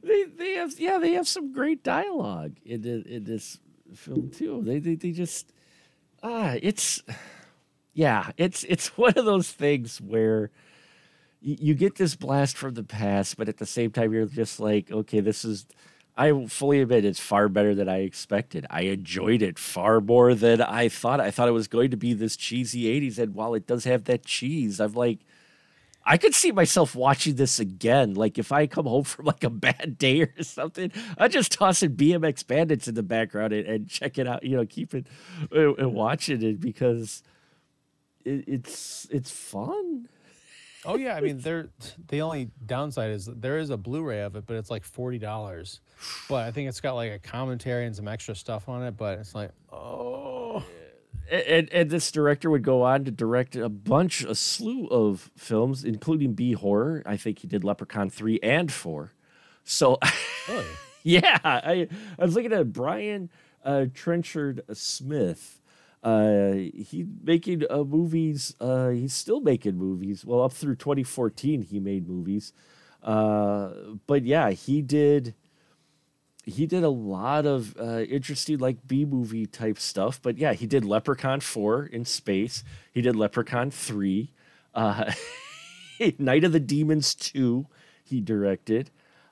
they 0.03 0.25
they 0.25 0.53
have 0.55 0.79
yeah 0.79 0.99
they 0.99 1.13
have 1.13 1.27
some 1.29 1.53
great 1.53 1.83
dialogue 1.83 2.57
in 2.65 2.83
the, 2.83 3.03
in 3.07 3.25
this 3.25 3.59
film 3.95 4.31
too. 4.31 4.63
They 4.65 4.79
they, 4.79 4.95
they 4.95 5.13
just 5.13 5.53
ah 6.23 6.57
it's 6.63 7.03
yeah 7.95 8.31
it's 8.37 8.65
it's 8.65 8.89
one 8.99 9.15
of 9.17 9.25
those 9.25 9.51
things 9.51 10.01
where 10.01 10.51
y- 11.43 11.59
you 11.61 11.75
get 11.75 11.97
this 11.97 12.17
blast 12.17 12.57
from 12.59 12.75
the 12.75 12.85
past, 12.85 13.37
but 13.37 13.49
at 13.49 13.59
the 13.59 13.67
same 13.67 13.91
time 13.91 14.13
you're 14.13 14.27
just 14.27 14.61
like 14.61 14.91
okay 14.93 15.21
this 15.21 15.45
is. 15.45 15.67
I 16.19 16.47
fully 16.47 16.81
admit 16.81 17.05
it's 17.05 17.21
far 17.21 17.49
better 17.49 17.77
than 17.77 17.89
I 17.89 17.99
expected. 17.99 18.67
I 18.69 18.83
enjoyed 18.83 19.41
it 19.41 19.57
far 19.57 20.01
more 20.01 20.35
than 20.35 20.61
I 20.61 20.89
thought. 20.89 21.21
I 21.21 21.31
thought 21.31 21.47
it 21.47 21.53
was 21.53 21.69
going 21.69 21.93
to 21.93 21.97
be 21.97 22.13
this 22.13 22.37
cheesy 22.37 22.85
80s. 23.01 23.19
And 23.21 23.37
while 23.37 23.55
it 23.55 23.69
does 23.69 23.85
have 23.85 24.05
that 24.05 24.25
cheese, 24.25 24.81
I'm 24.81 24.95
like, 24.95 25.21
I 26.05 26.17
could 26.17 26.35
see 26.35 26.51
myself 26.51 26.97
watching 26.97 27.37
this 27.37 27.61
again. 27.61 28.15
Like 28.15 28.37
if 28.37 28.51
I 28.51 28.67
come 28.67 28.87
home 28.87 29.05
from 29.05 29.27
like 29.27 29.45
a 29.45 29.51
bad 29.51 29.97
day 29.97 30.23
or 30.23 30.43
something, 30.43 30.91
I 31.17 31.29
just 31.29 31.53
toss 31.53 31.85
in 31.85 31.95
BMX 31.95 32.45
Bandits 32.45 32.89
in 32.89 32.97
the 32.97 33.05
background 33.05 33.53
and, 33.53 33.67
and 33.69 33.89
check 33.89 34.19
it 34.19 34.27
out. 34.27 34.43
You 34.43 34.57
know, 34.57 34.67
keep 34.67 34.95
it 34.95 35.07
uh, 35.55 35.75
and 35.75 35.95
watching 35.95 36.43
it 36.43 36.61
because 36.61 37.23
it, 38.25 38.43
it's 38.49 39.07
it's 39.13 39.31
fun. 39.31 40.09
Oh 40.89 40.97
yeah, 40.97 41.15
I 41.15 41.21
mean, 41.21 41.39
there. 41.39 41.69
The 42.09 42.21
only 42.23 42.51
downside 42.67 43.11
is 43.11 43.27
that 43.27 43.41
there 43.41 43.59
is 43.59 43.71
a 43.71 43.77
Blu-ray 43.77 44.23
of 44.23 44.35
it, 44.35 44.45
but 44.47 44.57
it's 44.57 44.71
like 44.71 44.85
forty 44.85 45.19
dollars. 45.19 45.81
But 46.29 46.47
I 46.47 46.51
think 46.51 46.69
it's 46.69 46.81
got 46.81 46.95
like 46.95 47.13
a 47.13 47.19
commentary 47.19 47.87
and 47.87 47.95
some 47.95 48.09
extra 48.09 48.35
stuff 48.35 48.69
on 48.69 48.83
it. 48.83 48.97
But 48.97 49.19
it's 49.19 49.35
like, 49.35 49.51
oh, 49.73 50.65
And 51.31 51.69
and 51.73 51.91
this 51.91 52.11
director 52.11 52.51
would 52.51 52.63
go 52.65 52.83
on 52.83 53.05
to 53.05 53.11
direct 53.11 53.55
a 53.55 53.69
bunch, 53.69 54.25
a 54.25 54.35
slew 54.35 54.87
of 54.89 55.31
films, 55.37 55.85
including 55.85 56.33
B 56.33 56.53
horror. 56.53 57.03
I 57.07 57.17
think 57.17 57.41
he 57.41 57.47
did 57.47 57.63
Leprechaun 57.65 58.11
three 58.11 58.41
and 58.43 58.73
four. 58.73 59.13
So. 59.65 59.99
really? 60.49 60.65
Yeah, 61.05 61.39
I, 61.45 61.89
I 62.19 62.25
was 62.25 62.35
looking 62.35 62.53
at 62.53 62.71
Brian 62.73 63.31
uh, 63.65 63.87
Trenchard 63.95 64.63
Smith. 64.75 65.59
Uh, 66.03 66.53
he 66.53 67.07
making 67.23 67.65
uh, 67.71 67.83
movies. 67.85 68.55
Uh, 68.61 68.91
he's 68.91 69.13
still 69.15 69.41
making 69.41 69.77
movies. 69.77 70.25
Well, 70.25 70.43
up 70.43 70.53
through 70.53 70.77
2014, 70.77 71.63
he 71.63 71.81
made 71.81 72.09
movies. 72.09 72.53
Uh, 73.03 73.71
but 74.07 74.25
yeah, 74.25 74.51
he 74.51 74.83
did. 74.83 75.35
he 76.45 76.67
did 76.67 76.83
a 76.83 76.89
lot 76.89 77.45
of 77.47 77.77
uh, 77.79 78.01
interesting 78.03 78.59
like 78.59 78.87
B 78.87 79.05
movie 79.05 79.47
type 79.47 79.79
stuff. 79.79 80.21
But 80.23 80.39
yeah, 80.39 80.55
he 80.55 80.67
did 80.67 80.85
Leprechaun 80.85 81.41
four 81.41 81.85
in 81.85 82.05
space. 82.05 82.65
He 82.93 83.03
did 83.03 83.17
Leprechaun 83.17 83.71
three, 83.71 84.33
uh, 84.75 85.13
Night 86.19 86.45
of 86.45 86.53
the 86.53 86.61
Demons 86.61 87.15
two. 87.15 87.67
He 88.05 88.21
directed. 88.21 88.91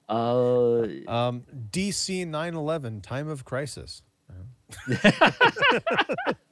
Uh, 0.08 0.86
Um, 1.08 1.44
DC 1.70 2.26
911, 2.26 3.00
Time 3.00 3.28
of 3.28 3.44
Crisis. 3.44 4.02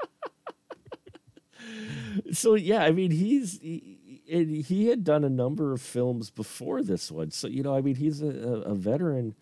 so 2.32 2.54
yeah, 2.54 2.82
I 2.82 2.92
mean 2.92 3.10
he's 3.10 3.58
he, 3.60 4.64
he 4.66 4.88
had 4.88 5.04
done 5.04 5.24
a 5.24 5.28
number 5.28 5.72
of 5.72 5.80
films 5.80 6.30
before 6.30 6.82
this 6.82 7.10
one. 7.10 7.30
So 7.30 7.48
you 7.48 7.62
know, 7.62 7.74
I 7.76 7.80
mean 7.80 7.96
he's 7.96 8.22
a, 8.22 8.26
a 8.28 8.60
a 8.72 8.74
veteran. 8.74 9.34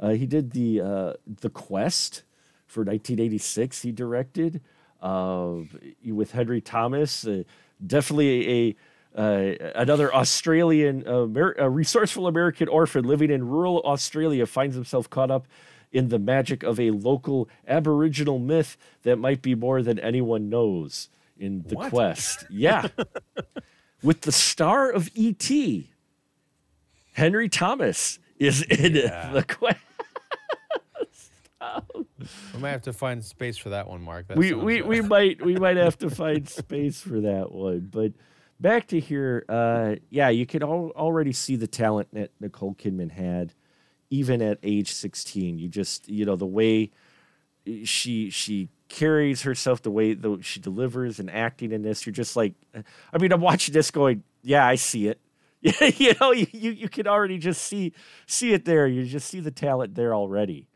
Uh, 0.00 0.10
he 0.10 0.26
did 0.26 0.52
the 0.52 0.80
uh, 0.80 1.12
the 1.26 1.50
Quest 1.50 2.22
for 2.66 2.80
1986. 2.80 3.82
He 3.82 3.92
directed 3.92 4.60
uh, 5.02 5.54
with 6.06 6.32
Henry 6.32 6.60
Thomas. 6.60 7.26
Uh, 7.26 7.44
definitely 7.84 8.68
a. 8.68 8.76
Uh, 9.16 9.56
another 9.74 10.14
Australian, 10.14 11.02
Amer- 11.08 11.56
a 11.58 11.68
resourceful 11.68 12.28
American 12.28 12.68
orphan 12.68 13.04
living 13.04 13.30
in 13.30 13.48
rural 13.48 13.80
Australia 13.80 14.46
finds 14.46 14.76
himself 14.76 15.10
caught 15.10 15.30
up 15.30 15.48
in 15.90 16.08
the 16.08 16.18
magic 16.18 16.62
of 16.62 16.78
a 16.78 16.90
local 16.92 17.48
Aboriginal 17.66 18.38
myth 18.38 18.76
that 19.02 19.16
might 19.16 19.42
be 19.42 19.54
more 19.56 19.82
than 19.82 19.98
anyone 19.98 20.48
knows 20.48 21.08
in 21.38 21.62
the 21.66 21.74
What? 21.74 21.90
quest. 21.90 22.44
Yeah. 22.50 22.88
With 24.02 24.20
the 24.22 24.32
star 24.32 24.90
of 24.90 25.08
E.T., 25.14 25.90
Henry 27.12 27.48
Thomas 27.48 28.18
is 28.38 28.62
in 28.62 28.94
Yeah. 28.94 29.32
the 29.32 29.42
quest. 29.42 29.78
We 32.54 32.60
might 32.60 32.70
have 32.70 32.82
to 32.82 32.92
find 32.92 33.24
space 33.24 33.56
for 33.56 33.70
that 33.70 33.88
one, 33.88 34.02
Mark. 34.02 34.28
That 34.28 34.36
we 34.36 34.52
we, 34.54 34.82
we 34.82 35.00
might 35.14 35.44
we 35.44 35.56
might 35.56 35.76
have 35.76 35.98
to 35.98 36.10
find 36.10 36.48
space 36.48 37.00
for 37.00 37.20
that 37.20 37.50
one. 37.52 37.88
But 37.90 38.12
back 38.60 38.86
to 38.88 39.00
here, 39.00 39.44
uh, 39.48 39.96
yeah, 40.10 40.28
you 40.28 40.46
can 40.46 40.62
al- 40.62 40.92
already 40.96 41.32
see 41.32 41.56
the 41.56 41.66
talent 41.66 42.08
that 42.12 42.30
Nicole 42.40 42.74
Kidman 42.74 43.10
had, 43.10 43.54
even 44.10 44.40
at 44.42 44.58
age 44.62 44.92
sixteen. 44.92 45.58
You 45.58 45.68
just 45.68 46.08
you 46.08 46.24
know 46.24 46.36
the 46.36 46.46
way 46.46 46.92
she 47.84 48.30
she 48.30 48.68
carries 48.88 49.42
herself, 49.42 49.82
the 49.82 49.90
way 49.90 50.14
that 50.14 50.44
she 50.44 50.60
delivers 50.60 51.18
and 51.18 51.30
acting 51.30 51.72
in 51.72 51.82
this. 51.82 52.06
You're 52.06 52.12
just 52.14 52.36
like, 52.36 52.54
I 53.12 53.18
mean, 53.18 53.32
I'm 53.32 53.40
watching 53.40 53.72
this 53.74 53.90
going, 53.90 54.22
yeah, 54.42 54.66
I 54.66 54.76
see 54.76 55.08
it. 55.08 55.20
you 55.98 56.14
know, 56.20 56.32
you, 56.32 56.46
you 56.52 56.70
you 56.70 56.88
can 56.88 57.06
already 57.06 57.36
just 57.38 57.62
see 57.62 57.92
see 58.26 58.52
it 58.52 58.64
there. 58.64 58.86
You 58.86 59.04
just 59.04 59.28
see 59.28 59.40
the 59.40 59.50
talent 59.50 59.94
there 59.94 60.14
already. 60.14 60.68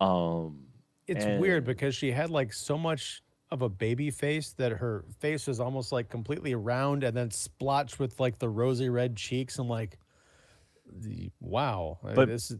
Um, 0.00 0.66
It's 1.06 1.24
and- 1.24 1.40
weird 1.40 1.64
because 1.64 1.94
she 1.94 2.10
had 2.10 2.30
like 2.30 2.52
so 2.52 2.76
much 2.76 3.22
of 3.50 3.62
a 3.62 3.68
baby 3.68 4.10
face 4.10 4.50
that 4.58 4.72
her 4.72 5.04
face 5.20 5.46
was 5.46 5.60
almost 5.60 5.92
like 5.92 6.08
completely 6.08 6.54
round 6.56 7.04
and 7.04 7.16
then 7.16 7.30
splotched 7.30 8.00
with 8.00 8.18
like 8.18 8.38
the 8.40 8.48
rosy 8.48 8.88
red 8.88 9.14
cheeks. 9.16 9.58
and 9.60 9.68
like, 9.68 9.98
the, 10.92 11.30
wow, 11.40 11.98
But- 12.02 12.26
this 12.28 12.50
is 12.50 12.58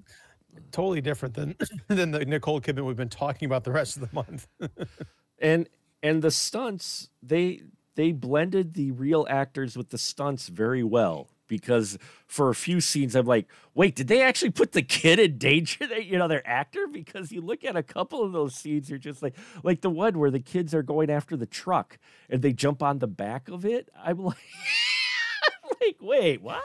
totally 0.73 1.01
different 1.01 1.35
than 1.35 1.57
than 1.89 2.11
the 2.11 2.25
Nicole 2.25 2.61
Kidman 2.61 2.85
we've 2.85 2.97
been 2.97 3.09
talking 3.09 3.47
about 3.47 3.65
the 3.65 3.73
rest 3.73 3.97
of 3.97 4.03
the 4.03 4.15
month. 4.15 4.47
and 5.39 5.69
and 6.03 6.23
the 6.23 6.31
stunts 6.31 7.09
they 7.23 7.63
they 7.97 8.13
blended 8.13 8.75
the 8.75 8.91
real 8.91 9.27
actors 9.29 9.77
with 9.77 9.91
the 9.91 9.99
stunts 9.99 10.49
very 10.49 10.83
well 10.83 11.29
because 11.47 11.99
for 12.27 12.49
a 12.49 12.55
few 12.55 12.81
scenes 12.81 13.15
i'm 13.15 13.27
like 13.27 13.47
wait 13.75 13.95
did 13.95 14.09
they 14.09 14.23
actually 14.23 14.51
put 14.51 14.73
the 14.73 14.83
kid 14.83 15.19
in 15.19 15.39
danger? 15.39 15.87
That 15.89 16.07
you 16.07 16.19
know 16.19 16.29
their 16.29 16.47
actor? 16.49 16.87
Because 16.87 17.31
you 17.31 17.41
look 17.41 17.65
at 17.65 17.77
a 17.77 17.83
couple 17.83 18.23
of 18.23 18.33
those 18.33 18.55
scenes 18.55 18.89
you're 18.89 18.99
just 18.99 19.23
like 19.23 19.37
like 19.63 19.81
the 19.83 19.91
one 19.91 20.19
where 20.19 20.31
the 20.31 20.41
kids 20.41 20.75
are 20.75 20.83
going 20.83 21.11
after 21.11 21.37
the 21.37 21.47
truck 21.47 21.99
and 22.31 22.43
they 22.43 22.53
jump 22.53 22.83
on 22.83 22.99
the 22.99 23.07
back 23.07 23.49
of 23.49 23.65
it. 23.65 23.91
I'm 24.03 24.19
like 24.19 24.37
I'm 25.65 25.71
like 25.81 25.97
wait 26.01 26.43
what 26.43 26.63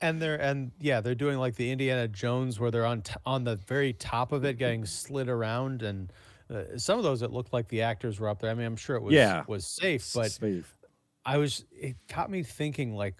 and 0.00 0.20
they're 0.20 0.40
and 0.40 0.72
yeah, 0.80 1.00
they're 1.00 1.14
doing 1.14 1.38
like 1.38 1.56
the 1.56 1.70
Indiana 1.70 2.08
Jones 2.08 2.60
where 2.60 2.70
they're 2.70 2.86
on 2.86 3.02
t- 3.02 3.14
on 3.26 3.44
the 3.44 3.56
very 3.56 3.92
top 3.92 4.32
of 4.32 4.44
it, 4.44 4.58
getting 4.58 4.84
slid 4.84 5.28
around, 5.28 5.82
and 5.82 6.12
uh, 6.52 6.76
some 6.76 6.98
of 6.98 7.04
those 7.04 7.22
it 7.22 7.30
looked 7.30 7.52
like 7.52 7.68
the 7.68 7.82
actors 7.82 8.20
were 8.20 8.28
up 8.28 8.40
there. 8.40 8.50
I 8.50 8.54
mean, 8.54 8.66
I'm 8.66 8.76
sure 8.76 8.96
it 8.96 9.02
was 9.02 9.14
Yeah. 9.14 9.44
was 9.48 9.66
safe, 9.66 10.12
but 10.14 10.30
Safe. 10.30 10.76
I 11.24 11.38
was 11.38 11.64
it 11.72 11.96
got 12.12 12.30
me 12.30 12.42
thinking 12.42 12.94
like 12.94 13.14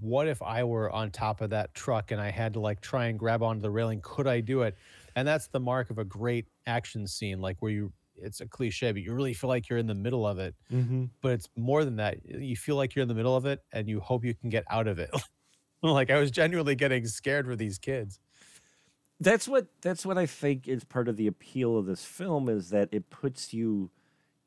what 0.00 0.26
if 0.26 0.42
I 0.42 0.64
were 0.64 0.90
on 0.90 1.10
top 1.10 1.40
of 1.40 1.50
that 1.50 1.72
truck 1.74 2.10
and 2.10 2.20
I 2.20 2.30
had 2.30 2.54
to 2.54 2.60
like 2.60 2.80
try 2.80 3.06
and 3.06 3.18
grab 3.18 3.42
onto 3.42 3.62
the 3.62 3.70
railing 3.70 4.00
could 4.02 4.26
I 4.26 4.40
do 4.40 4.62
it 4.62 4.76
and 5.14 5.26
that's 5.26 5.46
the 5.46 5.60
mark 5.60 5.90
of 5.90 5.98
a 5.98 6.04
great 6.04 6.46
action 6.66 7.06
scene 7.06 7.40
like 7.40 7.56
where 7.60 7.70
you 7.70 7.92
it's 8.16 8.40
a 8.40 8.46
cliche 8.46 8.90
but 8.90 9.00
you 9.02 9.14
really 9.14 9.32
feel 9.32 9.48
like 9.48 9.68
you're 9.68 9.78
in 9.78 9.86
the 9.86 9.94
middle 9.94 10.26
of 10.26 10.38
it 10.40 10.56
mm-hmm. 10.72 11.04
but 11.22 11.32
it's 11.32 11.48
more 11.56 11.84
than 11.84 11.96
that 11.96 12.18
you 12.26 12.56
feel 12.56 12.74
like 12.74 12.96
you're 12.96 13.02
in 13.02 13.08
the 13.08 13.14
middle 13.14 13.36
of 13.36 13.46
it 13.46 13.60
and 13.72 13.88
you 13.88 14.00
hope 14.00 14.24
you 14.24 14.34
can 14.34 14.50
get 14.50 14.64
out 14.68 14.88
of 14.88 14.98
it 14.98 15.10
like 15.82 16.10
I 16.10 16.18
was 16.18 16.30
genuinely 16.30 16.74
getting 16.74 17.06
scared 17.06 17.46
for 17.46 17.56
these 17.56 17.78
kids 17.78 18.18
that's 19.20 19.48
what 19.48 19.66
that's 19.80 20.04
what 20.04 20.18
I 20.18 20.26
think 20.26 20.68
is 20.68 20.84
part 20.84 21.08
of 21.08 21.16
the 21.16 21.26
appeal 21.26 21.76
of 21.78 21.86
this 21.86 22.04
film 22.04 22.48
is 22.48 22.70
that 22.70 22.88
it 22.92 23.10
puts 23.10 23.54
you 23.54 23.90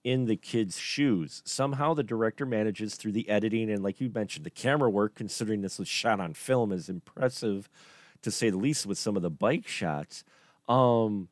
in 0.03 0.25
the 0.25 0.35
kid's 0.35 0.77
shoes. 0.77 1.41
Somehow 1.45 1.93
the 1.93 2.03
director 2.03 2.45
manages 2.45 2.95
through 2.95 3.11
the 3.13 3.27
editing 3.29 3.69
and 3.69 3.83
like 3.83 3.99
you 3.99 4.09
mentioned 4.13 4.45
the 4.45 4.51
camera 4.51 4.89
work 4.89 5.15
considering 5.15 5.61
this 5.61 5.79
was 5.79 5.87
shot 5.87 6.19
on 6.19 6.33
film 6.33 6.71
is 6.71 6.87
impressive 6.87 7.69
to 8.21 8.31
say 8.31 8.49
the 8.49 8.57
least 8.57 8.85
with 8.85 8.97
some 8.97 9.15
of 9.15 9.21
the 9.21 9.29
bike 9.29 9.67
shots. 9.67 10.23
Um 10.67 11.29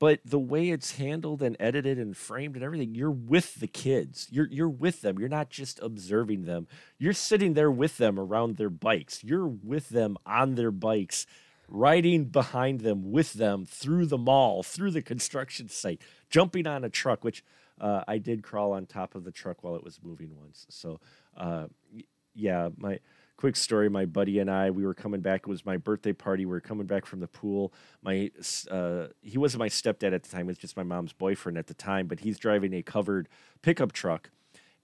but 0.00 0.20
the 0.24 0.38
way 0.38 0.70
it's 0.70 0.96
handled 0.96 1.42
and 1.42 1.56
edited 1.60 1.98
and 1.98 2.16
framed 2.16 2.56
and 2.56 2.64
everything, 2.64 2.94
you're 2.94 3.10
with 3.10 3.56
the 3.56 3.66
kids. 3.68 4.26
You're 4.30 4.48
you're 4.48 4.68
with 4.68 5.02
them. 5.02 5.18
You're 5.18 5.28
not 5.28 5.50
just 5.50 5.78
observing 5.82 6.46
them. 6.46 6.66
You're 6.98 7.12
sitting 7.12 7.52
there 7.52 7.70
with 7.70 7.98
them 7.98 8.18
around 8.18 8.56
their 8.56 8.70
bikes. 8.70 9.22
You're 9.22 9.46
with 9.46 9.90
them 9.90 10.16
on 10.24 10.54
their 10.54 10.70
bikes, 10.70 11.26
riding 11.68 12.24
behind 12.24 12.80
them 12.80 13.12
with 13.12 13.34
them 13.34 13.66
through 13.66 14.06
the 14.06 14.18
mall, 14.18 14.62
through 14.62 14.92
the 14.92 15.02
construction 15.02 15.68
site, 15.68 16.00
jumping 16.30 16.66
on 16.66 16.82
a 16.82 16.88
truck, 16.88 17.22
which 17.22 17.44
uh, 17.78 18.02
I 18.08 18.16
did 18.16 18.42
crawl 18.42 18.72
on 18.72 18.86
top 18.86 19.14
of 19.14 19.24
the 19.24 19.32
truck 19.32 19.62
while 19.62 19.76
it 19.76 19.84
was 19.84 20.00
moving 20.02 20.34
once. 20.34 20.66
So 20.70 20.98
uh, 21.36 21.66
yeah, 22.34 22.70
my 22.78 23.00
quick 23.40 23.56
story 23.56 23.88
my 23.88 24.04
buddy 24.04 24.38
and 24.38 24.50
i 24.50 24.70
we 24.70 24.84
were 24.84 24.92
coming 24.92 25.22
back 25.22 25.40
it 25.40 25.46
was 25.46 25.64
my 25.64 25.78
birthday 25.78 26.12
party 26.12 26.44
we 26.44 26.50
were 26.50 26.60
coming 26.60 26.86
back 26.86 27.06
from 27.06 27.20
the 27.20 27.26
pool. 27.26 27.72
My 28.02 28.30
uh, 28.70 29.06
he 29.22 29.38
wasn't 29.38 29.60
my 29.60 29.70
stepdad 29.70 30.12
at 30.12 30.24
the 30.24 30.28
time 30.28 30.42
it 30.42 30.48
was 30.48 30.58
just 30.58 30.76
my 30.76 30.82
mom's 30.82 31.14
boyfriend 31.14 31.56
at 31.56 31.66
the 31.66 31.72
time 31.72 32.06
but 32.06 32.20
he's 32.20 32.38
driving 32.38 32.74
a 32.74 32.82
covered 32.82 33.30
pickup 33.62 33.92
truck 33.92 34.28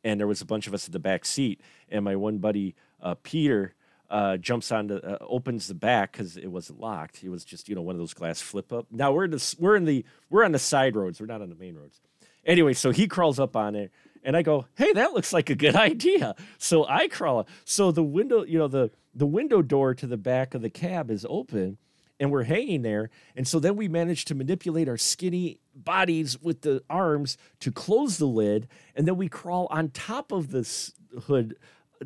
and 0.03 0.19
there 0.19 0.27
was 0.27 0.41
a 0.41 0.47
bunch 0.47 0.67
of 0.67 0.73
us 0.73 0.87
at 0.87 0.93
the 0.93 0.99
back 0.99 1.27
seat 1.27 1.61
and 1.91 2.03
my 2.03 2.17
one 2.17 2.39
buddy 2.39 2.75
uh, 3.03 3.15
peter 3.23 3.75
uh, 4.09 4.39
jumps 4.39 4.73
on 4.73 4.87
the 4.87 5.05
uh, 5.05 5.19
opens 5.29 5.69
the 5.69 5.75
back 5.75 6.13
because 6.13 6.39
it 6.39 6.47
wasn't 6.47 6.81
locked 6.81 7.23
it 7.23 7.29
was 7.29 7.45
just 7.45 7.69
you 7.69 7.75
know 7.75 7.83
one 7.83 7.95
of 7.95 7.99
those 7.99 8.15
glass 8.15 8.41
flip 8.41 8.73
up 8.73 8.87
now 8.91 9.13
we're 9.13 9.25
in 9.25 9.33
the 9.33 9.55
we're 9.59 9.77
in 9.77 9.85
the 9.85 10.03
we're 10.31 10.45
on 10.45 10.53
the 10.53 10.59
side 10.59 10.97
roads 10.97 11.21
we're 11.21 11.27
not 11.27 11.43
on 11.43 11.51
the 11.51 11.57
main 11.57 11.75
roads. 11.75 12.01
Anyway 12.47 12.73
so 12.73 12.91
he 12.91 13.07
crawls 13.07 13.39
up 13.39 13.55
on 13.55 13.75
it 13.75 13.93
and 14.27 14.37
I 14.37 14.43
go, 14.43 14.67
"Hey, 14.77 14.93
that 14.93 15.15
looks 15.15 15.33
like 15.33 15.49
a 15.49 15.55
good 15.55 15.75
idea." 15.91 16.35
So 16.59 16.85
I 16.87 17.09
crawl. 17.09 17.47
So 17.65 17.91
the 17.91 18.03
window, 18.03 18.45
you 18.45 18.59
know, 18.59 18.69
the 18.69 18.91
the 19.15 19.25
window 19.27 19.63
door 19.63 19.95
to 19.95 20.07
the 20.07 20.19
back 20.19 20.53
of 20.55 20.61
the 20.61 20.69
cab 20.69 21.11
is 21.11 21.25
open, 21.31 21.79
and 22.21 22.31
we're 22.31 22.43
hanging 22.43 22.83
there. 22.83 23.09
And 23.35 23.49
so 23.49 23.59
then 23.59 23.77
we 23.77 23.89
managed 23.89 24.29
to 24.29 24.35
manipulate 24.35 24.89
our 24.89 24.99
skinny 24.99 25.61
bodies 25.75 26.39
with 26.43 26.61
the 26.63 26.83
arms 26.91 27.39
to 27.61 27.73
close 27.73 28.19
the 28.19 28.27
lid, 28.27 28.69
and 28.95 29.07
then 29.07 29.17
we 29.17 29.29
crawl 29.29 29.69
on 29.71 29.89
top 29.91 30.33
of 30.33 30.51
this 30.51 30.93
hood, 31.25 31.57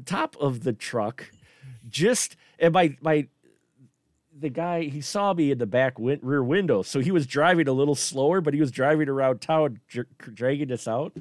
top 0.05 0.37
of 0.39 0.63
the 0.63 0.73
truck, 0.73 1.31
just 1.89 2.37
and 2.59 2.75
my 2.75 2.97
my 3.01 3.27
the 4.39 4.49
guy 4.51 4.85
he 4.85 5.01
saw 5.01 5.35
me 5.35 5.51
in 5.51 5.59
the 5.59 5.67
back 5.67 5.99
win- 5.99 6.21
rear 6.23 6.45
window, 6.45 6.83
so 6.83 7.01
he 7.01 7.11
was 7.11 7.27
driving 7.27 7.67
a 7.67 7.73
little 7.73 7.95
slower, 7.95 8.41
but 8.41 8.55
he 8.55 8.61
was 8.61 8.71
driving 8.71 9.09
around 9.09 9.41
town, 9.41 9.81
dr- 9.89 10.07
dragging 10.35 10.71
us 10.71 10.87
out. 10.87 11.13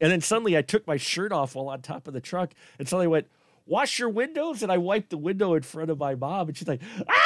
And 0.00 0.12
then 0.12 0.20
suddenly 0.20 0.56
I 0.56 0.62
took 0.62 0.86
my 0.86 0.96
shirt 0.96 1.32
off 1.32 1.54
while 1.54 1.68
on 1.68 1.82
top 1.82 2.06
of 2.06 2.14
the 2.14 2.20
truck, 2.20 2.52
and 2.78 2.88
suddenly 2.88 3.06
went, 3.06 3.28
"Wash 3.66 3.98
your 3.98 4.08
windows!" 4.08 4.62
And 4.62 4.70
I 4.70 4.78
wiped 4.78 5.10
the 5.10 5.18
window 5.18 5.54
in 5.54 5.62
front 5.62 5.90
of 5.90 5.98
my 5.98 6.14
mom, 6.14 6.48
and 6.48 6.56
she's 6.56 6.68
like, 6.68 6.82
"Ah!" 7.08 7.22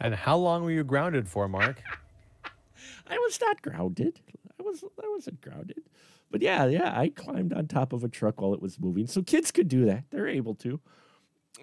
and 0.00 0.14
how 0.14 0.36
long 0.36 0.62
were 0.62 0.70
you 0.70 0.84
grounded 0.84 1.28
for 1.28 1.48
Mark 1.48 1.82
I 3.08 3.18
was 3.18 3.40
not 3.40 3.62
grounded. 3.62 4.20
I 4.58 4.62
was 4.62 4.82
I 4.82 5.08
wasn't 5.08 5.40
grounded. 5.40 5.82
But 6.30 6.42
yeah, 6.42 6.66
yeah, 6.66 6.98
I 6.98 7.08
climbed 7.08 7.52
on 7.52 7.68
top 7.68 7.92
of 7.92 8.02
a 8.02 8.08
truck 8.08 8.40
while 8.40 8.52
it 8.52 8.60
was 8.60 8.80
moving. 8.80 9.06
So 9.06 9.22
kids 9.22 9.52
could 9.52 9.68
do 9.68 9.84
that. 9.84 10.04
They're 10.10 10.26
able 10.26 10.56
to. 10.56 10.80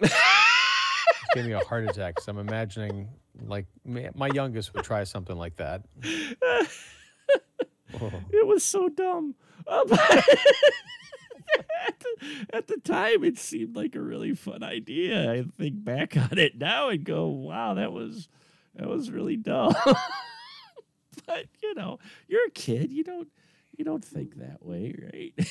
Give 1.34 1.44
me 1.44 1.52
a 1.52 1.60
heart 1.60 1.84
attack 1.84 2.14
because 2.14 2.28
I'm 2.28 2.38
imagining 2.38 3.08
like 3.46 3.66
my 3.84 4.28
youngest 4.28 4.72
would 4.74 4.84
try 4.84 5.04
something 5.04 5.36
like 5.36 5.56
that 5.56 5.82
Oh. 8.00 8.10
It 8.32 8.46
was 8.46 8.62
so 8.64 8.88
dumb. 8.88 9.34
Uh, 9.66 9.84
at, 11.86 11.98
the, 12.00 12.46
at 12.52 12.66
the 12.66 12.78
time, 12.78 13.24
it 13.24 13.38
seemed 13.38 13.76
like 13.76 13.94
a 13.94 14.00
really 14.00 14.34
fun 14.34 14.62
idea. 14.62 15.32
I 15.32 15.44
think 15.56 15.84
back 15.84 16.16
on 16.16 16.38
it 16.38 16.58
now 16.58 16.88
and 16.88 17.04
go, 17.04 17.28
"Wow, 17.28 17.74
that 17.74 17.92
was 17.92 18.28
that 18.74 18.88
was 18.88 19.10
really 19.10 19.36
dumb." 19.36 19.74
but 21.26 21.46
you 21.62 21.74
know, 21.74 21.98
you're 22.28 22.46
a 22.46 22.50
kid. 22.50 22.92
You 22.92 23.04
don't 23.04 23.28
you 23.76 23.84
don't 23.84 24.04
think 24.04 24.36
that 24.36 24.64
way, 24.64 24.94
right? 25.12 25.48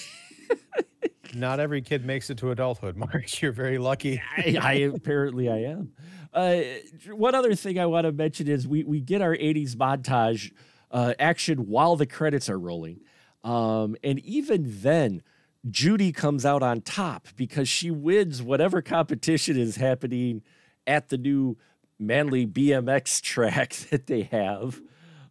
Not 1.36 1.60
every 1.60 1.82
kid 1.82 2.06
makes 2.06 2.30
it 2.30 2.38
to 2.40 2.52
adulthood, 2.52 2.96
Mark. 2.96 3.42
You're 3.42 3.52
very 3.52 3.80
lucky. 3.80 4.22
I, 4.38 4.58
I 4.62 4.74
apparently 4.94 5.50
I 5.50 5.64
am. 5.64 5.94
Uh, 6.32 6.62
one 7.12 7.34
other 7.34 7.56
thing 7.56 7.80
I 7.80 7.86
want 7.88 8.06
to 8.06 8.12
mention 8.12 8.48
is 8.48 8.68
we 8.68 8.84
we 8.84 9.00
get 9.00 9.22
our 9.22 9.36
'80s 9.36 9.76
montage 9.76 10.52
uh, 10.94 11.14
action 11.20 11.68
while 11.68 11.98
the 11.98 12.06
credits 12.06 12.50
are 12.50 12.60
rolling, 12.60 13.02
um, 13.44 13.96
and 14.04 14.20
even 14.20 14.64
then, 14.68 15.22
Judy 15.70 16.12
comes 16.12 16.46
out 16.46 16.64
on 16.64 16.82
top 16.82 17.28
because 17.36 17.68
she 17.68 17.92
wins 17.92 18.42
whatever 18.42 18.82
competition 18.82 19.58
is 19.58 19.76
happening 19.76 20.42
at 20.88 21.10
the 21.10 21.18
new 21.18 21.58
Manly 22.00 22.46
BMX 22.46 23.22
track 23.24 23.74
that 23.90 24.08
they 24.08 24.24
have. 24.24 24.82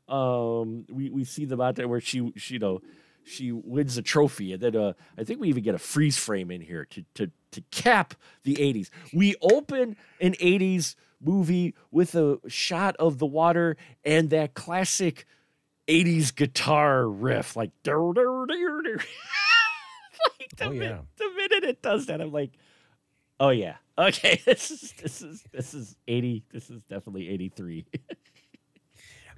Um, 0.09 0.85
we 0.91 1.11
we 1.11 1.25
see 1.25 1.45
them 1.45 1.61
out 1.61 1.77
there 1.77 1.89
where 1.89 2.01
she, 2.01 2.33
she 2.37 2.55
you 2.55 2.61
know 2.61 2.83
she 3.25 3.53
wins 3.53 3.95
the 3.95 4.03
trophy, 4.03 4.53
and 4.53 4.63
then 4.63 4.77
uh, 4.77 4.93
I 5.17 5.25
think 5.25 5.41
we 5.41 5.49
even 5.49 5.63
get 5.63 5.75
a 5.75 5.79
freeze 5.79 6.17
frame 6.17 6.51
in 6.51 6.61
here 6.61 6.87
to 6.87 7.05
to 7.15 7.31
to 7.53 7.61
cap 7.71 8.15
the 8.43 8.57
'80s. 8.57 8.91
We 9.13 9.37
open 9.41 9.97
an 10.21 10.33
'80s 10.35 10.97
movie 11.21 11.75
with 11.91 12.15
a 12.15 12.41
shot 12.49 12.97
of 12.97 13.19
the 13.19 13.27
water 13.27 13.77
and 14.05 14.31
that 14.31 14.55
classic 14.55 15.25
'80s 15.89 16.35
guitar 16.35 17.09
riff, 17.09 17.57
like. 17.57 17.71
like 20.41 20.57
the, 20.57 20.65
Oh, 20.67 20.71
yeah. 20.71 20.99
the 21.17 21.31
minute 21.37 21.65
it 21.65 21.83
does 21.83 22.07
that, 22.07 22.21
I'm 22.21 22.33
like, 22.33 22.53
oh 23.41 23.51
yeah, 23.51 23.77
okay, 23.99 24.41
this 24.45 24.71
is 24.71 24.93
this 25.03 25.23
is 25.23 25.45
this 25.53 25.75
is 25.75 25.97
'80. 26.09 26.45
This 26.53 26.71
is 26.71 26.83
definitely 26.85 27.29
'83. 27.29 27.85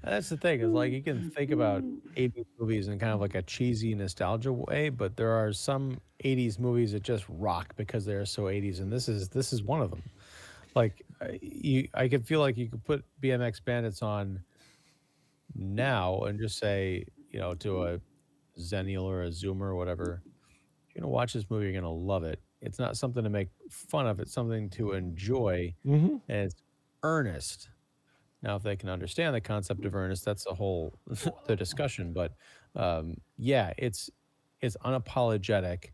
That's 0.03 0.29
the 0.29 0.37
thing 0.37 0.61
is 0.61 0.71
like 0.71 0.93
you 0.93 1.03
can 1.03 1.31
think 1.31 1.51
about 1.51 1.83
80s 2.17 2.45
movies 2.59 2.89
in 2.89 2.99
kind 2.99 3.13
of 3.15 3.21
like 3.21 3.35
a 3.35 3.43
cheesy 3.43 3.95
nostalgia 3.95 4.53
way, 4.53 4.91
but 4.91 5.17
there 5.17 5.31
are 5.31 5.51
some 5.53 5.99
80s 6.23 6.59
movies 6.59 6.93
that 6.93 7.03
just 7.03 7.25
rock 7.29 7.75
because 7.77 8.05
they're 8.05 8.27
so 8.27 8.45
80s, 8.45 8.81
and 8.81 8.93
this 8.93 9.09
is 9.09 9.29
this 9.31 9.53
is 9.53 9.63
one 9.63 9.81
of 9.81 9.91
them. 9.91 10.03
Like 10.75 11.03
you, 11.41 11.89
I 11.95 12.09
could 12.09 12.27
feel 12.27 12.41
like 12.41 12.59
you 12.59 12.69
could 12.69 12.85
put 12.85 13.03
BMX 13.23 13.65
Bandits 13.65 14.03
on 14.03 14.41
now 15.55 16.21
and 16.23 16.39
just 16.39 16.59
say, 16.59 17.05
you 17.31 17.39
know, 17.39 17.55
to 17.55 17.85
a 17.85 18.01
Zennial 18.59 19.05
or 19.05 19.25
a 19.25 19.29
Zoomer 19.29 19.63
or 19.63 19.77
whatever, 19.77 20.23
you're 20.89 21.01
gonna 21.01 21.11
watch 21.11 21.33
this 21.33 21.45
movie, 21.51 21.67
you're 21.67 21.81
gonna 21.81 21.93
love 21.93 22.25
it. 22.25 22.41
It's 22.61 22.79
not 22.79 22.97
something 22.97 23.25
to 23.25 23.31
make 23.31 23.49
fun 23.69 24.07
of; 24.07 24.21
it's 24.21 24.33
something 24.33 24.71
to 24.71 24.93
enjoy 24.93 25.75
mm-hmm. 25.85 26.17
and 26.29 26.39
it's 26.47 26.63
earnest. 27.03 27.69
Now, 28.43 28.57
if 28.57 28.63
they 28.63 28.77
can 28.77 28.91
understand 28.91 29.35
the 29.35 29.41
concept 29.41 29.85
of 29.85 29.95
earnest, 29.95 30.25
that's 30.25 30.47
a 30.47 30.55
whole 30.55 30.99
the 31.47 31.57
discussion. 31.57 32.13
But 32.13 32.33
um, 32.77 33.17
yeah, 33.37 33.73
it's 33.79 34.11
it's 34.61 34.77
unapologetic, 34.85 35.91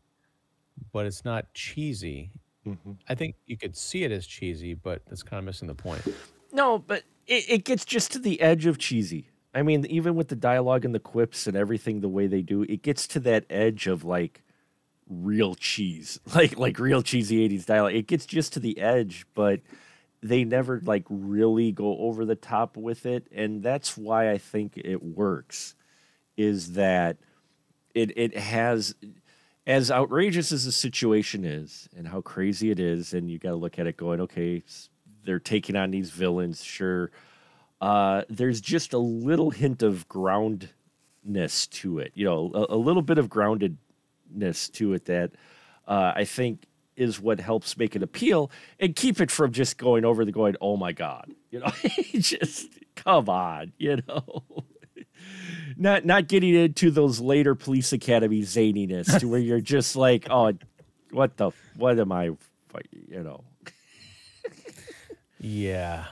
but 0.92 1.06
it's 1.06 1.24
not 1.24 1.52
cheesy. 1.54 2.32
Mm-hmm. 2.66 2.92
I 3.08 3.14
think 3.14 3.36
you 3.46 3.56
could 3.56 3.76
see 3.76 4.04
it 4.04 4.12
as 4.12 4.26
cheesy, 4.26 4.74
but 4.74 5.02
that's 5.06 5.22
kind 5.22 5.38
of 5.38 5.44
missing 5.44 5.66
the 5.66 5.74
point. 5.74 6.02
No, 6.52 6.78
but 6.78 7.04
it, 7.26 7.44
it 7.48 7.64
gets 7.64 7.84
just 7.84 8.12
to 8.12 8.18
the 8.18 8.40
edge 8.40 8.66
of 8.66 8.78
cheesy. 8.78 9.29
I 9.54 9.62
mean, 9.62 9.84
even 9.86 10.14
with 10.14 10.28
the 10.28 10.36
dialogue 10.36 10.84
and 10.84 10.94
the 10.94 11.00
quips 11.00 11.46
and 11.46 11.56
everything, 11.56 12.00
the 12.00 12.08
way 12.08 12.26
they 12.26 12.42
do, 12.42 12.62
it 12.62 12.82
gets 12.82 13.06
to 13.08 13.20
that 13.20 13.46
edge 13.50 13.86
of 13.86 14.04
like 14.04 14.42
real 15.08 15.54
cheese, 15.54 16.20
like 16.34 16.56
like 16.56 16.78
real 16.78 17.02
cheesy 17.02 17.48
'80s 17.48 17.66
dialogue. 17.66 17.94
It 17.94 18.06
gets 18.06 18.26
just 18.26 18.52
to 18.54 18.60
the 18.60 18.78
edge, 18.78 19.26
but 19.34 19.60
they 20.22 20.44
never 20.44 20.80
like 20.84 21.04
really 21.08 21.72
go 21.72 21.98
over 21.98 22.24
the 22.24 22.36
top 22.36 22.76
with 22.76 23.06
it, 23.06 23.26
and 23.32 23.62
that's 23.62 23.96
why 23.96 24.30
I 24.30 24.38
think 24.38 24.76
it 24.76 25.02
works. 25.02 25.74
Is 26.36 26.72
that 26.74 27.16
it? 27.94 28.16
It 28.16 28.36
has 28.36 28.94
as 29.66 29.90
outrageous 29.90 30.52
as 30.52 30.64
the 30.64 30.72
situation 30.72 31.44
is, 31.44 31.88
and 31.96 32.08
how 32.08 32.20
crazy 32.20 32.70
it 32.70 32.78
is, 32.80 33.12
and 33.14 33.30
you 33.30 33.38
got 33.38 33.50
to 33.50 33.56
look 33.56 33.78
at 33.78 33.86
it 33.86 33.96
going, 33.96 34.20
okay, 34.20 34.62
they're 35.24 35.38
taking 35.38 35.76
on 35.76 35.90
these 35.90 36.10
villains, 36.10 36.62
sure. 36.62 37.10
Uh, 37.80 38.22
there's 38.28 38.60
just 38.60 38.92
a 38.92 38.98
little 38.98 39.50
hint 39.50 39.82
of 39.82 40.06
groundness 40.08 41.66
to 41.68 41.98
it, 41.98 42.12
you 42.14 42.24
know, 42.24 42.50
a, 42.54 42.74
a 42.74 42.76
little 42.76 43.02
bit 43.02 43.18
of 43.18 43.28
groundedness 43.28 44.70
to 44.72 44.92
it 44.92 45.06
that 45.06 45.32
uh, 45.88 46.12
I 46.14 46.24
think 46.24 46.66
is 46.96 47.18
what 47.18 47.40
helps 47.40 47.78
make 47.78 47.96
it 47.96 48.02
appeal 48.02 48.50
and 48.78 48.94
keep 48.94 49.20
it 49.20 49.30
from 49.30 49.52
just 49.52 49.78
going 49.78 50.04
over 50.04 50.24
the 50.24 50.32
going, 50.32 50.56
oh 50.60 50.76
my 50.76 50.92
God, 50.92 51.32
you 51.50 51.60
know, 51.60 51.72
just 52.12 52.68
come 52.96 53.28
on, 53.28 53.72
you 53.78 53.98
know. 54.06 54.44
Not 55.76 56.04
not 56.04 56.28
getting 56.28 56.54
into 56.54 56.90
those 56.90 57.20
later 57.20 57.54
police 57.54 57.92
academy 57.92 58.42
zaniness 58.42 59.18
to 59.20 59.28
where 59.28 59.38
you're 59.40 59.60
just 59.60 59.96
like, 59.96 60.26
oh, 60.28 60.52
what 61.10 61.36
the 61.38 61.52
what 61.76 61.98
am 61.98 62.12
I, 62.12 62.24
you 63.08 63.22
know? 63.22 63.44
Yeah. 65.38 66.06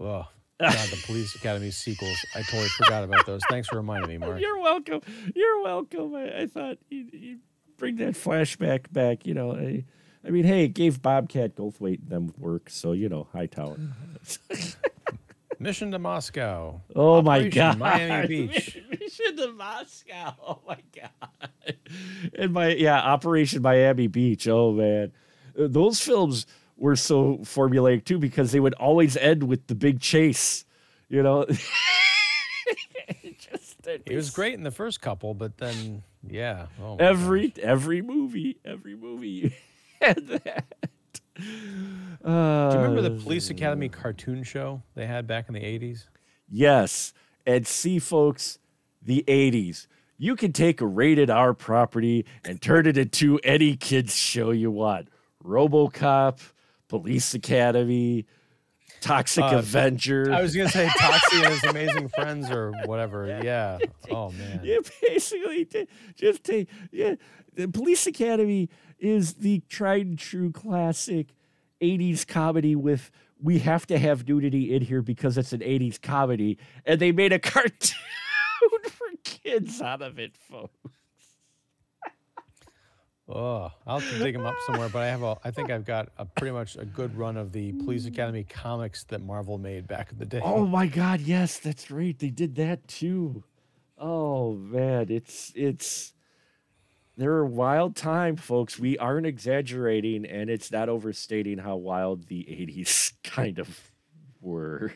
Oh, 0.00 0.26
God, 0.60 0.72
the 0.88 1.02
Police 1.04 1.34
Academy 1.34 1.70
sequels. 1.70 2.16
I 2.34 2.42
totally 2.42 2.68
forgot 2.68 3.04
about 3.04 3.26
those. 3.26 3.40
Thanks 3.50 3.68
for 3.68 3.76
reminding 3.76 4.08
me, 4.08 4.18
Mark. 4.18 4.40
You're 4.40 4.60
welcome. 4.60 5.00
You're 5.34 5.62
welcome. 5.62 6.14
I, 6.14 6.42
I 6.42 6.46
thought 6.46 6.78
you 6.90 7.06
you 7.12 7.38
bring 7.76 7.96
that 7.96 8.14
flashback 8.14 8.92
back. 8.92 9.26
You 9.26 9.34
know, 9.34 9.52
I, 9.52 9.84
I 10.24 10.30
mean, 10.30 10.44
hey, 10.44 10.64
it 10.64 10.68
gave 10.74 11.02
Bobcat 11.02 11.56
Goldthwait 11.56 12.08
them 12.08 12.32
work, 12.38 12.70
so 12.70 12.92
you 12.92 13.08
know, 13.08 13.26
high 13.32 13.40
Hightower. 13.40 13.78
Mission 15.58 15.90
to 15.92 15.98
Moscow. 15.98 16.80
Oh 16.94 17.22
my 17.22 17.48
God, 17.48 17.78
Miami 17.78 18.26
Beach. 18.48 18.78
Mission 19.00 19.36
to 19.36 19.52
Moscow. 19.52 20.34
Oh 20.46 20.60
my 20.66 20.78
God. 20.94 21.74
And 22.36 22.52
my 22.52 22.68
yeah, 22.74 23.00
Operation 23.00 23.62
Miami 23.62 24.06
Beach. 24.08 24.46
Oh 24.48 24.72
man, 24.72 25.12
Uh, 25.58 25.66
those 25.68 26.00
films 26.00 26.46
were 26.76 26.96
so 26.96 27.38
formulaic 27.38 28.04
too 28.04 28.18
because 28.18 28.52
they 28.52 28.60
would 28.60 28.74
always 28.74 29.16
end 29.16 29.44
with 29.44 29.66
the 29.66 29.74
big 29.74 30.00
chase. 30.00 30.64
You 31.08 31.22
know. 31.22 31.46
Just, 33.38 33.82
there'd 33.82 34.02
It 34.06 34.16
was 34.16 34.30
great 34.30 34.54
in 34.54 34.62
the 34.62 34.70
first 34.70 35.00
couple, 35.00 35.34
but 35.34 35.58
then 35.58 36.02
yeah. 36.26 36.66
Oh 36.82 36.96
every 36.96 37.52
every 37.62 38.02
movie, 38.02 38.58
every 38.64 38.96
movie 38.96 39.54
had 40.00 40.26
that. 40.28 40.64
Uh, 42.24 42.70
Do 42.70 42.76
you 42.76 42.82
remember 42.82 43.02
the 43.02 43.22
Police 43.22 43.50
Academy 43.50 43.88
cartoon 43.88 44.42
show 44.44 44.82
they 44.94 45.06
had 45.06 45.26
back 45.26 45.48
in 45.48 45.54
the 45.54 45.60
80s? 45.60 46.06
Yes, 46.48 47.12
and 47.46 47.66
see, 47.66 47.98
folks, 47.98 48.58
the 49.02 49.24
'80s. 49.26 49.86
You 50.16 50.36
can 50.36 50.52
take 50.52 50.80
a 50.80 50.86
rated 50.86 51.28
R 51.28 51.52
property 51.54 52.24
and 52.44 52.62
turn 52.62 52.86
it 52.86 52.96
into 52.96 53.40
any 53.42 53.76
kids 53.76 54.14
show 54.14 54.52
you 54.52 54.70
want. 54.70 55.08
RoboCop, 55.44 56.40
Police 57.00 57.34
Academy, 57.34 58.24
Toxic 59.00 59.42
Uh, 59.42 59.58
Avenger. 59.58 60.32
I 60.32 60.40
was 60.40 60.54
going 60.54 60.68
to 60.68 60.72
say 60.72 60.86
Toxie 60.86 61.42
and 61.44 61.52
his 61.52 61.64
amazing 61.68 62.08
friends 62.08 62.50
or 62.50 62.72
whatever. 62.86 63.26
Yeah. 63.42 63.78
Oh, 64.10 64.30
man. 64.30 64.60
You 64.62 64.82
basically 65.02 65.66
just 66.14 66.44
take 66.44 66.68
yeah. 66.92 67.14
The 67.54 67.66
Police 67.68 68.06
Academy 68.06 68.68
is 68.98 69.34
the 69.34 69.62
tried 69.68 70.06
and 70.06 70.18
true 70.18 70.52
classic 70.52 71.28
'80s 71.80 72.26
comedy 72.26 72.76
with 72.76 73.10
we 73.40 73.58
have 73.60 73.86
to 73.88 73.98
have 73.98 74.26
nudity 74.28 74.74
in 74.74 74.82
here 74.82 75.02
because 75.02 75.36
it's 75.38 75.52
an 75.52 75.60
'80s 75.60 76.00
comedy, 76.00 76.58
and 76.86 77.00
they 77.00 77.12
made 77.12 77.32
a 77.32 77.38
cartoon 77.52 77.96
for 78.88 79.06
kids 79.24 79.80
out 79.82 80.02
of 80.02 80.18
it, 80.18 80.36
folks. 80.36 80.72
Oh, 83.26 83.70
I'll 83.86 84.00
have 84.00 84.10
to 84.12 84.18
dig 84.18 84.34
them 84.34 84.44
up 84.44 84.56
somewhere, 84.66 84.90
but 84.90 85.00
I 85.02 85.06
have 85.06 85.22
a, 85.22 85.38
I 85.42 85.50
think 85.50 85.70
I've 85.70 85.86
got 85.86 86.10
a 86.18 86.26
pretty 86.26 86.52
much 86.52 86.76
a 86.76 86.84
good 86.84 87.16
run 87.16 87.38
of 87.38 87.52
the 87.52 87.72
Police 87.72 88.04
Academy 88.04 88.44
comics 88.44 89.04
that 89.04 89.22
Marvel 89.22 89.56
made 89.56 89.88
back 89.88 90.12
in 90.12 90.18
the 90.18 90.26
day. 90.26 90.40
Oh 90.44 90.66
my 90.66 90.86
God, 90.86 91.20
yes, 91.20 91.58
that's 91.58 91.90
right. 91.90 92.18
They 92.18 92.28
did 92.28 92.54
that 92.56 92.86
too. 92.86 93.42
Oh 93.96 94.52
man, 94.54 95.06
it's 95.08 95.52
it's 95.56 96.12
they're 97.16 97.38
a 97.40 97.46
wild 97.46 97.96
time, 97.96 98.36
folks. 98.36 98.78
We 98.78 98.98
aren't 98.98 99.24
exaggerating, 99.26 100.26
and 100.26 100.50
it's 100.50 100.70
not 100.70 100.90
overstating 100.90 101.56
how 101.58 101.76
wild 101.76 102.26
the 102.28 102.42
'80s 102.44 103.12
kind 103.24 103.58
of 103.58 103.90
were. 104.42 104.92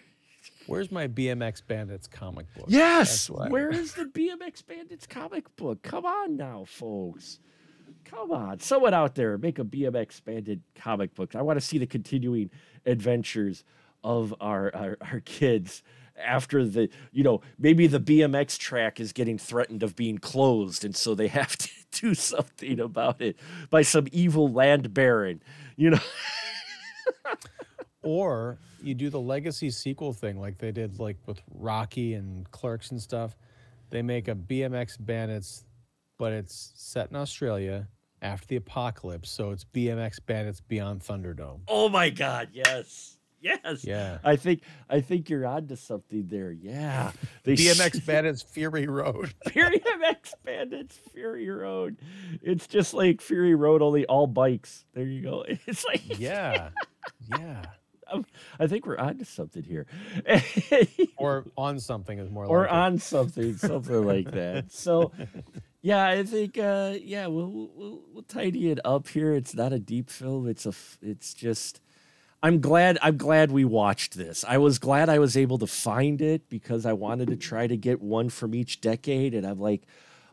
Where's 0.66 0.93
my 0.93 1.09
BMX 1.09 1.62
Bandits 1.66 2.07
comic 2.07 2.45
book? 2.55 2.66
Yes, 2.68 3.09
That's 3.09 3.31
what 3.31 3.47
I- 3.47 3.51
where 3.51 3.70
is 3.70 3.95
the 3.95 4.05
BMX 4.05 4.66
Bandits 4.66 5.07
comic 5.07 5.45
book? 5.57 5.83
Come 5.83 6.05
on 6.05 6.37
now, 6.37 6.64
folks. 6.66 7.39
Come 8.05 8.33
on, 8.33 8.61
someone 8.61 8.95
out 8.95 9.15
there 9.15 9.37
make 9.39 9.59
a 9.59 9.65
BMX 9.65 10.25
Bandit 10.25 10.61
comic 10.75 11.15
book. 11.15 11.35
I 11.35 11.43
want 11.43 11.59
to 11.61 11.65
see 11.65 11.79
the 11.79 11.87
continuing 11.87 12.51
adventures 12.87 13.65
of 14.05 14.35
our, 14.41 14.75
our 14.75 14.97
our 15.13 15.21
kids 15.21 15.83
after 16.17 16.65
the 16.65 16.89
you 17.13 17.23
know 17.23 17.41
maybe 17.59 17.87
the 17.87 18.01
BMX 18.01 18.59
track 18.59 19.01
is 19.01 19.13
getting 19.13 19.39
threatened 19.39 19.83
of 19.83 19.97
being 19.97 20.19
closed, 20.19 20.85
and 20.85 20.95
so 20.97 21.15
they 21.15 21.29
have 21.41 21.57
to 21.57 21.69
do 21.93 22.15
something 22.15 22.81
about 22.81 23.21
it 23.21 23.37
by 23.71 23.83
some 23.83 24.07
evil 24.13 24.51
land 24.51 24.95
baron, 24.95 25.43
you 25.77 25.91
know. 25.91 26.01
or 28.03 28.59
you 28.83 28.95
do 28.95 29.11
the 29.11 29.21
legacy 29.21 29.71
sequel 29.71 30.13
thing 30.13 30.41
like 30.41 30.59
they 30.59 30.73
did 30.73 30.99
like 30.99 31.17
with 31.27 31.41
Rocky 31.53 32.15
and 32.15 32.51
Clerks 32.51 32.91
and 32.91 33.01
stuff. 33.01 33.37
They 33.91 34.03
make 34.03 34.29
a 34.29 34.35
BMX 34.35 34.97
Bandits, 35.01 35.65
but 36.19 36.33
it's 36.33 36.73
set 36.75 37.11
in 37.11 37.16
Australia 37.16 37.89
after 38.21 38.47
the 38.49 38.57
apocalypse, 38.57 39.31
so 39.31 39.51
it's 39.51 39.64
BMX 39.64 40.19
Bandits 40.25 40.61
Beyond 40.61 41.01
Thunderdome. 41.01 41.61
Oh 41.69 41.89
my 41.89 42.11
god, 42.11 42.49
yes. 42.53 43.14
Yes. 43.41 43.85
Yeah. 43.85 44.19
I 44.25 44.35
think 44.37 44.62
I 44.91 45.01
think 45.01 45.31
you're 45.31 45.47
onto 45.47 45.77
something 45.77 46.27
there. 46.27 46.51
Yeah. 46.51 47.12
They 47.45 47.55
BMX 47.55 48.05
Bandits 48.07 48.43
Fury 48.43 48.87
Road. 48.89 49.33
BMX 49.47 50.35
Bandits 50.45 50.99
Fury 51.12 51.49
Road. 51.49 51.99
It's 52.43 52.66
just 52.66 52.95
like 52.95 53.21
Fury 53.21 53.55
Road, 53.55 53.81
only 53.81 54.07
all 54.07 54.27
bikes. 54.27 54.85
There 54.93 55.05
you 55.07 55.23
go. 55.23 55.45
It's 55.66 55.85
like 55.85 56.19
Yeah. 56.19 56.71
Yeah. 57.31 57.62
I 58.59 58.66
think 58.66 58.87
we're 58.87 58.97
onto 58.99 59.25
something 59.25 59.62
here. 59.62 59.87
or 61.16 61.45
on 61.57 61.79
something 61.79 62.19
is 62.19 62.31
more 62.31 62.45
like 62.45 62.51
or 62.51 62.66
on 62.66 62.99
something, 62.99 63.57
something 63.57 64.05
like 64.05 64.31
that. 64.33 64.73
So 64.73 65.12
yeah, 65.83 66.07
I 66.07 66.22
think 66.22 66.59
uh 66.59 66.95
yeah, 67.01 67.26
we'll, 67.26 67.70
we'll 67.74 68.03
we'll 68.12 68.22
tidy 68.22 68.70
it 68.70 68.81
up 68.85 69.09
here. 69.09 69.35
It's 69.35 69.55
not 69.55 69.72
a 69.72 69.79
deep 69.79 70.11
film. 70.11 70.49
It's 70.49 70.66
a 70.66 70.72
it's 71.03 71.35
just 71.35 71.81
I'm 72.43 72.61
glad 72.61 72.99
I'm 73.03 73.16
glad 73.16 73.51
we 73.51 73.64
watched 73.64 74.16
this. 74.16 74.45
I 74.47 74.59
was 74.59 74.79
glad 74.79 75.09
I 75.09 75.18
was 75.18 75.37
able 75.37 75.59
to 75.59 75.66
find 75.66 76.20
it 76.20 76.49
because 76.49 76.87
I 76.87 76.93
wanted 76.93 77.29
to 77.29 77.37
try 77.37 77.66
to 77.66 77.76
get 77.76 78.01
one 78.01 78.29
from 78.29 78.55
each 78.55 78.81
decade 78.81 79.35
and 79.35 79.47
I'm 79.47 79.61
like 79.61 79.83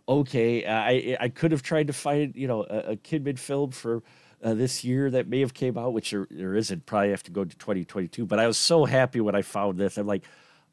okay, 0.08 0.66
I 0.66 1.18
I 1.20 1.30
could 1.30 1.52
have 1.52 1.64
tried 1.64 1.88
to 1.88 1.94
find, 1.94 2.36
you 2.36 2.48
know, 2.48 2.64
a, 2.64 2.92
a 2.92 2.96
Kidman 2.96 3.40
film 3.40 3.72
for 3.72 4.04
uh, 4.44 4.54
this 4.54 4.84
year 4.84 5.10
that 5.12 5.28
may 5.28 5.40
have 5.40 5.54
came 5.54 5.78
out, 5.78 5.94
which 5.94 6.12
there, 6.12 6.28
there 6.30 6.56
isn't. 6.56 6.86
Probably 6.86 7.10
have 7.10 7.24
to 7.24 7.32
go 7.32 7.44
to 7.44 7.58
2022. 7.58 8.26
But 8.26 8.40
I 8.40 8.48
was 8.48 8.58
so 8.58 8.86
happy 8.86 9.20
when 9.22 9.36
I 9.36 9.42
found 9.42 9.78
this. 9.78 9.98
I'm 9.98 10.08
like, 10.08 10.24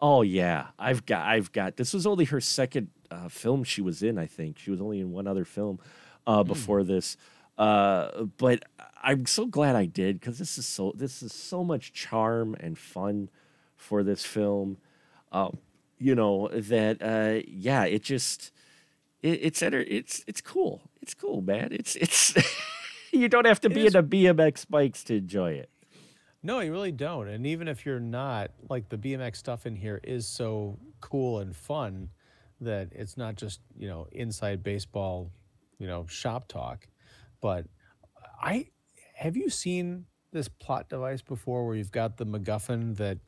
oh 0.01 0.23
yeah, 0.23 0.69
I've 0.79 1.07
got, 1.07 1.27
I've 1.27 1.53
got. 1.53 1.77
This 1.77 1.95
was 1.95 2.07
only 2.07 2.27
her 2.27 2.41
second 2.41 2.89
uh, 3.13 3.29
film 3.29 3.65
she 3.65 3.83
was 3.83 4.03
in. 4.03 4.19
I 4.19 4.27
think 4.27 4.59
she 4.59 4.71
was 4.71 4.81
only 4.81 5.01
in 5.01 5.13
one 5.13 5.27
other 5.27 5.45
film 5.45 5.79
uh, 6.27 6.43
hmm. 6.43 6.49
before 6.49 6.83
mm. 6.83 6.87
this. 6.87 7.17
Uh, 7.59 8.25
but 8.39 8.65
I'm 9.03 9.27
so 9.27 9.47
glad 9.47 9.77
I 9.77 9.85
did 9.85 10.19
because 10.19 10.39
this 10.39 10.57
is 10.57 10.67
so 10.67 10.93
this 10.97 11.23
is 11.23 11.33
so 11.33 11.63
much 11.63 11.93
charm 11.93 12.57
and 12.59 12.79
fun 12.79 13.29
for 13.77 14.03
this 14.03 14.25
film. 14.25 14.79
Um, 15.31 15.59
you 15.99 16.15
know 16.15 16.49
that 16.49 17.03
uh, 17.03 17.43
yeah, 17.47 17.85
it 17.85 18.03
just 18.03 18.53
it, 19.23 19.39
it's 19.43 19.63
it's 19.63 20.25
it's 20.27 20.41
cool. 20.41 20.83
It's 21.03 21.15
cool, 21.15 21.43
man. 21.43 21.69
It's 21.73 21.95
it's 21.97 22.35
you 23.13 23.29
don't 23.29 23.47
have 23.47 23.61
to 23.61 23.69
it 23.71 23.75
be 23.75 23.87
is... 23.87 23.95
into 23.95 24.03
BMX 24.09 24.67
bikes 24.69 25.05
to 25.05 25.17
enjoy 25.17 25.53
it. 25.53 25.69
No, 26.43 26.59
you 26.59 26.73
really 26.73 26.91
don't. 26.91 27.29
And 27.29 27.47
even 27.47 27.69
if 27.69 27.87
you're 27.87 28.01
not, 28.01 28.51
like 28.69 28.89
the 28.89 28.99
BMX 28.99 29.37
stuff 29.37 29.65
in 29.65 29.77
here 29.77 30.01
is 30.03 30.27
so 30.27 30.77
cool 31.01 31.39
and 31.39 31.55
fun 31.55 32.09
that 32.65 32.89
it's 32.93 33.17
not 33.17 33.37
just, 33.37 33.61
you 33.77 33.89
know, 33.89 34.07
inside 34.13 34.63
baseball, 34.63 35.31
you 35.79 35.87
know, 35.87 36.07
shop 36.09 36.49
talk. 36.49 36.89
But 37.41 37.67
I 38.41 38.69
have 39.15 39.37
you 39.37 39.51
seen 39.51 40.07
this 40.33 40.49
plot 40.49 40.89
device 40.89 41.23
before 41.23 41.67
where 41.67 41.77
you've 41.77 41.93
got 41.93 42.17
the 42.17 42.27
MacGuffin 42.27 42.97
that 42.97 43.19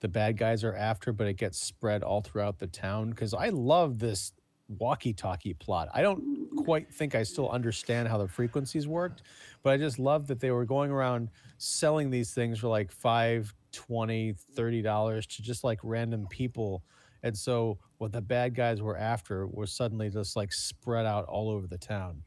the 0.00 0.08
bad 0.08 0.38
guys 0.38 0.64
are 0.64 0.74
after, 0.74 1.12
but 1.12 1.26
it 1.26 1.34
gets 1.34 1.58
spread 1.58 2.02
all 2.02 2.20
throughout 2.20 2.58
the 2.58 2.66
town? 2.66 3.10
Because 3.10 3.34
I 3.34 3.48
love 3.48 3.98
this 3.98 4.32
walkie 4.78 5.12
talkie 5.12 5.54
plot. 5.54 5.88
I 5.92 6.02
don't 6.02 6.48
quite 6.56 6.92
think 6.92 7.14
I 7.14 7.22
still 7.24 7.50
understand 7.50 8.08
how 8.08 8.18
the 8.18 8.28
frequencies 8.28 8.86
worked, 8.86 9.22
but 9.62 9.72
I 9.72 9.76
just 9.76 9.98
love 9.98 10.28
that 10.28 10.40
they 10.40 10.50
were 10.50 10.64
going 10.64 10.90
around 10.90 11.30
selling 11.58 12.10
these 12.10 12.32
things 12.32 12.58
for 12.58 12.68
like 12.68 12.92
five, 12.92 13.52
20, 13.72 14.34
30 14.54 14.82
dollars 14.82 15.26
to 15.26 15.42
just 15.42 15.64
like 15.64 15.80
random 15.82 16.26
people. 16.28 16.84
And 17.22 17.36
so 17.36 17.78
what 17.98 18.12
the 18.12 18.20
bad 18.20 18.54
guys 18.54 18.80
were 18.80 18.96
after 18.96 19.46
was 19.46 19.72
suddenly 19.72 20.10
just 20.10 20.36
like 20.36 20.52
spread 20.52 21.06
out 21.06 21.26
all 21.26 21.50
over 21.50 21.66
the 21.66 21.78
town. 21.78 22.22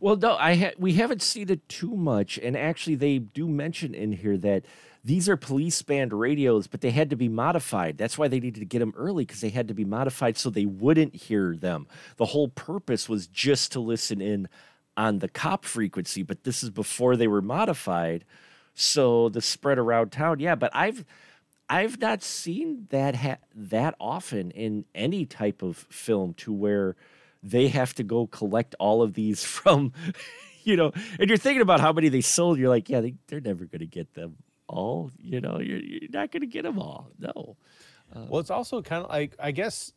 Well, 0.00 0.16
no, 0.16 0.36
I 0.36 0.54
ha- 0.54 0.74
we 0.78 0.92
haven't 0.94 1.22
seen 1.22 1.50
it 1.50 1.68
too 1.68 1.96
much, 1.96 2.38
and 2.38 2.56
actually, 2.56 2.94
they 2.94 3.18
do 3.18 3.48
mention 3.48 3.94
in 3.94 4.12
here 4.12 4.36
that 4.38 4.64
these 5.02 5.28
are 5.28 5.36
police 5.36 5.82
band 5.82 6.12
radios, 6.12 6.66
but 6.66 6.80
they 6.80 6.90
had 6.90 7.10
to 7.10 7.16
be 7.16 7.28
modified. 7.28 7.98
That's 7.98 8.18
why 8.18 8.28
they 8.28 8.40
needed 8.40 8.60
to 8.60 8.66
get 8.66 8.80
them 8.80 8.94
early 8.96 9.24
because 9.24 9.40
they 9.40 9.50
had 9.50 9.68
to 9.68 9.74
be 9.74 9.84
modified 9.84 10.36
so 10.36 10.50
they 10.50 10.66
wouldn't 10.66 11.14
hear 11.14 11.56
them. 11.56 11.86
The 12.16 12.26
whole 12.26 12.48
purpose 12.48 13.08
was 13.08 13.26
just 13.26 13.72
to 13.72 13.80
listen 13.80 14.20
in 14.20 14.48
on 14.96 15.18
the 15.18 15.28
cop 15.28 15.64
frequency, 15.64 16.22
but 16.22 16.44
this 16.44 16.62
is 16.62 16.70
before 16.70 17.16
they 17.16 17.28
were 17.28 17.42
modified. 17.42 18.24
So 18.74 19.28
the 19.28 19.40
spread 19.40 19.78
around 19.78 20.10
town, 20.10 20.40
yeah. 20.40 20.54
But 20.54 20.70
I've 20.74 21.04
I've 21.68 22.00
not 22.00 22.22
seen 22.22 22.86
that 22.90 23.16
ha- 23.16 23.38
that 23.54 23.94
often 24.00 24.50
in 24.52 24.84
any 24.94 25.26
type 25.26 25.62
of 25.62 25.76
film 25.76 26.34
to 26.34 26.52
where 26.52 26.96
they 27.42 27.68
have 27.68 27.94
to 27.94 28.04
go 28.04 28.26
collect 28.26 28.74
all 28.78 29.02
of 29.02 29.14
these 29.14 29.44
from, 29.56 29.92
you 30.62 30.76
know, 30.76 30.92
and 31.18 31.28
you're 31.28 31.38
thinking 31.38 31.62
about 31.62 31.80
how 31.80 31.92
many 31.92 32.08
they 32.08 32.20
sold. 32.20 32.58
You're 32.58 32.68
like, 32.68 32.88
yeah, 32.88 33.00
they, 33.00 33.14
they're 33.26 33.40
never 33.40 33.64
going 33.64 33.80
to 33.80 33.86
get 33.86 34.14
them 34.14 34.36
all. 34.68 35.10
You 35.18 35.40
know, 35.40 35.60
you're, 35.60 35.78
you're 35.78 36.10
not 36.10 36.30
going 36.30 36.42
to 36.42 36.46
get 36.46 36.62
them 36.62 36.78
all. 36.78 37.10
No. 37.18 37.56
Uh, 38.14 38.26
well, 38.28 38.40
it's 38.40 38.50
also 38.50 38.82
kind 38.82 39.04
of 39.04 39.10
like, 39.10 39.34
I 39.38 39.50
guess, 39.50 39.92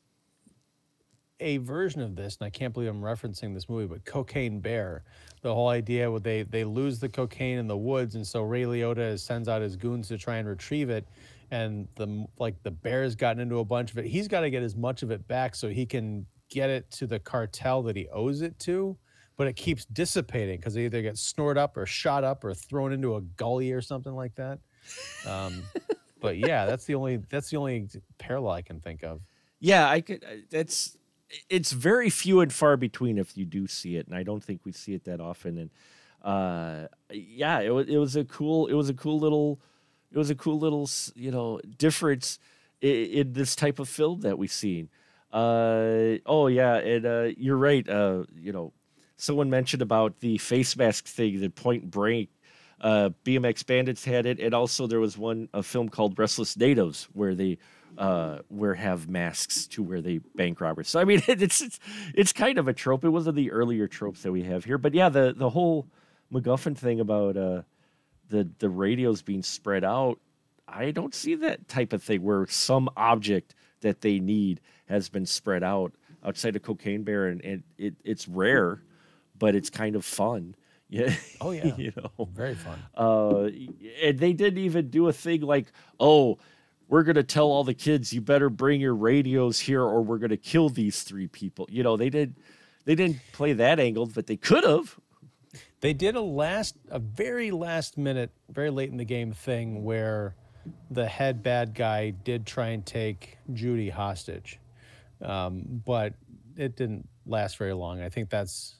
a 1.39 1.57
version 1.57 2.01
of 2.01 2.15
this, 2.15 2.37
and 2.39 2.45
I 2.45 2.49
can't 2.49 2.73
believe 2.73 2.89
I'm 2.89 3.01
referencing 3.01 3.53
this 3.53 3.69
movie, 3.69 3.87
but 3.87 4.05
Cocaine 4.05 4.59
Bear. 4.59 5.03
The 5.41 5.53
whole 5.53 5.69
idea 5.69 6.11
where 6.11 6.19
they 6.19 6.43
they 6.43 6.65
lose 6.65 6.99
the 6.99 7.07
cocaine 7.07 7.59
in 7.59 7.67
the 7.67 7.77
woods, 7.77 8.15
and 8.15 8.27
so 8.27 8.41
Ray 8.41 8.63
Liotta 8.63 9.17
sends 9.17 9.47
out 9.47 9.61
his 9.61 9.77
goons 9.77 10.09
to 10.09 10.17
try 10.17 10.35
and 10.35 10.49
retrieve 10.49 10.89
it, 10.89 11.07
and 11.51 11.87
the 11.95 12.25
like 12.37 12.61
the 12.63 12.71
bear's 12.71 13.15
gotten 13.15 13.41
into 13.41 13.59
a 13.59 13.65
bunch 13.65 13.91
of 13.91 13.97
it. 13.97 14.05
He's 14.05 14.27
got 14.27 14.41
to 14.41 14.49
get 14.49 14.63
as 14.63 14.75
much 14.75 15.03
of 15.03 15.11
it 15.11 15.27
back 15.27 15.55
so 15.55 15.69
he 15.69 15.85
can 15.85 16.25
get 16.49 16.69
it 16.69 16.89
to 16.91 17.07
the 17.07 17.19
cartel 17.19 17.83
that 17.83 17.95
he 17.95 18.07
owes 18.09 18.41
it 18.41 18.57
to, 18.59 18.97
but 19.37 19.47
it 19.47 19.55
keeps 19.55 19.85
dissipating 19.85 20.57
because 20.57 20.75
it 20.75 20.85
either 20.85 21.01
gets 21.01 21.21
snored 21.21 21.57
up 21.57 21.77
or 21.77 21.85
shot 21.85 22.23
up 22.23 22.43
or 22.43 22.53
thrown 22.53 22.91
into 22.91 23.15
a 23.15 23.21
gully 23.21 23.71
or 23.71 23.81
something 23.81 24.13
like 24.13 24.35
that. 24.35 24.59
Um, 25.25 25.63
but 26.21 26.37
yeah, 26.37 26.65
that's 26.65 26.85
the 26.85 26.95
only 26.95 27.17
that's 27.29 27.49
the 27.49 27.57
only 27.57 27.87
parallel 28.17 28.53
I 28.53 28.61
can 28.61 28.79
think 28.79 29.03
of. 29.03 29.21
Yeah, 29.59 29.89
I 29.89 30.01
could. 30.01 30.23
That's 30.49 30.97
it's 31.49 31.71
very 31.71 32.09
few 32.09 32.41
and 32.41 32.51
far 32.51 32.77
between 32.77 33.17
if 33.17 33.37
you 33.37 33.45
do 33.45 33.67
see 33.67 33.97
it, 33.97 34.07
and 34.07 34.15
I 34.15 34.23
don't 34.23 34.43
think 34.43 34.61
we 34.65 34.71
see 34.71 34.93
it 34.93 35.05
that 35.05 35.19
often. 35.19 35.57
And 35.57 35.69
uh, 36.23 36.87
yeah, 37.11 37.59
it 37.59 37.69
was 37.69 37.87
it 37.87 37.97
was 37.97 38.15
a 38.15 38.25
cool 38.25 38.67
it 38.67 38.73
was 38.73 38.89
a 38.89 38.93
cool 38.93 39.19
little 39.19 39.61
it 40.11 40.17
was 40.17 40.29
a 40.29 40.35
cool 40.35 40.59
little 40.59 40.89
you 41.15 41.31
know 41.31 41.59
difference 41.77 42.39
in, 42.81 43.05
in 43.05 43.33
this 43.33 43.55
type 43.55 43.79
of 43.79 43.89
film 43.89 44.21
that 44.21 44.37
we've 44.37 44.51
seen. 44.51 44.89
Uh, 45.31 46.17
oh 46.25 46.47
yeah, 46.47 46.75
and 46.75 47.05
uh, 47.05 47.29
you're 47.37 47.57
right. 47.57 47.87
Uh, 47.87 48.23
you 48.35 48.51
know, 48.51 48.73
someone 49.17 49.49
mentioned 49.49 49.81
about 49.81 50.19
the 50.19 50.37
face 50.37 50.75
mask 50.75 51.05
thing, 51.05 51.39
the 51.39 51.49
Point 51.49 51.89
Break. 51.89 52.29
Uh, 52.81 53.09
BMX 53.25 53.65
Bandits 53.65 54.05
had 54.05 54.25
it, 54.25 54.39
and 54.39 54.53
also 54.53 54.87
there 54.87 55.01
was 55.01 55.17
one 55.17 55.49
a 55.53 55.61
film 55.61 55.89
called 55.89 56.17
Restless 56.17 56.55
Natives 56.55 57.09
where 57.13 57.35
they 57.35 57.57
uh, 57.97 58.39
where 58.47 58.73
have 58.75 59.09
masks 59.09 59.67
to 59.67 59.83
where 59.83 60.01
they 60.01 60.19
bank 60.35 60.61
robbers. 60.61 60.87
So 60.87 60.99
I 60.99 61.03
mean, 61.05 61.21
it's 61.27 61.61
it's 61.61 61.79
it's 62.15 62.33
kind 62.33 62.57
of 62.57 62.67
a 62.67 62.73
trope. 62.73 63.03
It 63.03 63.09
was 63.09 63.27
of 63.27 63.35
the 63.35 63.51
earlier 63.51 63.87
tropes 63.87 64.23
that 64.23 64.31
we 64.31 64.43
have 64.43 64.63
here, 64.63 64.77
but 64.77 64.93
yeah, 64.93 65.09
the 65.09 65.33
the 65.35 65.49
whole 65.49 65.87
MacGuffin 66.31 66.77
thing 66.77 66.99
about 66.99 67.35
uh, 67.35 67.63
the 68.29 68.47
the 68.59 68.69
radios 68.69 69.21
being 69.21 69.43
spread 69.43 69.83
out, 69.83 70.19
I 70.67 70.91
don't 70.91 71.13
see 71.13 71.35
that 71.35 71.67
type 71.67 71.93
of 71.93 72.03
thing 72.03 72.21
where 72.23 72.45
some 72.47 72.89
object 72.95 73.55
that 73.81 74.01
they 74.01 74.19
need 74.19 74.61
has 74.87 75.09
been 75.09 75.25
spread 75.25 75.63
out 75.63 75.93
outside 76.23 76.55
of 76.55 76.61
Cocaine 76.63 77.03
Bear, 77.03 77.27
and, 77.27 77.43
and 77.43 77.63
it, 77.77 77.95
it's 78.03 78.27
rare, 78.27 78.81
but 79.37 79.55
it's 79.55 79.69
kind 79.69 79.95
of 79.95 80.05
fun. 80.05 80.55
Yeah. 80.91 81.13
Oh 81.39 81.51
yeah. 81.51 81.75
you 81.77 81.93
know, 81.95 82.27
very 82.33 82.55
fun. 82.55 82.79
Uh, 82.97 83.49
and 84.01 84.17
they 84.17 84.33
didn't 84.33 84.57
even 84.57 84.89
do 84.89 85.07
a 85.07 85.13
thing 85.13 85.41
like, 85.41 85.71
oh, 85.99 86.39
we're 86.87 87.03
gonna 87.03 87.21
tell 87.21 87.45
all 87.45 87.63
the 87.63 87.75
kids 87.75 88.11
you 88.11 88.21
better 88.21 88.49
bring 88.49 88.81
your 88.81 88.95
radios 88.95 89.59
here, 89.59 89.83
or 89.83 90.01
we're 90.01 90.17
gonna 90.17 90.35
kill 90.35 90.67
these 90.67 91.03
three 91.03 91.27
people. 91.27 91.67
You 91.69 91.83
know, 91.83 91.95
they 91.95 92.09
did. 92.09 92.37
They 92.85 92.95
didn't 92.95 93.19
play 93.33 93.53
that 93.53 93.79
angle, 93.79 94.07
but 94.07 94.25
they 94.25 94.35
could 94.35 94.63
have. 94.63 94.99
They 95.81 95.93
did 95.93 96.15
a 96.15 96.21
last, 96.21 96.75
a 96.89 96.99
very 96.99 97.51
last 97.51 97.97
minute, 97.97 98.31
very 98.49 98.69
late 98.69 98.89
in 98.89 98.97
the 98.97 99.05
game 99.05 99.31
thing 99.31 99.83
where 99.83 100.35
the 100.91 101.05
head 101.05 101.41
bad 101.41 101.73
guy 101.73 102.09
did 102.09 102.45
try 102.45 102.69
and 102.69 102.85
take 102.85 103.37
Judy 103.53 103.89
hostage, 103.89 104.59
um, 105.21 105.63
but 105.85 106.13
it 106.57 106.75
didn't 106.75 107.07
last 107.25 107.57
very 107.57 107.73
long. 107.73 108.01
I 108.01 108.09
think 108.09 108.29
that's. 108.29 108.75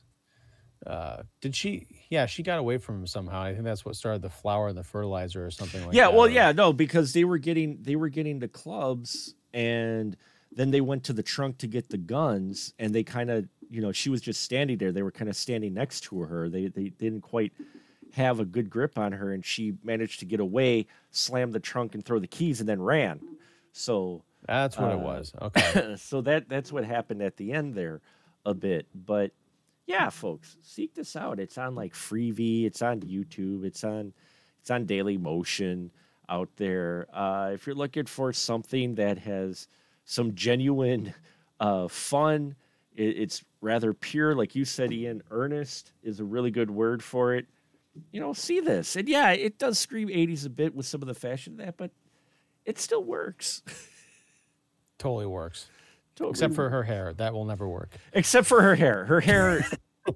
Uh, 0.86 1.24
did 1.41 1.56
she? 1.56 1.88
Yeah, 2.10 2.26
she 2.26 2.41
got 2.41 2.58
away 2.58 2.78
from 2.78 3.00
him 3.00 3.08
somehow. 3.08 3.41
I 3.41 3.54
think 3.54 3.66
that's 3.66 3.84
what 3.84 3.95
started 3.95 4.22
the 4.22 4.30
flower 4.30 4.70
and 4.70 4.78
the 4.78 4.84
fertilizer 4.84 5.45
or 5.45 5.52
something 5.52 5.86
like 5.86 5.93
yeah, 5.93 6.06
that. 6.06 6.12
Yeah, 6.12 6.18
well, 6.18 6.30
yeah, 6.30 6.52
no, 6.54 6.72
because 6.72 7.14
they 7.14 7.26
were 7.26 7.38
getting 7.38 7.80
they 7.82 7.95
were 7.95 8.10
getting 8.10 8.39
the 8.39 8.47
clubs, 8.47 9.36
and 9.54 10.16
then 10.52 10.72
they 10.72 10.82
went 10.82 11.04
to 11.06 11.14
the 11.14 11.24
trunk 11.24 11.58
to 11.60 11.68
get 11.68 11.89
the 11.89 11.97
guns, 11.97 12.74
and 12.80 12.93
they 12.95 13.04
kind 13.04 13.30
of 13.30 13.47
you 13.70 13.82
know, 13.82 13.92
she 13.92 14.10
was 14.10 14.22
just 14.22 14.42
standing 14.42 14.78
there. 14.78 14.92
They 14.92 15.04
were 15.04 15.12
kind 15.12 15.30
of 15.30 15.36
standing 15.36 15.74
next 15.74 16.02
to 16.06 16.20
her. 16.22 16.50
They 16.50 16.68
they 16.68 16.90
didn't 16.90 17.22
quite 17.22 17.54
have 18.14 18.40
a 18.40 18.46
good 18.46 18.70
grip 18.70 18.98
on 18.98 19.12
her, 19.12 19.34
and 19.34 19.46
she 19.46 19.74
managed 19.84 20.20
to 20.22 20.26
get 20.26 20.40
away, 20.40 20.88
slam 21.12 21.52
the 21.52 21.60
trunk, 21.60 21.94
and 21.96 22.04
throw 22.04 22.20
the 22.20 22.28
keys, 22.28 22.60
and 22.60 22.68
then 22.68 22.82
ran. 22.82 23.20
So 23.72 24.24
That's 24.48 24.78
what 24.78 24.92
it 24.92 24.96
Uh, 24.96 25.00
was. 25.00 25.34
Okay. 25.42 25.96
so 25.98 26.22
that 26.22 26.50
that's 26.50 26.72
what 26.72 26.84
happened 26.86 27.22
at 27.22 27.38
the 27.38 27.52
end 27.52 27.76
there 27.76 28.02
a 28.46 28.54
bit 28.54 28.88
but 28.96 29.32
yeah 29.86 30.10
folks 30.10 30.56
seek 30.62 30.94
this 30.96 31.18
out 31.18 31.42
it's 31.42 31.58
on 31.58 31.76
like 31.76 31.94
freevee 31.94 32.66
it's 32.66 32.82
on 32.82 33.02
youtube 33.02 33.66
it's 33.66 33.84
on 33.84 34.14
it's 34.62 34.72
on 34.72 34.86
daily 34.86 35.18
motion 35.18 35.92
out 36.30 36.48
there 36.56 37.06
uh, 37.14 37.52
if 37.54 37.68
you're 37.68 37.76
looking 37.76 38.06
for 38.06 38.32
something 38.32 38.96
that 38.96 39.18
has 39.18 39.68
some 40.06 40.34
genuine 40.36 41.14
uh, 41.60 41.88
fun 41.90 42.56
it, 43.00 43.18
it's 43.18 43.43
rather 43.62 43.93
pure 43.93 44.36
like 44.36 44.56
you 44.56 44.66
said 44.66 44.91
ian 44.91 45.22
earnest 45.32 45.93
is 46.04 46.20
a 46.20 46.24
really 46.24 46.52
good 46.52 46.70
word 46.70 47.02
for 47.02 47.34
it 47.34 47.45
you 48.12 48.20
know 48.20 48.34
see 48.34 48.60
this 48.60 48.95
and 48.95 49.10
yeah 49.10 49.32
it 49.32 49.58
does 49.58 49.80
scream 49.80 50.08
80s 50.10 50.45
a 50.45 50.50
bit 50.50 50.76
with 50.76 50.86
some 50.86 51.02
of 51.02 51.08
the 51.08 51.14
fashion 51.16 51.54
of 51.54 51.66
that 51.66 51.78
but 51.78 51.91
it 52.66 52.78
still 52.80 53.04
works 53.04 53.64
totally 55.00 55.26
works. 55.26 55.68
Totally 56.16 56.32
Except 56.32 56.54
for 56.54 56.70
her 56.70 56.84
hair. 56.84 57.14
That 57.14 57.34
will 57.34 57.45
never 57.45 57.68
work. 57.68 57.95
except 58.14 58.45
for 58.45 58.62
her 58.62 58.76
hair. 58.76 59.06
Her 59.06 59.22
hair. 59.22 59.66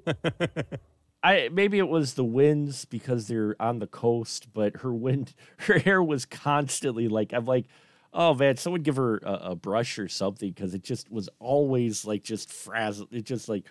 I 1.24 1.50
maybe 1.52 1.80
it 1.80 1.88
was 1.88 2.16
the 2.16 2.26
winds 2.26 2.84
because 2.84 3.28
they're 3.28 3.56
on 3.60 3.80
the 3.80 3.88
coast, 3.88 4.48
but 4.54 4.78
her 4.82 4.94
wind, 4.94 5.34
her 5.60 5.80
hair 5.80 6.04
was 6.04 6.26
constantly 6.26 7.08
like 7.08 7.34
I'm 7.34 7.46
like, 7.46 7.66
oh 8.14 8.34
man, 8.34 8.58
someone 8.58 8.82
give 8.82 8.96
her 8.96 9.18
a, 9.18 9.34
a 9.52 9.56
brush 9.56 10.00
or 10.00 10.08
something 10.08 10.50
because 10.50 10.74
it 10.74 10.84
just 10.84 11.12
was 11.12 11.30
always 11.40 12.06
like 12.06 12.24
just 12.24 12.52
frazzled. 12.52 13.10
It 13.12 13.26
just 13.26 13.50
like, 13.50 13.66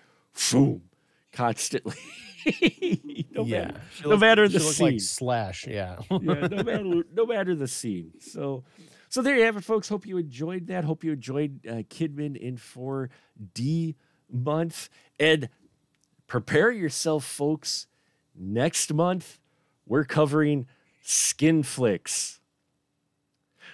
boom, 0.50 0.82
constantly. 1.32 1.96
no 3.30 3.44
yeah. 3.44 3.66
matter, 3.66 3.80
no 4.02 4.08
looked- 4.08 4.20
matter 4.20 4.46
she 4.48 4.52
the 4.54 4.60
scene 4.60 4.86
like 4.86 5.00
Slash. 5.00 5.66
Yeah. 5.66 5.96
yeah, 6.10 6.46
no 6.48 6.62
matter 6.64 7.04
no 7.12 7.26
matter 7.26 7.54
the 7.54 7.68
scene. 7.68 8.12
So 8.20 8.64
so 9.12 9.20
there 9.20 9.36
you 9.36 9.44
have 9.44 9.58
it, 9.58 9.64
folks. 9.64 9.90
Hope 9.90 10.06
you 10.06 10.16
enjoyed 10.16 10.68
that. 10.68 10.84
Hope 10.84 11.04
you 11.04 11.12
enjoyed 11.12 11.60
uh, 11.66 11.82
Kidman 11.82 12.34
in 12.34 12.56
4D 12.56 13.94
month. 14.30 14.88
And 15.20 15.50
prepare 16.26 16.70
yourself, 16.70 17.22
folks. 17.22 17.88
Next 18.34 18.90
month, 18.94 19.38
we're 19.86 20.04
covering 20.04 20.66
skin 21.02 21.62
flicks. 21.62 22.40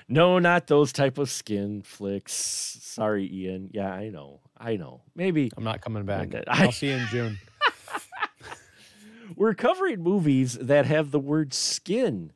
No, 0.09 0.39
not 0.39 0.67
those 0.67 0.93
type 0.93 1.19
of 1.19 1.31
skin 1.31 1.83
flicks. 1.83 2.33
Sorry, 2.33 3.29
Ian. 3.31 3.71
Yeah, 3.73 3.93
I 3.93 4.09
know. 4.09 4.41
I 4.57 4.77
know. 4.77 5.03
Maybe 5.15 5.51
I'm 5.57 5.65
not 5.65 5.83
coming 5.83 6.05
back. 6.05 6.35
I'll 6.49 6.73
see 6.73 6.89
you 6.89 6.95
in 6.95 7.07
June. 7.09 7.39
we're 9.37 9.55
covering 9.55 10.03
movies 10.03 10.55
that 10.61 10.87
have 10.87 11.11
the 11.11 11.19
word 11.21 11.53
skin 11.53 12.33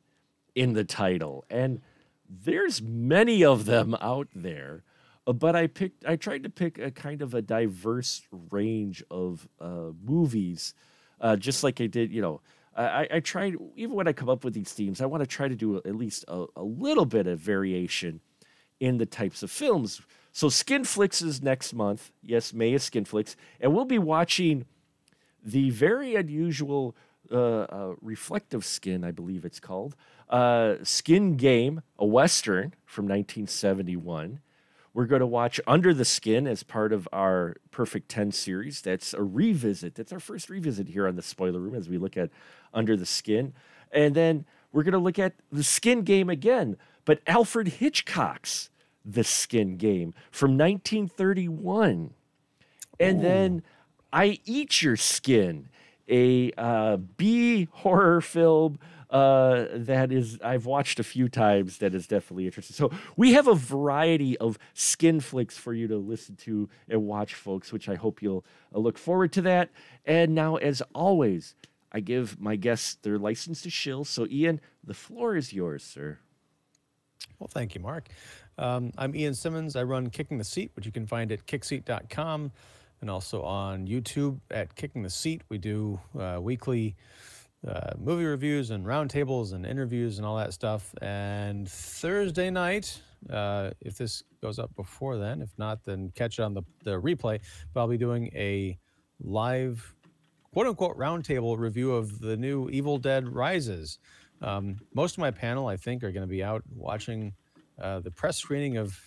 in 0.55 0.73
the 0.73 0.83
title 0.83 1.45
and 1.49 1.81
there's 2.29 2.81
many 2.81 3.43
of 3.43 3.65
them 3.65 3.95
out 4.01 4.27
there 4.35 4.83
uh, 5.25 5.33
but 5.33 5.55
i 5.55 5.65
picked 5.67 6.05
i 6.05 6.15
tried 6.15 6.43
to 6.43 6.49
pick 6.49 6.77
a 6.77 6.91
kind 6.91 7.21
of 7.21 7.33
a 7.33 7.41
diverse 7.41 8.21
range 8.51 9.03
of 9.09 9.47
uh, 9.59 9.89
movies 10.03 10.73
uh, 11.21 11.35
just 11.35 11.63
like 11.63 11.81
i 11.81 11.87
did 11.87 12.11
you 12.11 12.21
know 12.21 12.39
I, 12.75 13.07
I 13.11 13.19
tried 13.19 13.55
even 13.75 13.95
when 13.95 14.07
i 14.07 14.13
come 14.13 14.29
up 14.29 14.43
with 14.43 14.53
these 14.53 14.71
themes 14.71 15.01
i 15.01 15.05
want 15.05 15.21
to 15.21 15.27
try 15.27 15.47
to 15.47 15.55
do 15.55 15.77
at 15.77 15.95
least 15.95 16.25
a, 16.27 16.45
a 16.55 16.63
little 16.63 17.05
bit 17.05 17.27
of 17.27 17.39
variation 17.39 18.21
in 18.79 18.97
the 18.97 19.05
types 19.05 19.43
of 19.43 19.51
films 19.51 20.01
so 20.31 20.49
skin 20.49 20.83
flicks 20.83 21.21
is 21.21 21.41
next 21.41 21.73
month 21.73 22.11
yes 22.23 22.53
may 22.53 22.73
is 22.73 22.83
skin 22.83 23.05
flicks 23.05 23.35
and 23.59 23.73
we'll 23.73 23.85
be 23.85 23.99
watching 23.99 24.65
the 25.43 25.69
very 25.69 26.15
unusual 26.15 26.95
uh, 27.31 27.61
uh, 27.63 27.93
reflective 28.01 28.65
skin, 28.65 29.03
I 29.03 29.11
believe 29.11 29.45
it's 29.45 29.59
called, 29.59 29.95
uh, 30.29 30.75
Skin 30.83 31.35
Game, 31.37 31.81
a 31.97 32.05
Western 32.05 32.73
from 32.85 33.05
1971. 33.05 34.39
We're 34.93 35.05
going 35.05 35.21
to 35.21 35.27
watch 35.27 35.59
Under 35.65 35.93
the 35.93 36.05
Skin 36.05 36.45
as 36.45 36.61
part 36.61 36.93
of 36.93 37.07
our 37.11 37.55
Perfect 37.71 38.09
10 38.09 38.31
series. 38.31 38.81
That's 38.81 39.13
a 39.13 39.23
revisit. 39.23 39.95
That's 39.95 40.13
our 40.13 40.19
first 40.19 40.49
revisit 40.49 40.89
here 40.89 41.07
on 41.07 41.15
the 41.15 41.23
spoiler 41.23 41.59
room 41.59 41.73
as 41.73 41.89
we 41.89 41.97
look 41.97 42.15
at 42.15 42.29
Under 42.73 42.95
the 42.95 43.05
Skin. 43.05 43.53
And 43.91 44.15
then 44.15 44.45
we're 44.71 44.83
going 44.83 44.93
to 44.93 44.99
look 44.99 45.19
at 45.19 45.33
the 45.51 45.63
Skin 45.63 46.01
Game 46.01 46.29
again, 46.29 46.77
but 47.05 47.21
Alfred 47.27 47.67
Hitchcock's 47.67 48.69
The 49.05 49.23
Skin 49.23 49.77
Game 49.77 50.13
from 50.31 50.57
1931. 50.57 52.13
And 52.99 53.23
then 53.23 53.63
I 54.11 54.39
Eat 54.45 54.81
Your 54.81 54.95
Skin, 54.95 55.69
a 56.07 56.51
uh, 56.57 56.97
B 56.97 57.67
horror 57.71 58.21
film 58.21 58.79
uh, 59.13 59.67
that 59.75 60.11
is 60.11 60.39
I've 60.43 60.65
watched 60.65 60.99
a 60.99 61.03
few 61.03 61.29
times. 61.29 61.77
That 61.77 61.93
is 61.93 62.07
definitely 62.07 62.47
interesting. 62.47 62.75
So 62.75 62.91
we 63.15 63.33
have 63.33 63.47
a 63.47 63.53
variety 63.53 64.35
of 64.39 64.57
skin 64.73 65.19
flicks 65.19 65.55
for 65.55 65.71
you 65.71 65.87
to 65.87 65.97
listen 65.97 66.35
to 66.37 66.67
and 66.89 67.03
watch, 67.03 67.35
folks. 67.35 67.71
Which 67.71 67.87
I 67.87 67.93
hope 67.93 68.23
you'll 68.23 68.43
uh, 68.73 68.79
look 68.79 68.97
forward 68.97 69.31
to 69.33 69.41
that. 69.43 69.69
And 70.03 70.33
now, 70.33 70.55
as 70.55 70.81
always, 70.95 71.53
I 71.93 71.99
give 71.99 72.39
my 72.39 72.55
guests 72.55 72.95
their 73.01 73.17
license 73.17 73.61
to 73.63 73.69
shill. 73.69 74.03
So 74.03 74.25
Ian, 74.29 74.59
the 74.83 74.93
floor 74.93 75.35
is 75.35 75.53
yours, 75.53 75.83
sir. 75.83 76.19
Well, 77.39 77.47
thank 77.47 77.75
you, 77.75 77.81
Mark. 77.81 78.09
Um, 78.57 78.91
I'm 78.97 79.15
Ian 79.15 79.33
Simmons. 79.33 79.75
I 79.75 79.83
run 79.83 80.09
Kicking 80.09 80.37
the 80.37 80.43
Seat, 80.43 80.71
which 80.75 80.85
you 80.85 80.91
can 80.91 81.05
find 81.05 81.31
at 81.31 81.45
kickseat.com 81.45 82.51
and 83.01 83.09
also 83.09 83.41
on 83.41 83.87
YouTube 83.87 84.39
at 84.49 84.75
Kicking 84.75 85.03
the 85.03 85.09
Seat. 85.09 85.41
We 85.49 85.57
do 85.57 85.99
uh, 86.17 86.39
weekly 86.41 86.95
uh, 87.67 87.91
movie 87.97 88.25
reviews 88.25 88.71
and 88.71 88.85
roundtables 88.85 89.53
and 89.53 89.65
interviews 89.65 90.17
and 90.17 90.25
all 90.25 90.37
that 90.37 90.53
stuff. 90.53 90.93
And 91.01 91.69
Thursday 91.69 92.49
night, 92.49 93.01
uh, 93.29 93.71
if 93.81 93.97
this 93.97 94.23
goes 94.41 94.59
up 94.59 94.75
before 94.75 95.17
then, 95.17 95.41
if 95.41 95.57
not, 95.57 95.83
then 95.83 96.11
catch 96.15 96.39
it 96.39 96.43
on 96.43 96.53
the, 96.53 96.63
the 96.83 96.91
replay. 96.91 97.39
But 97.73 97.81
I'll 97.81 97.87
be 97.87 97.97
doing 97.97 98.27
a 98.33 98.77
live 99.21 99.95
quote 100.53 100.67
unquote 100.67 100.97
roundtable 100.97 101.57
review 101.57 101.91
of 101.93 102.19
the 102.19 102.37
new 102.37 102.69
Evil 102.69 102.97
Dead 102.97 103.27
Rises. 103.27 103.99
Um, 104.41 104.77
most 104.93 105.13
of 105.15 105.19
my 105.19 105.31
panel, 105.31 105.67
I 105.67 105.77
think, 105.77 106.03
are 106.03 106.11
going 106.11 106.23
to 106.27 106.31
be 106.31 106.43
out 106.43 106.63
watching 106.75 107.33
uh, 107.81 107.99
the 107.99 108.11
press 108.11 108.37
screening 108.37 108.77
of 108.77 108.99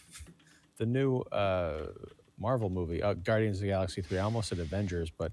the 0.78 0.86
new 0.86 1.20
uh, 1.32 1.86
Marvel 2.38 2.68
movie, 2.68 3.03
uh, 3.03 3.14
Guardians 3.14 3.59
of 3.59 3.62
the 3.62 3.68
Galaxy 3.68 4.03
3. 4.03 4.18
I 4.18 4.22
almost 4.22 4.49
said 4.49 4.59
Avengers, 4.59 5.11
but 5.16 5.32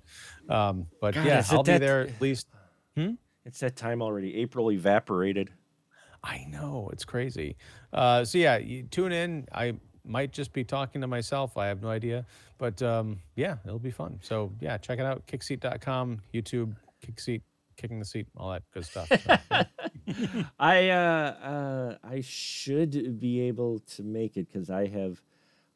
um, 0.49 0.87
but 1.01 1.15
God, 1.15 1.25
yeah, 1.25 1.43
I'll 1.49 1.63
be 1.63 1.71
that- 1.73 1.81
there 1.81 2.01
at 2.01 2.21
least. 2.21 2.47
It's 3.45 3.59
that 3.59 3.75
time 3.75 4.01
already. 4.01 4.37
April 4.37 4.71
evaporated. 4.71 5.49
I 6.23 6.45
know 6.49 6.89
it's 6.93 7.03
crazy. 7.03 7.57
Uh, 7.91 8.23
so 8.23 8.37
yeah, 8.37 8.55
you 8.55 8.83
tune 8.83 9.11
in. 9.11 9.47
I 9.53 9.73
might 10.05 10.31
just 10.31 10.53
be 10.53 10.63
talking 10.63 11.01
to 11.01 11.07
myself. 11.07 11.57
I 11.57 11.67
have 11.67 11.81
no 11.81 11.89
idea, 11.89 12.25
but 12.57 12.81
um, 12.81 13.19
yeah, 13.35 13.57
it'll 13.65 13.79
be 13.79 13.91
fun. 13.91 14.19
So 14.21 14.51
yeah, 14.59 14.77
check 14.77 14.99
it 14.99 15.05
out. 15.05 15.25
Kickseat.com, 15.27 16.21
YouTube, 16.33 16.75
Kickseat, 17.05 17.41
kicking 17.77 17.99
the 17.99 18.05
seat, 18.05 18.27
all 18.37 18.51
that 18.51 18.63
good 18.73 18.85
stuff. 18.85 19.07
So. 19.09 19.37
I 20.59 20.89
uh, 20.89 20.95
uh, 20.95 21.97
I 22.03 22.21
should 22.21 23.19
be 23.19 23.41
able 23.41 23.79
to 23.95 24.03
make 24.03 24.37
it 24.37 24.47
because 24.51 24.69
I 24.69 24.87
have 24.87 25.21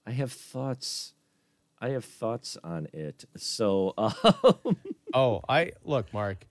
I 0.05 0.11
have 0.11 0.32
thoughts 0.32 1.13
I 1.80 1.89
have 1.89 2.05
thoughts 2.05 2.57
on 2.63 2.88
it. 2.93 3.25
So 3.36 3.93
um, 3.97 4.78
Oh, 5.13 5.41
I 5.47 5.71
look, 5.84 6.13
Mark. 6.13 6.45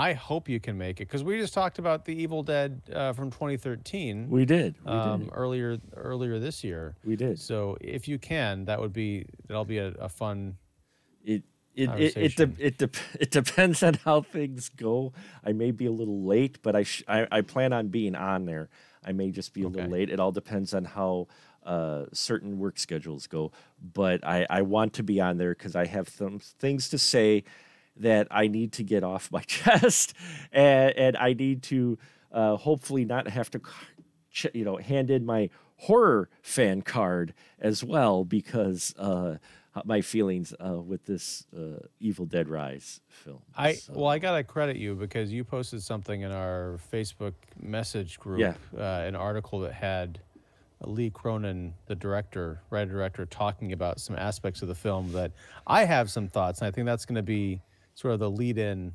I 0.00 0.14
hope 0.14 0.48
you 0.48 0.60
can 0.60 0.78
make 0.78 1.02
it 1.02 1.08
because 1.08 1.22
we 1.22 1.38
just 1.38 1.52
talked 1.52 1.78
about 1.78 2.06
the 2.06 2.14
Evil 2.14 2.42
Dead 2.42 2.80
uh, 2.90 3.12
from 3.12 3.30
2013 3.30 4.30
we 4.30 4.46
did 4.46 4.74
we 4.82 4.90
um, 4.90 5.24
did 5.24 5.30
earlier 5.34 5.76
earlier 5.94 6.38
this 6.38 6.64
year. 6.64 6.96
we 7.04 7.16
did 7.16 7.38
So 7.38 7.76
if 7.82 8.08
you 8.08 8.18
can, 8.18 8.64
that 8.64 8.80
would 8.80 8.94
be 8.94 9.26
that'll 9.46 9.66
be 9.66 9.76
a, 9.76 9.88
a 9.88 10.08
fun. 10.08 10.56
it. 11.22 11.42
It, 11.72 11.88
it, 12.00 12.16
it, 12.16 12.36
de- 12.36 12.66
it, 12.66 12.78
dep 12.78 12.96
it 13.20 13.30
depends 13.30 13.82
on 13.82 13.94
how 13.94 14.22
things 14.22 14.70
go. 14.70 15.12
I 15.44 15.52
may 15.52 15.70
be 15.70 15.86
a 15.86 15.92
little 15.92 16.24
late, 16.24 16.58
but 16.62 16.74
I, 16.74 16.82
sh- 16.82 17.04
I, 17.06 17.28
I 17.30 17.40
plan 17.42 17.72
on 17.72 17.88
being 17.88 18.16
on 18.16 18.44
there. 18.44 18.70
I 19.04 19.12
may 19.12 19.30
just 19.30 19.54
be 19.54 19.62
a 19.62 19.68
little 19.68 19.88
late. 19.88 20.10
It 20.10 20.18
all 20.18 20.32
depends 20.32 20.74
on 20.74 20.84
how 20.84 21.28
uh, 21.64 22.06
certain 22.12 22.58
work 22.58 22.78
schedules 22.78 23.28
go. 23.28 23.52
But 23.80 24.26
I, 24.26 24.46
I 24.50 24.62
want 24.62 24.94
to 24.94 25.04
be 25.04 25.20
on 25.20 25.38
there 25.38 25.54
because 25.54 25.76
I 25.76 25.86
have 25.86 26.08
some 26.08 26.40
things 26.40 26.88
to 26.88 26.98
say 26.98 27.44
that 27.96 28.28
I 28.30 28.46
need 28.48 28.72
to 28.72 28.82
get 28.82 29.02
off 29.04 29.30
my 29.30 29.40
chest, 29.46 30.14
and, 30.52 30.96
and 30.96 31.16
I 31.16 31.32
need 31.34 31.62
to 31.64 31.98
uh, 32.32 32.56
hopefully 32.56 33.04
not 33.04 33.28
have 33.28 33.50
to, 33.52 33.60
you 34.54 34.64
know, 34.64 34.76
hand 34.76 35.10
in 35.10 35.24
my 35.26 35.50
horror 35.76 36.28
fan 36.42 36.82
card 36.82 37.32
as 37.58 37.82
well 37.82 38.22
because 38.24 38.94
uh, 38.98 39.36
my 39.84 40.00
feelings 40.02 40.52
uh, 40.64 40.74
with 40.74 41.04
this 41.06 41.46
uh, 41.56 41.78
Evil 42.00 42.26
Dead 42.26 42.48
Rise 42.48 43.00
film. 43.08 43.40
I 43.56 43.74
So- 43.74 43.94
well, 43.94 44.08
I 44.08 44.18
gotta 44.18 44.44
credit 44.44 44.76
you 44.76 44.94
because 44.94 45.32
you 45.32 45.42
posted 45.44 45.82
something 45.82 46.20
in 46.22 46.30
our 46.32 46.78
Facebook 46.92 47.32
message 47.60 48.18
group, 48.20 48.40
Yeah. 48.40 48.54
uh, 48.76 49.06
an 49.06 49.16
article 49.16 49.60
that 49.60 49.72
had 49.72 50.20
Lee 50.84 51.10
Cronin, 51.10 51.74
the 51.86 51.94
director, 51.94 52.60
writer 52.70 52.90
director, 52.90 53.26
talking 53.26 53.72
about 53.72 54.00
some 54.00 54.16
aspects 54.16 54.62
of 54.62 54.68
the 54.68 54.74
film 54.74 55.12
that 55.12 55.32
I 55.66 55.84
have 55.84 56.10
some 56.10 56.26
thoughts, 56.28 56.60
and 56.60 56.68
I 56.68 56.70
think 56.70 56.86
that's 56.86 57.04
going 57.04 57.16
to 57.16 57.22
be 57.22 57.60
sort 58.00 58.14
of 58.14 58.20
the 58.20 58.30
lead 58.30 58.58
in 58.58 58.94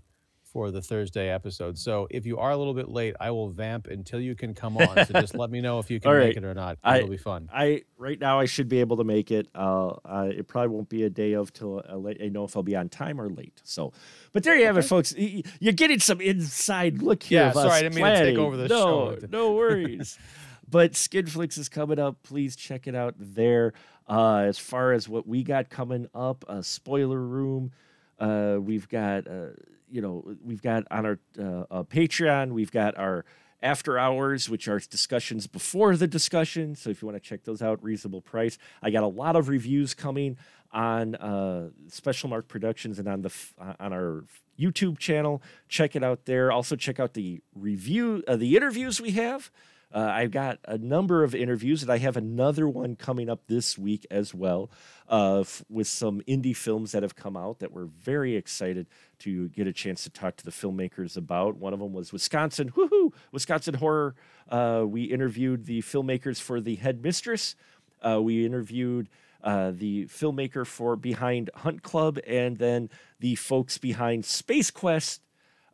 for 0.55 0.71
the 0.71 0.81
Thursday 0.81 1.29
episode. 1.29 1.77
So 1.77 2.07
if 2.09 2.25
you 2.25 2.37
are 2.37 2.51
a 2.51 2.55
little 2.55 2.73
bit 2.73 2.87
late, 2.87 3.13
I 3.19 3.29
will 3.31 3.49
vamp 3.49 3.87
until 3.87 4.21
you 4.21 4.35
can 4.35 4.53
come 4.53 4.77
on. 4.77 5.05
So 5.05 5.19
just 5.19 5.35
let 5.35 5.51
me 5.51 5.59
know 5.59 5.79
if 5.79 5.91
you 5.91 5.99
can 5.99 6.11
All 6.11 6.17
make 6.17 6.37
it 6.37 6.45
or 6.45 6.53
not. 6.53 6.77
I- 6.81 6.99
It'll 6.99 7.09
be 7.09 7.17
fun. 7.17 7.49
I 7.53 7.83
right 7.97 8.17
now 8.17 8.39
I 8.39 8.45
should 8.45 8.69
be 8.69 8.79
able 8.79 8.95
to 8.97 9.03
make 9.03 9.31
it. 9.31 9.49
Uh, 9.53 9.87
uh 10.05 10.29
it 10.31 10.47
probably 10.47 10.69
won't 10.69 10.87
be 10.87 11.03
a 11.03 11.09
day 11.09 11.33
of 11.33 11.51
till 11.51 11.83
uh, 11.87 11.97
late. 11.97 12.21
I 12.23 12.29
know 12.29 12.45
if 12.45 12.55
I'll 12.55 12.63
be 12.63 12.75
on 12.75 12.87
time 12.87 13.19
or 13.19 13.29
late. 13.29 13.61
So, 13.65 13.91
but 14.31 14.43
there 14.43 14.55
you 14.55 14.65
have 14.65 14.77
it, 14.77 14.83
folks. 14.83 15.13
You're 15.17 15.73
getting 15.73 15.99
some 15.99 16.21
inside 16.21 17.01
look 17.01 17.23
here. 17.23 17.41
Yeah, 17.41 17.49
of 17.49 17.57
us 17.57 17.63
sorry, 17.63 17.79
I 17.79 17.81
didn't 17.81 17.95
mean 17.95 18.05
to 18.05 18.23
take 18.23 18.37
over 18.37 18.55
the 18.55 18.69
no, 18.69 19.17
show 19.19 19.27
No 19.29 19.55
worries. 19.55 20.17
but 20.69 20.93
Skinflix 20.93 21.57
is 21.57 21.67
coming 21.67 21.99
up. 21.99 22.23
Please 22.23 22.55
check 22.55 22.87
it 22.87 22.95
out 22.95 23.15
there. 23.19 23.73
Uh, 24.07 24.45
as 24.47 24.57
far 24.57 24.93
as 24.93 25.09
what 25.09 25.27
we 25.27 25.43
got 25.43 25.69
coming 25.69 26.07
up, 26.15 26.45
a 26.47 26.63
spoiler 26.63 27.19
room. 27.19 27.73
Uh, 28.20 28.57
we've 28.59 28.88
got, 28.88 29.28
uh, 29.28 29.47
you 29.89 30.01
know, 30.01 30.36
we've 30.43 30.61
got 30.61 30.84
on 30.91 31.05
our 31.05 31.20
uh, 31.39 31.66
uh, 31.72 31.84
Patreon, 31.84 32.51
we've 32.51 32.72
got 32.72 32.97
our 32.97 33.26
after 33.61 33.97
hours, 33.97 34.49
which 34.49 34.68
are 34.68 34.80
discussions 34.80 35.47
before 35.47 35.95
the 35.95 36.07
discussion. 36.07 36.76
So 36.76 36.91
if 36.91 37.01
you 37.01 37.07
want 37.07 37.22
to 37.22 37.30
check 37.30 37.43
those 37.43 37.61
out, 37.61 37.84
reasonable 37.84 38.22
price. 38.22 38.57
I 38.84 38.91
got 38.91 39.03
a 39.03 39.07
lot 39.07 39.36
of 39.36 39.49
reviews 39.49 39.93
coming 39.93 40.38
on 40.72 41.16
uh, 41.16 41.70
Special 41.88 42.30
Mark 42.30 42.47
Productions 42.47 42.99
and 42.99 43.07
on 43.07 43.22
the 43.22 43.34
uh, 43.59 43.74
on 43.80 43.91
our 43.91 44.26
YouTube 44.59 44.99
channel. 44.99 45.41
Check 45.68 45.95
it 45.95 46.03
out 46.03 46.26
there. 46.26 46.51
Also 46.51 46.76
check 46.76 46.99
out 46.99 47.13
the 47.13 47.41
review, 47.55 48.24
uh, 48.28 48.36
the 48.36 48.55
interviews 48.55 49.01
we 49.01 49.11
have. 49.11 49.49
Uh, 49.93 49.99
I've 50.11 50.31
got 50.31 50.59
a 50.65 50.77
number 50.77 51.23
of 51.23 51.33
interviews, 51.33 51.81
and 51.81 51.91
I 51.91 51.99
have 51.99 52.17
another 52.17 52.67
one 52.67 52.95
coming 52.95 53.29
up 53.29 53.47
this 53.47 53.77
week 53.77 54.05
as 54.11 54.33
well 54.33 54.69
uh, 55.09 55.41
f- 55.41 55.63
with 55.69 55.88
some 55.88 56.21
indie 56.27 56.55
films 56.55 56.91
that 56.91 57.03
have 57.03 57.15
come 57.15 57.38
out 57.38 57.59
that 57.59 57.71
we're 57.71 57.86
very 57.86 58.36
excited 58.36 58.88
to 59.19 59.49
get 59.49 59.67
a 59.67 59.73
chance 59.73 60.03
to 60.03 60.09
talk 60.09 60.36
to 60.38 60.45
the 60.45 60.51
filmmakers 60.51 61.15
about. 61.15 61.55
One 61.55 61.73
of 61.73 61.79
them 61.79 61.93
was 61.93 62.11
Wisconsin, 62.11 62.71
woohoo, 62.71 63.13
Wisconsin 63.31 63.75
Horror. 63.75 64.15
Uh, 64.49 64.83
we 64.86 65.03
interviewed 65.03 65.65
the 65.65 65.81
filmmakers 65.81 66.41
for 66.41 66.59
The 66.59 66.75
Headmistress. 66.75 67.55
Uh, 68.01 68.21
we 68.21 68.45
interviewed 68.45 69.09
uh, 69.43 69.71
the 69.73 70.05
filmmaker 70.05 70.65
for 70.65 70.95
Behind 70.95 71.49
Hunt 71.55 71.83
Club, 71.83 72.19
and 72.27 72.57
then 72.57 72.89
the 73.19 73.36
folks 73.36 73.77
behind 73.77 74.25
Space 74.25 74.71
Quest 74.71 75.21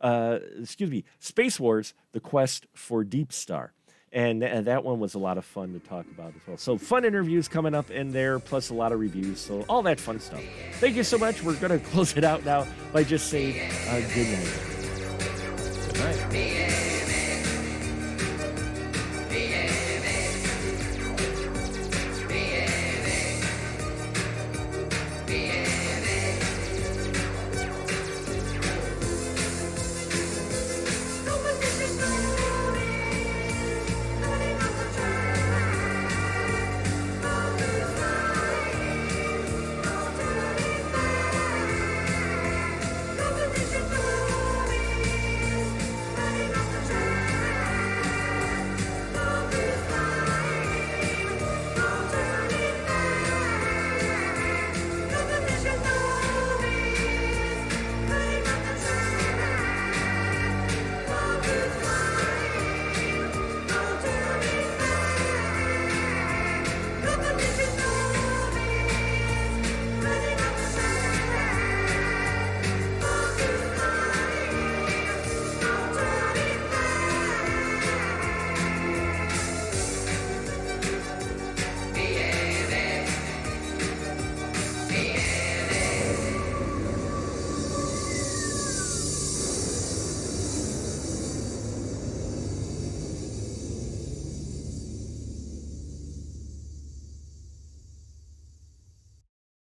uh, 0.02 0.40
excuse 0.60 0.90
me, 0.90 1.04
Space 1.20 1.60
Wars: 1.60 1.94
The 2.10 2.20
Quest 2.20 2.66
for 2.74 3.04
Deep 3.04 3.32
Star. 3.32 3.72
And, 4.14 4.42
th- 4.42 4.52
and 4.52 4.66
that 4.66 4.84
one 4.84 5.00
was 5.00 5.14
a 5.14 5.18
lot 5.18 5.38
of 5.38 5.44
fun 5.44 5.72
to 5.72 5.78
talk 5.78 6.04
about 6.06 6.28
as 6.36 6.46
well. 6.46 6.56
So 6.58 6.76
fun 6.76 7.04
interviews 7.06 7.48
coming 7.48 7.74
up 7.74 7.90
in 7.90 8.12
there, 8.12 8.38
plus 8.38 8.68
a 8.68 8.74
lot 8.74 8.92
of 8.92 9.00
reviews. 9.00 9.40
So 9.40 9.64
all 9.70 9.82
that 9.84 9.98
fun 9.98 10.20
stuff. 10.20 10.42
Thank 10.74 10.96
you 10.96 11.02
so 11.02 11.16
much. 11.16 11.42
We're 11.42 11.54
gonna 11.54 11.78
close 11.92 12.14
it 12.16 12.24
out 12.24 12.44
now 12.44 12.66
by 12.92 13.04
just 13.04 13.28
saying 13.28 13.58
uh, 13.88 14.00
good 14.14 14.28
night. 14.28 14.58
Good 15.94 16.30
night. 16.30 16.61